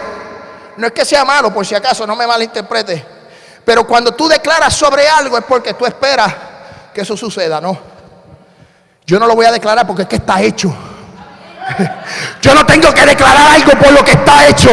no 0.76 0.86
es 0.86 0.92
que 0.92 1.04
sea 1.04 1.24
malo, 1.24 1.52
por 1.52 1.66
si 1.66 1.74
acaso, 1.74 2.06
no 2.06 2.16
me 2.16 2.26
malinterprete, 2.26 3.04
pero 3.64 3.86
cuando 3.86 4.12
tú 4.12 4.28
declaras 4.28 4.74
sobre 4.74 5.08
algo 5.08 5.36
es 5.36 5.44
porque 5.44 5.74
tú 5.74 5.84
esperas 5.84 6.34
que 6.94 7.02
eso 7.02 7.16
suceda, 7.16 7.60
¿no? 7.60 7.78
Yo 9.04 9.18
no 9.18 9.26
lo 9.26 9.34
voy 9.34 9.46
a 9.46 9.52
declarar 9.52 9.86
porque 9.86 10.02
es 10.02 10.08
que 10.08 10.16
está 10.16 10.40
hecho. 10.40 10.74
Yo 12.42 12.54
no 12.54 12.64
tengo 12.64 12.92
que 12.94 13.04
declarar 13.04 13.54
algo 13.54 13.72
por 13.72 13.92
lo 13.92 14.04
que 14.04 14.12
está 14.12 14.46
hecho. 14.46 14.70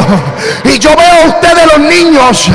Y 0.64 0.78
yo 0.80 0.96
veo 0.96 1.24
a 1.24 1.28
ustedes 1.28 1.66
los 1.76 1.80
niños, 1.80 2.50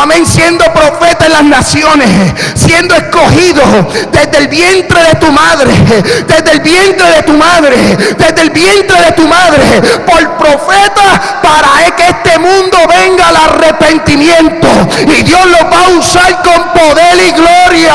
amén, 0.00 0.24
siendo 0.24 0.64
profetas 0.72 1.26
en 1.26 1.32
las 1.32 1.44
naciones, 1.44 2.08
siendo 2.54 2.94
escogidos 2.94 3.66
desde 4.12 4.38
el 4.38 4.48
vientre 4.48 5.02
de 5.02 5.14
tu 5.16 5.30
madre, 5.32 5.72
desde 6.26 6.52
el 6.52 6.60
vientre 6.60 7.10
de 7.10 7.22
tu 7.22 7.32
madre, 7.32 7.96
desde 8.16 8.42
el 8.42 8.50
vientre 8.50 9.00
de 9.00 9.12
tu 9.12 9.26
madre, 9.26 9.82
por 10.06 10.36
profeta 10.36 11.40
para 11.42 11.96
que 11.96 12.08
este 12.08 12.38
mundo 12.38 12.78
venga 12.88 13.28
al 13.28 13.36
arrepentimiento. 13.36 14.68
Y 15.00 15.22
Dios 15.22 15.44
los 15.46 15.62
va 15.62 15.84
a 15.86 15.98
usar 15.98 16.42
con 16.42 16.62
poder 16.72 17.16
y 17.26 17.32
gloria. 17.32 17.94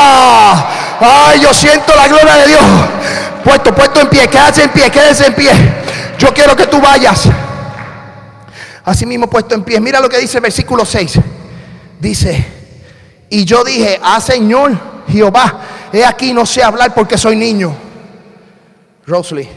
Ay, 1.00 1.40
yo 1.40 1.52
siento 1.54 1.94
la 1.94 2.08
gloria 2.08 2.36
de 2.36 2.46
Dios. 2.48 2.62
Puesto, 3.44 3.74
puesto 3.74 4.00
en 4.00 4.08
pie, 4.08 4.28
quédese 4.28 4.64
en 4.64 4.70
pie, 4.70 4.90
quédese 4.90 5.26
en 5.26 5.34
pie. 5.34 5.85
Yo 6.18 6.32
quiero 6.32 6.56
que 6.56 6.66
tú 6.66 6.80
vayas. 6.80 7.28
Así 8.84 9.04
mismo 9.04 9.28
puesto 9.28 9.54
en 9.54 9.64
pie. 9.64 9.80
Mira 9.80 10.00
lo 10.00 10.08
que 10.08 10.18
dice 10.18 10.38
el 10.38 10.42
versículo 10.42 10.84
6. 10.84 11.18
Dice, 12.00 12.46
y 13.28 13.44
yo 13.44 13.64
dije, 13.64 13.98
ah 14.02 14.20
Señor 14.20 15.04
Jehová, 15.08 15.60
he 15.92 16.04
aquí 16.04 16.32
no 16.32 16.46
sé 16.46 16.62
hablar 16.62 16.94
porque 16.94 17.18
soy 17.18 17.36
niño. 17.36 17.74
Rosalie, 19.06 19.48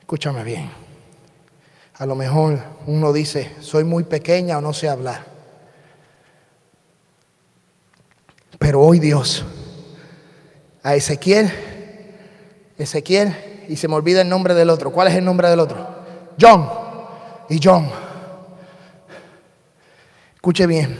escúchame 0.00 0.42
bien. 0.44 0.70
A 1.98 2.06
lo 2.06 2.16
mejor 2.16 2.58
uno 2.86 3.12
dice, 3.12 3.54
soy 3.60 3.84
muy 3.84 4.04
pequeña 4.04 4.58
o 4.58 4.60
no 4.60 4.72
sé 4.72 4.88
hablar. 4.88 5.24
Pero 8.58 8.80
hoy 8.80 8.98
Dios 8.98 9.44
a 10.82 10.96
Ezequiel, 10.96 11.52
Ezequiel, 12.78 13.51
y 13.68 13.76
se 13.76 13.88
me 13.88 13.94
olvida 13.94 14.22
el 14.22 14.28
nombre 14.28 14.54
del 14.54 14.70
otro. 14.70 14.90
¿Cuál 14.90 15.08
es 15.08 15.14
el 15.14 15.24
nombre 15.24 15.48
del 15.48 15.60
otro? 15.60 15.86
John. 16.40 16.68
Y 17.48 17.60
John. 17.62 17.88
Escuche 20.34 20.66
bien. 20.66 20.96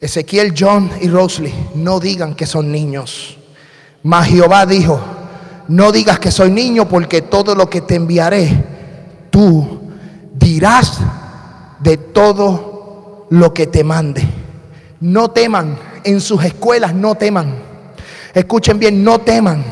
Ezequiel, 0.00 0.54
John 0.58 0.90
y 1.00 1.08
Rosalie, 1.08 1.54
no 1.74 1.98
digan 1.98 2.34
que 2.34 2.46
son 2.46 2.70
niños. 2.70 3.38
Mas 4.02 4.28
Jehová 4.28 4.66
dijo, 4.66 5.00
no 5.68 5.92
digas 5.92 6.18
que 6.18 6.30
soy 6.30 6.50
niño 6.50 6.88
porque 6.88 7.22
todo 7.22 7.54
lo 7.54 7.70
que 7.70 7.80
te 7.80 7.94
enviaré, 7.94 8.50
tú 9.30 9.80
dirás 10.34 10.98
de 11.80 11.96
todo 11.96 13.26
lo 13.30 13.54
que 13.54 13.66
te 13.66 13.82
mande. 13.82 14.22
No 15.00 15.30
teman, 15.30 15.78
en 16.04 16.20
sus 16.20 16.44
escuelas 16.44 16.94
no 16.94 17.14
teman. 17.14 17.54
Escuchen 18.34 18.78
bien, 18.78 19.02
no 19.02 19.20
teman 19.20 19.64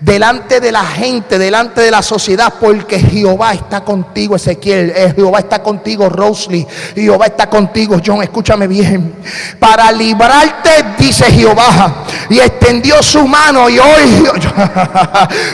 delante 0.00 0.60
de 0.60 0.70
la 0.70 0.84
gente, 0.84 1.38
delante 1.38 1.80
de 1.80 1.90
la 1.90 2.02
sociedad, 2.02 2.54
porque 2.60 3.00
Jehová 3.00 3.52
está 3.52 3.80
contigo, 3.80 4.36
Ezequiel, 4.36 4.92
eh, 4.94 5.12
Jehová 5.14 5.40
está 5.40 5.60
contigo, 5.60 6.08
Rosalie, 6.08 6.66
Jehová 6.94 7.26
está 7.26 7.50
contigo, 7.50 7.96
John, 8.04 8.22
escúchame 8.22 8.68
bien, 8.68 9.16
para 9.58 9.90
librarte, 9.90 10.94
dice 10.98 11.24
Jehová, 11.32 12.04
y 12.30 12.38
extendió 12.38 13.02
su 13.02 13.26
mano, 13.26 13.68
y 13.68 13.78
hoy 13.80 14.24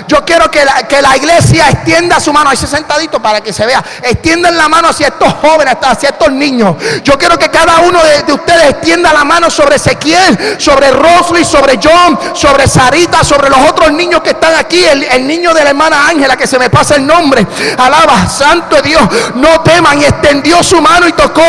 yo, 0.07 0.25
quiero 0.27 0.51
que 0.51 0.65
la, 0.65 0.87
que 0.87 1.01
la, 1.01 1.17
iglesia 1.17 1.71
extienda 1.71 2.21
su 2.21 2.33
mano, 2.33 2.51
ahí 2.51 2.57
sentadito 2.57 3.23
para 3.23 3.41
que 3.41 3.53
se 3.53 3.65
vea, 3.65 3.83
extiendan 4.03 4.57
la 4.59 4.69
mano 4.69 4.89
hacia 4.89 5.09
estos 5.09 5.33
jóvenes, 5.35 5.77
hacia 5.81 6.11
estos 6.11 6.31
niños, 6.31 6.77
yo 7.03 7.17
quiero 7.17 7.39
que 7.39 7.49
cada 7.49 7.81
uno 7.81 7.99
de, 8.03 8.33
ustedes 8.33 8.71
extienda 8.71 9.13
la 9.13 9.25
mano 9.25 9.49
sobre 9.49 9.77
Ezequiel, 9.77 10.57
sobre 10.59 10.91
Rosalie, 10.91 11.45
sobre 11.45 11.79
John, 11.83 12.19
sobre 12.35 12.67
Sarita, 12.69 13.25
sobre 13.25 13.49
los 13.49 13.59
otros 13.71 13.93
niños 13.93 14.21
que 14.21 14.34
están 14.35 14.55
aquí, 14.55 14.85
el, 14.85 15.27
niño 15.27 15.55
de 15.55 15.65
la 15.65 15.71
hermana 15.71 16.09
Ángela, 16.09 16.37
que 16.37 16.47
se 16.47 16.59
me 16.59 16.71
pasa 16.71 16.97
el 16.97 17.07
nombre, 17.07 17.47
alaba, 17.79 18.29
santo 18.29 18.81
Dios, 18.83 19.03
no 19.35 19.61
teman, 19.63 20.01
y 20.01 20.05
extendió 20.05 20.63
su 20.63 20.81
mano 20.81 21.09
y 21.09 21.13
tocó, 21.13 21.43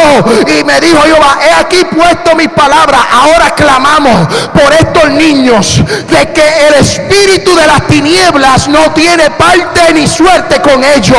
y 0.48 0.64
me 0.64 0.80
dijo 0.80 1.02
Jehová, 1.02 1.38
he 1.44 1.54
aquí 1.54 1.84
puesto 1.86 2.36
mis 2.36 2.50
palabras, 2.50 3.02
ahora 3.12 3.54
clamamos 3.54 4.28
por 4.54 4.74
estos 4.74 5.10
niños, 5.12 5.82
de 6.10 6.32
que 6.32 6.68
el 6.68 6.76
espíritu 6.76 7.56
de 7.56 7.68
las 7.68 7.88
tinieblas 7.88 8.68
no 8.68 8.92
tiene 8.92 9.30
parte 9.32 9.94
ni 9.94 10.08
suerte 10.08 10.62
con 10.62 10.84
ellos. 10.84 11.18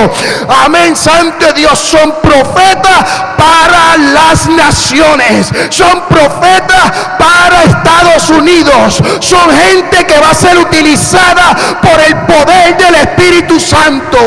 Amén, 0.65 0.97
santo 0.97 1.53
Dios, 1.53 1.79
son 1.79 2.15
profetas 2.23 3.05
para 3.37 3.97
las 3.97 4.47
naciones, 4.49 5.49
son 5.71 6.03
profetas 6.09 6.93
para 7.19 7.65
Estados 7.65 8.31
Unidos, 8.31 9.03
son 9.21 9.51
gente 9.51 9.86
que 10.05 10.19
va 10.19 10.31
a 10.31 10.35
ser 10.35 10.59
utilizada 10.59 11.81
por 11.81 12.01
el 12.01 12.17
poder 12.27 12.77
del 12.77 12.95
Espíritu 12.97 13.61
Santo. 13.61 14.19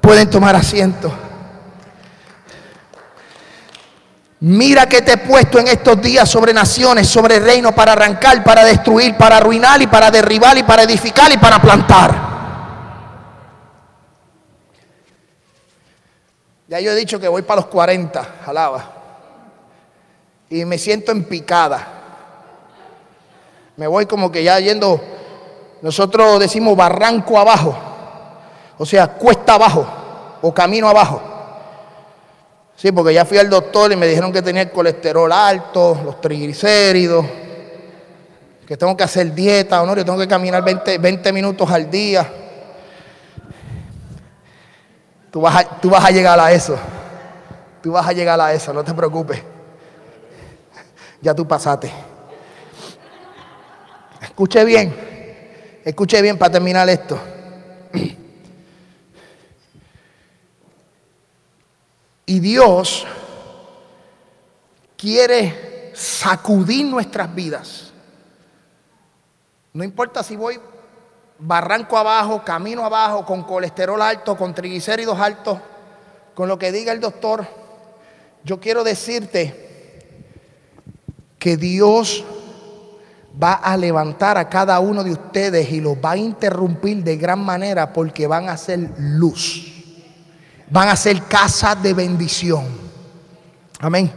Pueden 0.00 0.28
tomar 0.30 0.56
asiento. 0.56 1.12
Mira 4.40 4.88
que 4.88 5.02
te 5.02 5.12
he 5.12 5.16
puesto 5.18 5.58
en 5.58 5.68
estos 5.68 6.00
días 6.00 6.28
sobre 6.28 6.54
naciones, 6.54 7.06
sobre 7.06 7.38
reinos, 7.40 7.74
para 7.74 7.92
arrancar, 7.92 8.42
para 8.42 8.64
destruir, 8.64 9.16
para 9.16 9.36
arruinar 9.36 9.82
y 9.82 9.86
para 9.86 10.10
derribar 10.10 10.56
y 10.56 10.62
para 10.62 10.82
edificar 10.84 11.30
y 11.30 11.36
para 11.36 11.60
plantar. 11.60 12.30
Ya 16.68 16.80
yo 16.80 16.92
he 16.92 16.94
dicho 16.94 17.20
que 17.20 17.28
voy 17.28 17.42
para 17.42 17.60
los 17.60 17.66
40, 17.66 18.36
alaba. 18.46 18.99
Y 20.50 20.64
me 20.64 20.76
siento 20.76 21.12
en 21.12 21.24
picada. 21.24 21.86
Me 23.76 23.86
voy 23.86 24.04
como 24.04 24.30
que 24.30 24.42
ya 24.42 24.58
yendo, 24.58 25.00
nosotros 25.80 26.38
decimos 26.38 26.76
barranco 26.76 27.38
abajo, 27.38 27.74
o 28.76 28.84
sea, 28.84 29.06
cuesta 29.06 29.54
abajo 29.54 29.86
o 30.42 30.52
camino 30.52 30.88
abajo. 30.88 31.22
Sí, 32.76 32.92
porque 32.92 33.14
ya 33.14 33.24
fui 33.24 33.38
al 33.38 33.48
doctor 33.48 33.92
y 33.92 33.96
me 33.96 34.06
dijeron 34.06 34.32
que 34.32 34.42
tenía 34.42 34.62
el 34.62 34.70
colesterol 34.70 35.30
alto, 35.30 35.98
los 36.04 36.20
triglicéridos, 36.20 37.24
que 38.66 38.76
tengo 38.76 38.96
que 38.96 39.04
hacer 39.04 39.32
dieta, 39.32 39.84
¿no? 39.84 39.94
yo 39.94 40.04
tengo 40.04 40.18
que 40.18 40.28
caminar 40.28 40.64
20, 40.64 40.98
20 40.98 41.32
minutos 41.32 41.70
al 41.70 41.90
día. 41.90 42.30
Tú 45.30 45.40
vas, 45.40 45.80
tú 45.80 45.90
vas 45.90 46.04
a 46.04 46.10
llegar 46.10 46.40
a 46.40 46.50
eso. 46.52 46.76
Tú 47.82 47.92
vas 47.92 48.06
a 48.06 48.12
llegar 48.12 48.40
a 48.40 48.52
eso, 48.52 48.72
no 48.72 48.82
te 48.82 48.92
preocupes. 48.92 49.42
Ya 51.22 51.34
tú 51.34 51.46
pasaste. 51.46 51.92
Escuche 54.22 54.64
bien, 54.64 55.80
escuche 55.84 56.20
bien 56.22 56.38
para 56.38 56.52
terminar 56.52 56.88
esto. 56.88 57.18
Y 62.26 62.38
Dios 62.38 63.06
quiere 64.96 65.90
sacudir 65.94 66.86
nuestras 66.86 67.34
vidas. 67.34 67.92
No 69.72 69.82
importa 69.84 70.22
si 70.22 70.36
voy 70.36 70.60
barranco 71.38 71.96
abajo, 71.96 72.44
camino 72.44 72.84
abajo, 72.84 73.24
con 73.24 73.42
colesterol 73.42 74.00
alto, 74.00 74.36
con 74.36 74.54
triglicéridos 74.54 75.18
altos, 75.18 75.58
con 76.34 76.48
lo 76.48 76.58
que 76.58 76.70
diga 76.70 76.92
el 76.92 77.00
doctor. 77.00 77.46
Yo 78.44 78.60
quiero 78.60 78.84
decirte 78.84 79.69
que 81.40 81.56
Dios 81.56 82.22
va 83.42 83.54
a 83.54 83.76
levantar 83.76 84.36
a 84.36 84.48
cada 84.48 84.78
uno 84.78 85.02
de 85.02 85.12
ustedes 85.12 85.72
y 85.72 85.80
los 85.80 85.96
va 85.96 86.12
a 86.12 86.16
interrumpir 86.16 87.02
de 87.02 87.16
gran 87.16 87.42
manera 87.42 87.92
porque 87.92 88.26
van 88.26 88.50
a 88.50 88.56
ser 88.58 88.90
luz. 88.98 89.66
Van 90.68 90.88
a 90.88 90.96
ser 90.96 91.22
casa 91.22 91.74
de 91.74 91.94
bendición. 91.94 92.66
Amén. 93.80 94.12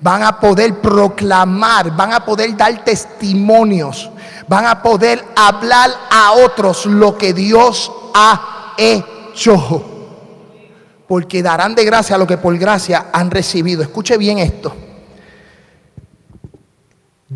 Van 0.00 0.24
a 0.24 0.38
poder 0.38 0.80
proclamar, 0.80 1.94
van 1.96 2.12
a 2.12 2.24
poder 2.24 2.54
dar 2.56 2.84
testimonios, 2.84 4.10
van 4.48 4.66
a 4.66 4.82
poder 4.82 5.24
hablar 5.36 5.90
a 6.10 6.32
otros 6.32 6.86
lo 6.86 7.16
que 7.16 7.32
Dios 7.32 7.90
ha 8.12 8.74
hecho. 8.76 9.92
Porque 11.06 11.40
darán 11.40 11.76
de 11.76 11.84
gracia 11.84 12.18
lo 12.18 12.26
que 12.26 12.36
por 12.36 12.58
gracia 12.58 13.06
han 13.12 13.30
recibido. 13.30 13.82
Escuche 13.82 14.18
bien 14.18 14.38
esto. 14.38 14.83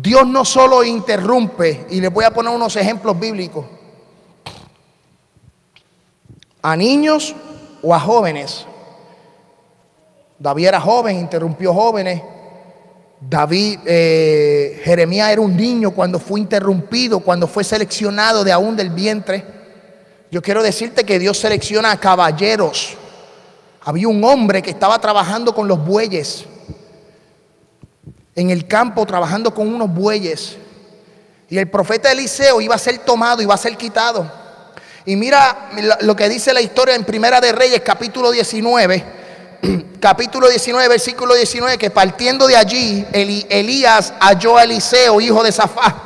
Dios 0.01 0.25
no 0.25 0.45
solo 0.45 0.83
interrumpe, 0.83 1.85
y 1.89 1.99
les 1.99 2.11
voy 2.11 2.23
a 2.23 2.31
poner 2.31 2.53
unos 2.53 2.75
ejemplos 2.77 3.19
bíblicos, 3.19 3.65
a 6.61 6.75
niños 6.77 7.35
o 7.81 7.93
a 7.93 7.99
jóvenes. 7.99 8.65
David 10.37 10.67
era 10.67 10.79
joven, 10.79 11.19
interrumpió 11.19 11.73
jóvenes. 11.73 12.21
David, 13.19 13.79
eh, 13.85 14.79
Jeremías 14.85 15.31
era 15.31 15.41
un 15.41 15.57
niño 15.57 15.91
cuando 15.91 16.17
fue 16.17 16.39
interrumpido, 16.39 17.19
cuando 17.19 17.45
fue 17.45 17.65
seleccionado 17.65 18.45
de 18.45 18.53
aún 18.53 18.77
del 18.77 18.91
vientre. 18.91 19.43
Yo 20.31 20.41
quiero 20.41 20.63
decirte 20.63 21.03
que 21.03 21.19
Dios 21.19 21.37
selecciona 21.37 21.91
a 21.91 21.99
caballeros. 21.99 22.95
Había 23.81 24.07
un 24.07 24.23
hombre 24.23 24.61
que 24.61 24.69
estaba 24.69 24.99
trabajando 24.99 25.53
con 25.53 25.67
los 25.67 25.83
bueyes 25.85 26.45
en 28.39 28.51
el 28.51 28.67
campo, 28.67 29.05
trabajando 29.05 29.53
con 29.53 29.67
unos 29.67 29.93
bueyes. 29.93 30.55
Y 31.49 31.57
el 31.57 31.69
profeta 31.69 32.09
Eliseo 32.09 32.61
iba 32.61 32.73
a 32.73 32.77
ser 32.77 32.99
tomado, 32.99 33.41
iba 33.41 33.53
a 33.53 33.57
ser 33.57 33.75
quitado. 33.75 34.31
Y 35.05 35.17
mira 35.17 35.69
lo 36.01 36.15
que 36.15 36.29
dice 36.29 36.53
la 36.53 36.61
historia 36.61 36.95
en 36.95 37.03
Primera 37.03 37.41
de 37.41 37.51
Reyes, 37.51 37.81
capítulo 37.83 38.31
19. 38.31 39.19
Capítulo 39.99 40.47
19, 40.47 40.87
versículo 40.87 41.35
19, 41.35 41.77
que 41.77 41.89
partiendo 41.89 42.47
de 42.47 42.55
allí, 42.55 43.05
Elías 43.11 44.13
halló 44.21 44.55
a 44.55 44.63
Eliseo, 44.63 45.19
hijo 45.19 45.43
de 45.43 45.51
Zafá, 45.51 46.03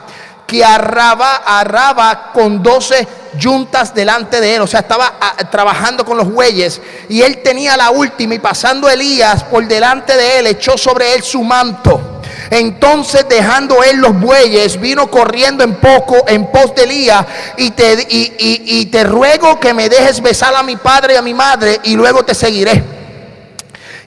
que 0.48 0.66
arraba, 0.66 1.36
arraba 1.46 2.32
con 2.34 2.64
doce 2.64 3.08
yuntas 3.38 3.94
delante 3.94 4.42
de 4.42 4.56
él. 4.56 4.62
O 4.64 4.66
sea, 4.66 4.80
estaba 4.80 5.18
ah, 5.22 5.36
trabajando 5.52 6.04
con 6.04 6.18
los 6.18 6.34
bueyes. 6.34 6.82
Y 7.10 7.22
él 7.22 7.44
tenía 7.44 7.78
la 7.78 7.92
última. 7.92 8.34
Y 8.34 8.40
pasando 8.40 8.90
Elías 8.90 9.44
por 9.44 9.68
delante 9.68 10.18
de 10.18 10.40
él, 10.40 10.48
echó 10.48 10.76
sobre 10.76 11.14
él 11.14 11.22
su 11.22 11.44
manto 11.44 12.13
entonces 12.60 13.26
dejando 13.30 13.84
él 13.84 13.98
los 13.98 14.20
bueyes, 14.20 14.80
vino 14.80 15.10
corriendo 15.10 15.64
en 15.64 15.76
poco 15.76 16.26
en 16.28 16.48
pos 16.48 16.76
de 16.76 16.84
Elías 16.84 17.26
y 17.58 17.72
te, 17.72 18.06
y, 18.10 18.86
te 18.88 19.04
ruego 19.04 19.60
que 19.60 19.74
me 19.74 19.90
dejes 19.90 20.22
besar 20.22 20.54
a 20.56 20.64
mi 20.64 20.76
padre 20.76 21.14
y 21.14 21.18
a 21.18 21.22
mi 21.22 21.34
madre 21.34 21.80
y 21.84 21.96
luego 21.96 22.24
te 22.24 22.36
seguiré. 22.36 22.84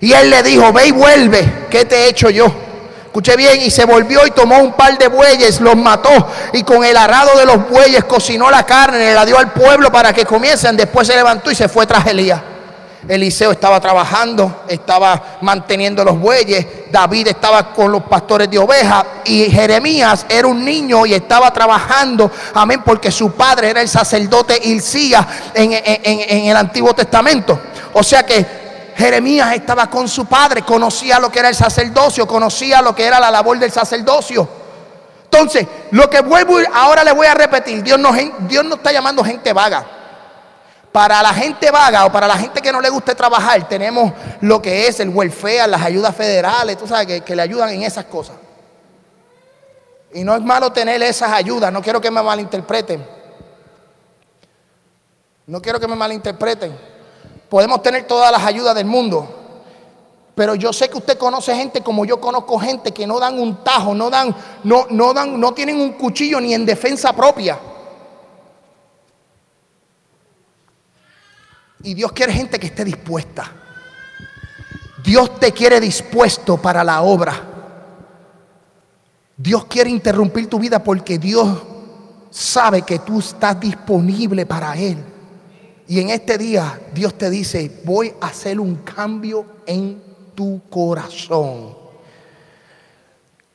Y 0.00 0.12
él 0.12 0.30
le 0.30 0.42
dijo, 0.42 0.72
ve 0.72 0.88
y 0.88 0.90
vuelve, 0.92 1.66
¿qué 1.70 1.84
te 1.84 1.96
he 1.96 2.08
hecho 2.08 2.28
yo? 2.28 2.46
Escuche 3.06 3.34
bien, 3.36 3.62
y 3.62 3.70
se 3.70 3.86
volvió 3.86 4.26
y 4.26 4.30
tomó 4.30 4.58
un 4.58 4.74
par 4.74 4.98
de 4.98 5.08
bueyes, 5.08 5.60
los 5.62 5.74
mató 5.74 6.10
y 6.52 6.62
con 6.62 6.84
el 6.84 6.96
arado 6.98 7.38
de 7.38 7.46
los 7.46 7.66
bueyes 7.68 8.04
cocinó 8.04 8.50
la 8.50 8.66
carne, 8.66 9.14
la 9.14 9.24
dio 9.24 9.38
al 9.38 9.52
pueblo 9.52 9.90
para 9.90 10.12
que 10.12 10.26
comiesen. 10.26 10.76
Después 10.76 11.06
se 11.06 11.16
levantó 11.16 11.50
y 11.50 11.54
se 11.54 11.68
fue 11.68 11.86
tras 11.86 12.06
Elías. 12.06 12.40
Eliseo 13.08 13.52
estaba 13.52 13.80
trabajando, 13.80 14.64
estaba 14.68 15.38
manteniendo 15.40 16.04
los 16.04 16.18
bueyes, 16.18 16.66
David 16.90 17.28
estaba 17.28 17.72
con 17.72 17.92
los 17.92 18.02
pastores 18.02 18.50
de 18.50 18.58
ovejas 18.58 19.04
y 19.24 19.50
Jeremías 19.50 20.26
era 20.28 20.48
un 20.48 20.64
niño 20.64 21.06
y 21.06 21.14
estaba 21.14 21.52
trabajando, 21.52 22.30
amén, 22.54 22.82
porque 22.84 23.10
su 23.10 23.32
padre 23.32 23.70
era 23.70 23.80
el 23.80 23.88
sacerdote 23.88 24.60
Hilcías 24.62 25.26
en, 25.54 25.72
en 25.72 26.46
el 26.46 26.56
Antiguo 26.56 26.94
Testamento. 26.94 27.58
O 27.92 28.02
sea 28.02 28.24
que 28.24 28.66
Jeremías 28.96 29.54
estaba 29.54 29.90
con 29.90 30.08
su 30.08 30.24
padre, 30.26 30.62
conocía 30.62 31.18
lo 31.18 31.30
que 31.30 31.38
era 31.38 31.50
el 31.50 31.54
sacerdocio, 31.54 32.26
conocía 32.26 32.80
lo 32.80 32.94
que 32.94 33.04
era 33.04 33.20
la 33.20 33.30
labor 33.30 33.58
del 33.58 33.70
sacerdocio. 33.70 34.48
Entonces, 35.24 35.66
lo 35.90 36.08
que 36.08 36.20
vuelvo 36.20 36.58
ahora 36.72 37.04
le 37.04 37.12
voy 37.12 37.26
a 37.26 37.34
repetir, 37.34 37.82
Dios 37.82 37.98
no, 37.98 38.10
Dios 38.48 38.64
no 38.64 38.76
está 38.76 38.92
llamando 38.92 39.22
gente 39.22 39.52
vaga. 39.52 39.84
Para 40.96 41.22
la 41.22 41.34
gente 41.34 41.70
vaga 41.70 42.06
o 42.06 42.10
para 42.10 42.26
la 42.26 42.38
gente 42.38 42.62
que 42.62 42.72
no 42.72 42.80
le 42.80 42.88
guste 42.88 43.14
trabajar, 43.14 43.68
tenemos 43.68 44.14
lo 44.40 44.62
que 44.62 44.86
es 44.88 44.98
el 44.98 45.10
welfare, 45.10 45.66
las 45.66 45.82
ayudas 45.82 46.16
federales, 46.16 46.78
tú 46.78 46.86
sabes, 46.86 47.20
que, 47.20 47.36
le 47.36 47.42
ayudan 47.42 47.68
en 47.68 47.82
esas 47.82 48.06
cosas. 48.06 48.36
Y 50.14 50.24
no 50.24 50.34
es 50.34 50.40
malo 50.40 50.72
tener 50.72 51.02
esas 51.02 51.32
ayudas, 51.32 51.70
no 51.70 51.82
quiero 51.82 52.00
que 52.00 52.10
me 52.10 52.22
malinterpreten. 52.22 53.06
No 55.46 55.60
quiero 55.60 55.78
que 55.78 55.86
me 55.86 55.96
malinterpreten. 55.96 56.74
Podemos 57.50 57.82
tener 57.82 58.06
todas 58.06 58.32
las 58.32 58.42
ayudas 58.42 58.74
del 58.74 58.86
mundo. 58.86 59.28
Pero 60.34 60.54
yo 60.54 60.72
sé 60.72 60.88
que 60.88 60.96
usted 60.96 61.18
conoce 61.18 61.54
gente 61.54 61.82
como 61.82 62.06
yo 62.06 62.18
conozco 62.18 62.58
gente 62.58 62.92
que 62.92 63.06
no 63.06 63.20
dan 63.20 63.38
un 63.38 63.62
tajo, 63.62 63.94
no 63.94 64.08
dan, 64.08 64.34
no, 64.64 64.86
no 64.88 65.12
dan, 65.12 65.38
no 65.38 65.52
tienen 65.52 65.78
un 65.78 65.92
cuchillo 65.92 66.40
ni 66.40 66.54
en 66.54 66.64
defensa 66.64 67.12
propia. 67.12 67.58
Y 71.86 71.94
Dios 71.94 72.10
quiere 72.10 72.32
gente 72.32 72.58
que 72.58 72.66
esté 72.66 72.84
dispuesta. 72.84 73.48
Dios 75.04 75.38
te 75.38 75.52
quiere 75.52 75.78
dispuesto 75.78 76.60
para 76.60 76.82
la 76.82 77.00
obra. 77.02 77.40
Dios 79.36 79.66
quiere 79.66 79.90
interrumpir 79.90 80.48
tu 80.48 80.58
vida 80.58 80.82
porque 80.82 81.16
Dios 81.16 81.62
sabe 82.28 82.82
que 82.82 82.98
tú 82.98 83.20
estás 83.20 83.60
disponible 83.60 84.44
para 84.46 84.76
Él. 84.76 84.96
Y 85.86 86.00
en 86.00 86.10
este 86.10 86.36
día 86.36 86.80
Dios 86.92 87.16
te 87.16 87.30
dice, 87.30 87.80
voy 87.84 88.12
a 88.20 88.26
hacer 88.26 88.58
un 88.58 88.78
cambio 88.78 89.46
en 89.64 90.02
tu 90.34 90.62
corazón. 90.68 91.76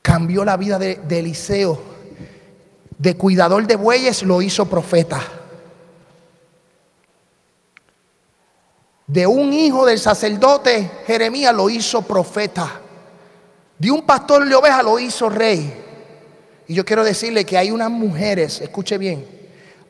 Cambió 0.00 0.42
la 0.42 0.56
vida 0.56 0.78
de, 0.78 1.02
Eliseo. 1.10 1.78
De 2.96 3.14
cuidador 3.14 3.66
de 3.66 3.76
bueyes 3.76 4.22
lo 4.22 4.40
hizo 4.40 4.64
profeta. 4.64 5.20
De 9.12 9.26
un 9.26 9.52
hijo 9.52 9.84
del 9.84 9.98
sacerdote, 9.98 10.90
Jeremías 11.06 11.54
lo 11.54 11.68
hizo 11.68 12.00
profeta. 12.00 12.80
De 13.76 13.90
un 13.90 14.06
pastor 14.06 14.48
de 14.48 14.54
ovejas 14.54 14.82
lo 14.82 14.98
hizo 14.98 15.28
rey. 15.28 15.70
Y 16.66 16.72
yo 16.72 16.82
quiero 16.82 17.04
decirle 17.04 17.44
que 17.44 17.58
hay 17.58 17.70
unas 17.70 17.90
mujeres, 17.90 18.62
escuche 18.62 18.96
bien, 18.96 19.28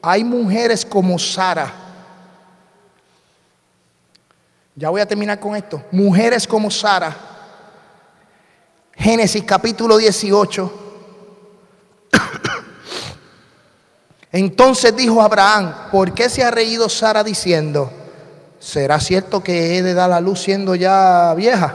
hay 0.03 0.25
mujeres 0.25 0.85
como 0.85 1.21
Sara. 1.21 1.73
Ya 4.75 4.91
voy 4.91 5.01
a 5.01 5.07
terminar 5.07 5.39
con 5.39 5.55
esto. 5.55 5.81
Mujeres 5.93 6.45
como 6.45 6.69
Sara. 6.69 7.17
Génesis 8.97 9.45
capítulo 9.45 9.99
18. 9.99 10.73
Entonces 14.33 14.97
dijo 14.97 15.23
Abraham, 15.23 15.73
¿por 15.93 16.13
qué 16.13 16.29
se 16.29 16.43
ha 16.43 16.51
reído 16.51 16.89
Sara 16.89 17.23
diciendo? 17.23 18.02
¿Será 18.63 19.01
cierto 19.01 19.43
que 19.43 19.77
he 19.77 19.83
de 19.83 19.93
dar 19.93 20.09
la 20.11 20.21
luz 20.21 20.41
siendo 20.41 20.75
ya 20.75 21.35
vieja? 21.35 21.75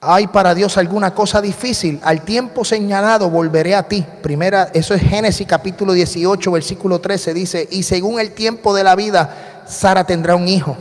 ¿Hay 0.00 0.28
para 0.28 0.54
Dios 0.54 0.76
alguna 0.76 1.14
cosa 1.14 1.40
difícil? 1.40 2.00
Al 2.04 2.22
tiempo 2.22 2.64
señalado 2.64 3.28
volveré 3.28 3.74
a 3.74 3.82
ti. 3.82 4.06
Primera, 4.22 4.70
eso 4.72 4.94
es 4.94 5.02
Génesis 5.02 5.46
capítulo 5.46 5.94
18, 5.94 6.52
versículo 6.52 7.00
13. 7.00 7.34
Dice, 7.34 7.68
y 7.70 7.82
según 7.82 8.20
el 8.20 8.32
tiempo 8.32 8.72
de 8.72 8.84
la 8.84 8.94
vida, 8.94 9.64
Sara 9.66 10.04
tendrá 10.04 10.36
un 10.36 10.46
hijo. 10.46 10.76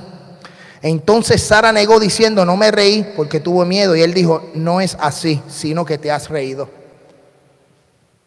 Entonces 0.82 1.42
Sara 1.42 1.72
negó 1.72 2.00
diciendo, 2.00 2.46
no 2.46 2.56
me 2.56 2.70
reí 2.70 3.14
porque 3.16 3.40
tuvo 3.40 3.66
miedo. 3.66 3.96
Y 3.96 4.04
él 4.04 4.14
dijo, 4.14 4.52
no 4.54 4.80
es 4.80 4.96
así, 5.00 5.42
sino 5.48 5.86
que 5.86 5.98
te 5.98 6.12
has 6.12 6.30
reído. 6.30 6.70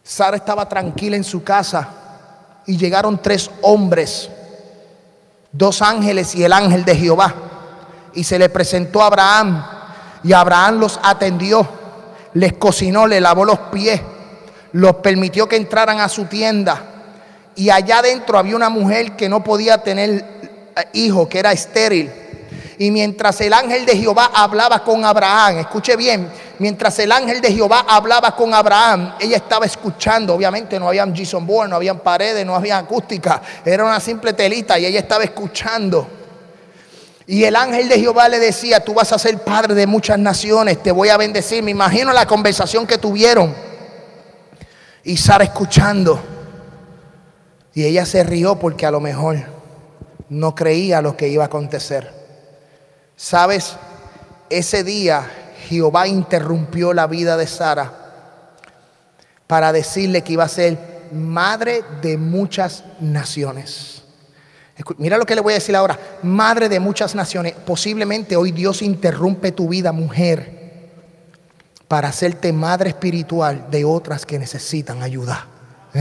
Sara 0.03 0.37
estaba 0.37 0.69
tranquila 0.69 1.17
en 1.17 1.25
su 1.25 1.45
casa 1.45 1.89
y 2.67 2.77
llegaron 2.77 3.23
tres 3.23 3.51
hombres 3.63 4.31
dos 5.59 5.83
ángeles 5.83 6.35
y 6.37 6.45
el 6.45 6.53
ángel 6.53 6.85
de 6.85 6.97
Jehová. 6.97 7.35
Y 8.15 8.25
se 8.25 8.39
le 8.39 8.49
presentó 8.49 9.03
a 9.03 9.07
Abraham 9.07 9.65
y 10.23 10.33
Abraham 10.33 10.79
los 10.79 10.99
atendió, 11.03 11.69
les 12.35 12.55
cocinó, 12.55 13.07
le 13.07 13.21
lavó 13.21 13.45
los 13.45 13.59
pies, 13.73 14.01
los 14.73 14.97
permitió 14.97 15.49
que 15.49 15.57
entraran 15.57 16.01
a 16.01 16.09
su 16.09 16.25
tienda. 16.27 16.83
Y 17.57 17.71
allá 17.71 17.99
adentro 17.99 18.39
había 18.39 18.57
una 18.57 18.69
mujer 18.69 19.17
que 19.17 19.29
no 19.29 19.43
podía 19.43 19.79
tener 19.79 20.11
eh, 20.77 20.85
hijo, 20.93 21.29
que 21.29 21.41
era 21.41 21.53
estéril. 21.53 22.11
Y 22.81 22.93
mientras 22.93 23.41
el 23.41 23.53
ángel 23.53 23.85
de 23.85 23.97
Jehová 23.97 24.31
hablaba 24.33 24.85
con 24.85 25.05
Abraham, 25.05 25.59
escuche 25.59 25.97
bien, 25.97 26.31
mientras 26.61 26.97
el 27.01 27.11
ángel 27.11 27.41
de 27.41 27.53
Jehová 27.53 27.85
hablaba 27.89 28.37
con 28.37 28.55
Abraham, 28.55 29.15
ella 29.19 29.37
estaba 29.37 29.67
escuchando. 29.67 30.35
Obviamente 30.35 30.79
no 30.79 30.87
habían 30.87 31.15
Jason 31.15 31.45
Bourne, 31.45 31.71
no 31.71 31.77
habían 31.77 31.99
paredes, 31.99 32.47
no 32.47 32.55
había 32.55 32.79
acústica, 32.79 33.43
era 33.65 33.85
una 33.85 33.99
simple 33.99 34.33
telita 34.33 34.79
y 34.79 34.87
ella 34.87 35.01
estaba 35.01 35.25
escuchando. 35.25 36.07
Y 37.27 37.45
el 37.45 37.57
ángel 37.57 37.89
de 37.89 37.99
Jehová 37.99 38.29
le 38.29 38.39
decía, 38.39 38.83
tú 38.83 38.95
vas 38.95 39.13
a 39.13 39.19
ser 39.19 39.39
padre 39.43 39.75
de 39.75 39.87
muchas 39.87 40.19
naciones, 40.19 40.83
te 40.83 40.93
voy 40.93 41.11
a 41.11 41.19
bendecir. 41.19 41.63
Me 41.63 41.73
imagino 41.73 42.11
la 42.13 42.27
conversación 42.27 42.87
que 42.87 42.97
tuvieron. 42.97 43.55
Y 45.05 45.17
Sara 45.19 45.45
escuchando. 45.45 46.19
Y 47.75 47.85
ella 47.85 48.07
se 48.07 48.25
rió 48.25 48.59
porque 48.59 48.87
a 48.87 48.91
lo 48.91 49.01
mejor 49.01 49.37
no 50.31 50.55
creía 50.55 51.03
lo 51.03 51.19
que 51.19 51.29
iba 51.29 51.43
a 51.43 51.49
acontecer. 51.49 52.18
Sabes, 53.19 53.75
ese 54.49 54.85
día 54.85 55.29
Jehová 55.69 56.07
interrumpió 56.07 56.93
la 56.93 57.09
vida 57.09 57.37
de 57.37 57.49
Sara 57.49 57.93
para 59.49 59.73
decirle 59.73 60.23
que 60.23 60.35
iba 60.35 60.45
a 60.45 60.49
ser 60.49 61.09
madre 61.13 61.83
de 62.01 62.17
muchas 62.17 62.85
naciones. 63.01 64.05
Mira 64.99 65.19
lo 65.19 65.27
que 65.27 65.35
le 65.35 65.41
voy 65.41 65.55
a 65.55 65.57
decir 65.57 65.75
ahora, 65.75 65.99
madre 66.23 66.69
de 66.69 66.79
muchas 66.79 67.17
naciones. 67.17 67.55
Posiblemente 67.67 68.37
hoy 68.37 68.53
Dios 68.53 68.83
interrumpe 68.83 69.51
tu 69.51 69.69
vida, 69.69 69.91
mujer, 69.91 70.93
para 71.89 72.11
hacerte 72.11 72.53
madre 72.53 72.91
espiritual 72.91 73.67
de 73.69 73.85
otras 73.85 74.25
que 74.25 74.39
necesitan 74.39 75.03
ayuda. 75.03 75.45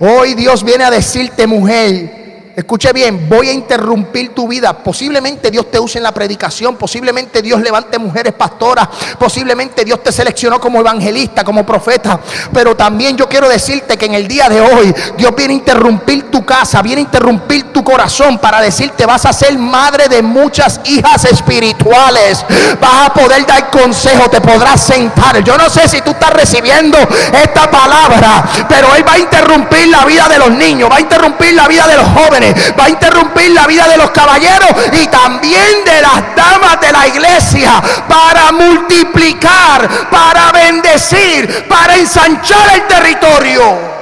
Hoy 0.00 0.34
Dios 0.34 0.64
viene 0.64 0.84
a 0.84 0.90
decirte, 0.90 1.46
mujer, 1.46 2.19
Escuche 2.56 2.92
bien, 2.92 3.28
voy 3.28 3.48
a 3.48 3.52
interrumpir 3.52 4.34
tu 4.34 4.48
vida. 4.48 4.72
Posiblemente 4.72 5.50
Dios 5.50 5.70
te 5.70 5.78
use 5.78 5.98
en 5.98 6.04
la 6.04 6.12
predicación, 6.12 6.76
posiblemente 6.76 7.42
Dios 7.42 7.60
levante 7.60 7.96
mujeres 7.98 8.32
pastoras, 8.32 8.88
posiblemente 9.18 9.84
Dios 9.84 10.02
te 10.02 10.10
seleccionó 10.10 10.60
como 10.60 10.80
evangelista, 10.80 11.44
como 11.44 11.64
profeta. 11.64 12.18
Pero 12.52 12.76
también 12.76 13.16
yo 13.16 13.28
quiero 13.28 13.48
decirte 13.48 13.96
que 13.96 14.06
en 14.06 14.14
el 14.14 14.26
día 14.26 14.48
de 14.48 14.60
hoy 14.60 14.92
Dios 15.16 15.34
viene 15.36 15.54
a 15.54 15.56
interrumpir 15.58 16.30
tu 16.30 16.44
casa, 16.44 16.82
viene 16.82 17.02
a 17.02 17.04
interrumpir 17.04 17.72
tu 17.72 17.84
corazón 17.84 18.38
para 18.38 18.60
decirte 18.60 19.06
vas 19.06 19.26
a 19.26 19.32
ser 19.32 19.56
madre 19.56 20.08
de 20.08 20.20
muchas 20.20 20.80
hijas 20.84 21.24
espirituales. 21.26 22.44
Vas 22.80 23.06
a 23.06 23.14
poder 23.14 23.46
dar 23.46 23.70
consejo, 23.70 24.28
te 24.28 24.40
podrás 24.40 24.80
sentar. 24.80 25.42
Yo 25.44 25.56
no 25.56 25.70
sé 25.70 25.88
si 25.88 26.00
tú 26.00 26.10
estás 26.10 26.32
recibiendo 26.32 26.98
esta 27.32 27.70
palabra, 27.70 28.44
pero 28.68 28.94
Él 28.96 29.06
va 29.06 29.12
a 29.12 29.18
interrumpir 29.18 29.86
la 29.88 30.04
vida 30.04 30.28
de 30.28 30.38
los 30.38 30.50
niños, 30.50 30.90
va 30.90 30.96
a 30.96 31.00
interrumpir 31.00 31.54
la 31.54 31.68
vida 31.68 31.86
de 31.86 31.96
los 31.96 32.06
jóvenes 32.08 32.39
va 32.78 32.84
a 32.84 32.88
interrumpir 32.88 33.50
la 33.50 33.66
vida 33.66 33.86
de 33.88 33.96
los 33.96 34.10
caballeros 34.10 34.70
y 34.92 35.06
también 35.08 35.84
de 35.84 36.00
las 36.02 36.34
damas 36.34 36.80
de 36.80 36.92
la 36.92 37.06
iglesia 37.06 37.82
para 38.08 38.52
multiplicar, 38.52 39.88
para 40.10 40.52
bendecir, 40.52 41.66
para 41.68 41.96
ensanchar 41.96 42.74
el 42.74 42.86
territorio. 42.86 43.99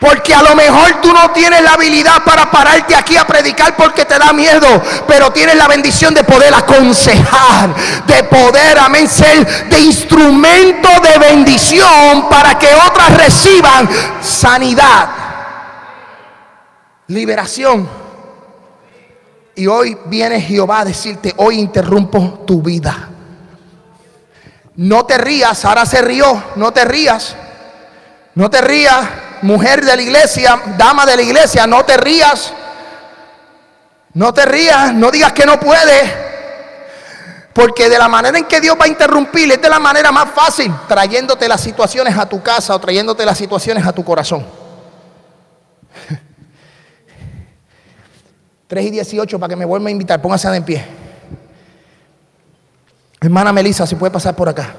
Porque 0.00 0.32
a 0.32 0.42
lo 0.42 0.54
mejor 0.54 1.00
tú 1.00 1.12
no 1.12 1.32
tienes 1.32 1.60
la 1.62 1.72
habilidad 1.72 2.22
para 2.24 2.48
pararte 2.50 2.94
aquí 2.94 3.16
a 3.16 3.26
predicar 3.26 3.74
porque 3.74 4.04
te 4.04 4.16
da 4.16 4.32
miedo, 4.32 4.80
pero 5.08 5.32
tienes 5.32 5.56
la 5.56 5.66
bendición 5.66 6.14
de 6.14 6.22
poder 6.22 6.54
aconsejar, 6.54 7.74
de 8.06 8.22
poder, 8.24 8.78
amén, 8.78 9.08
ser 9.08 9.68
de 9.68 9.80
instrumento 9.80 10.88
de 11.02 11.18
bendición 11.18 12.28
para 12.30 12.56
que 12.56 12.68
otras 12.74 13.16
reciban 13.16 13.88
sanidad, 14.22 15.08
liberación. 17.08 17.88
Y 19.56 19.66
hoy 19.66 19.98
viene 20.06 20.40
Jehová 20.40 20.80
a 20.80 20.84
decirte, 20.84 21.34
hoy 21.38 21.58
interrumpo 21.58 22.44
tu 22.46 22.62
vida. 22.62 23.08
No 24.76 25.04
te 25.04 25.18
rías, 25.18 25.64
ahora 25.64 25.84
se 25.84 26.00
rió, 26.02 26.40
no 26.54 26.70
te 26.70 26.84
rías, 26.84 27.34
no 28.36 28.48
te 28.48 28.60
rías 28.60 29.00
mujer 29.42 29.84
de 29.84 29.96
la 29.96 30.02
iglesia, 30.02 30.60
dama 30.76 31.06
de 31.06 31.16
la 31.16 31.22
iglesia, 31.22 31.66
no 31.66 31.84
te 31.84 31.96
rías. 31.96 32.52
No 34.14 34.32
te 34.34 34.44
rías, 34.44 34.92
no 34.94 35.10
digas 35.10 35.32
que 35.32 35.46
no 35.46 35.60
puedes. 35.60 36.10
Porque 37.52 37.88
de 37.88 37.98
la 37.98 38.08
manera 38.08 38.38
en 38.38 38.46
que 38.46 38.60
Dios 38.60 38.76
va 38.80 38.84
a 38.84 38.88
interrumpir 38.88 39.50
es 39.52 39.60
de 39.60 39.68
la 39.68 39.78
manera 39.78 40.10
más 40.12 40.30
fácil, 40.30 40.72
trayéndote 40.88 41.48
las 41.48 41.60
situaciones 41.60 42.16
a 42.16 42.28
tu 42.28 42.42
casa 42.42 42.74
o 42.74 42.78
trayéndote 42.78 43.24
las 43.26 43.36
situaciones 43.36 43.86
a 43.86 43.92
tu 43.92 44.04
corazón. 44.04 44.46
3 48.68 48.86
y 48.86 48.90
18 48.90 49.38
para 49.38 49.50
que 49.50 49.56
me 49.56 49.64
vuelva 49.64 49.88
a 49.88 49.90
invitar, 49.90 50.20
póngase 50.22 50.48
de 50.50 50.62
pie. 50.62 50.84
Hermana 53.20 53.52
Melissa, 53.52 53.86
si 53.86 53.96
puede 53.96 54.12
pasar 54.12 54.36
por 54.36 54.48
acá. 54.48 54.74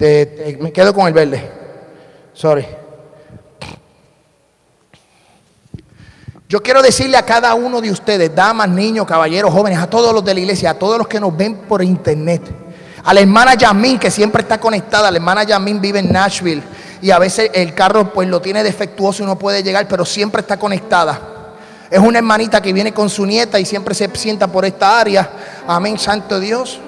Me 0.00 0.72
quedo 0.72 0.94
con 0.94 1.06
el 1.06 1.12
verde. 1.12 1.50
Sorry. 2.32 2.66
Yo 6.48 6.62
quiero 6.62 6.82
decirle 6.82 7.16
a 7.16 7.24
cada 7.24 7.54
uno 7.54 7.80
de 7.80 7.90
ustedes, 7.92 8.34
damas, 8.34 8.68
niños, 8.68 9.06
caballeros, 9.06 9.52
jóvenes, 9.52 9.78
a 9.78 9.88
todos 9.88 10.12
los 10.12 10.24
de 10.24 10.34
la 10.34 10.40
iglesia, 10.40 10.70
a 10.70 10.74
todos 10.74 10.98
los 10.98 11.06
que 11.06 11.20
nos 11.20 11.36
ven 11.36 11.54
por 11.68 11.80
internet, 11.80 12.42
a 13.04 13.14
la 13.14 13.20
hermana 13.20 13.54
Yamín 13.54 14.00
que 14.00 14.10
siempre 14.10 14.42
está 14.42 14.58
conectada, 14.58 15.12
la 15.12 15.18
hermana 15.18 15.44
Yamín 15.44 15.80
vive 15.80 16.00
en 16.00 16.10
Nashville 16.10 16.62
y 17.00 17.12
a 17.12 17.20
veces 17.20 17.50
el 17.54 17.72
carro 17.72 18.12
pues 18.12 18.28
lo 18.28 18.40
tiene 18.40 18.64
defectuoso 18.64 19.22
y 19.22 19.26
no 19.26 19.38
puede 19.38 19.62
llegar, 19.62 19.86
pero 19.86 20.04
siempre 20.04 20.40
está 20.40 20.58
conectada. 20.58 21.20
Es 21.88 22.00
una 22.00 22.18
hermanita 22.18 22.60
que 22.60 22.72
viene 22.72 22.92
con 22.92 23.08
su 23.08 23.24
nieta 23.26 23.60
y 23.60 23.64
siempre 23.64 23.94
se 23.94 24.10
sienta 24.14 24.48
por 24.48 24.64
esta 24.64 24.98
área. 24.98 25.30
Amén, 25.68 25.98
Santo 25.98 26.40
Dios. 26.40 26.80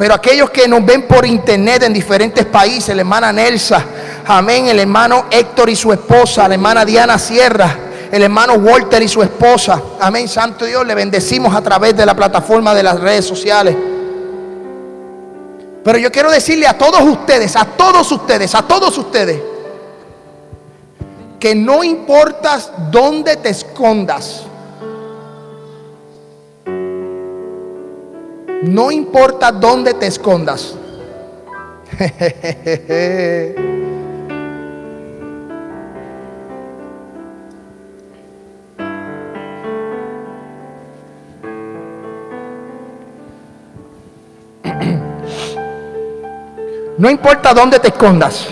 Pero 0.00 0.14
aquellos 0.14 0.48
que 0.48 0.66
nos 0.66 0.82
ven 0.82 1.02
por 1.02 1.26
internet 1.26 1.82
en 1.82 1.92
diferentes 1.92 2.46
países, 2.46 2.96
la 2.96 3.02
hermana 3.02 3.34
Nelsa, 3.34 3.84
amén, 4.26 4.68
el 4.68 4.80
hermano 4.80 5.26
Héctor 5.30 5.68
y 5.68 5.76
su 5.76 5.92
esposa, 5.92 6.48
la 6.48 6.54
hermana 6.54 6.86
Diana 6.86 7.18
Sierra, 7.18 7.76
el 8.10 8.22
hermano 8.22 8.54
Walter 8.54 9.02
y 9.02 9.08
su 9.08 9.22
esposa, 9.22 9.78
amén, 10.00 10.26
Santo 10.26 10.64
Dios, 10.64 10.86
le 10.86 10.94
bendecimos 10.94 11.54
a 11.54 11.60
través 11.60 11.94
de 11.94 12.06
la 12.06 12.16
plataforma 12.16 12.74
de 12.74 12.82
las 12.82 12.98
redes 12.98 13.26
sociales. 13.26 13.76
Pero 15.84 15.98
yo 15.98 16.10
quiero 16.10 16.30
decirle 16.30 16.66
a 16.66 16.78
todos 16.78 17.02
ustedes, 17.02 17.54
a 17.54 17.66
todos 17.66 18.10
ustedes, 18.10 18.54
a 18.54 18.62
todos 18.62 18.96
ustedes, 18.96 19.38
que 21.38 21.54
no 21.54 21.84
importa 21.84 22.58
dónde 22.90 23.36
te 23.36 23.50
escondas, 23.50 24.44
No 28.62 28.90
importa 28.90 29.50
dónde 29.52 29.94
te 29.94 30.06
escondas. 30.06 30.76
No 47.00 47.08
importa 47.08 47.54
dónde 47.54 47.78
te 47.78 47.88
escondas. 47.88 48.46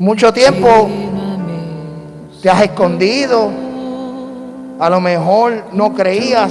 Mucho 0.00 0.32
tiempo 0.32 0.88
te 2.40 2.48
has 2.48 2.62
escondido. 2.62 3.50
A 4.78 4.88
lo 4.88 4.98
mejor 4.98 5.64
no 5.74 5.92
creías. 5.92 6.50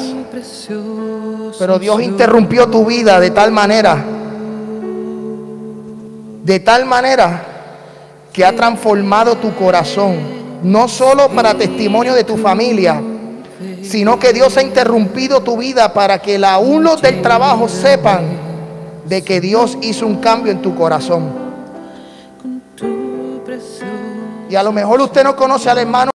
Pero 1.58 1.80
Dios 1.80 2.00
interrumpió 2.00 2.68
tu 2.68 2.86
vida 2.86 3.20
de 3.20 3.32
tal 3.32 3.52
manera. 3.52 4.06
De 6.44 6.60
tal 6.60 6.86
manera 6.86 7.42
que 8.32 8.46
ha 8.46 8.56
transformado 8.56 9.36
tu 9.38 9.56
corazón. 9.56 10.18
No 10.62 10.88
solo 10.88 11.30
para 11.30 11.56
testimonio 11.56 12.14
de 12.14 12.24
tu 12.24 12.38
familia, 12.38 13.02
sino 13.82 14.20
que 14.20 14.32
Dios 14.32 14.58
ha 14.58 14.62
interrumpido 14.62 15.42
tu 15.42 15.58
vida 15.58 15.92
para 15.92 16.20
que 16.20 16.38
la 16.38 16.60
uno 16.60 16.98
del 16.98 17.24
trabajo 17.24 17.68
sepan 17.68 18.26
de 19.08 19.24
que 19.24 19.42
Dios 19.42 19.76
hizo 19.82 20.06
un 20.06 20.18
cambio 20.18 20.52
en 20.52 20.62
tu 20.62 20.76
corazón. 20.76 21.49
Y 24.50 24.56
a 24.56 24.64
lo 24.64 24.72
mejor 24.72 25.00
usted 25.00 25.24
no 25.24 25.36
conoce 25.36 25.70
al 25.70 25.78
hermano. 25.78 26.08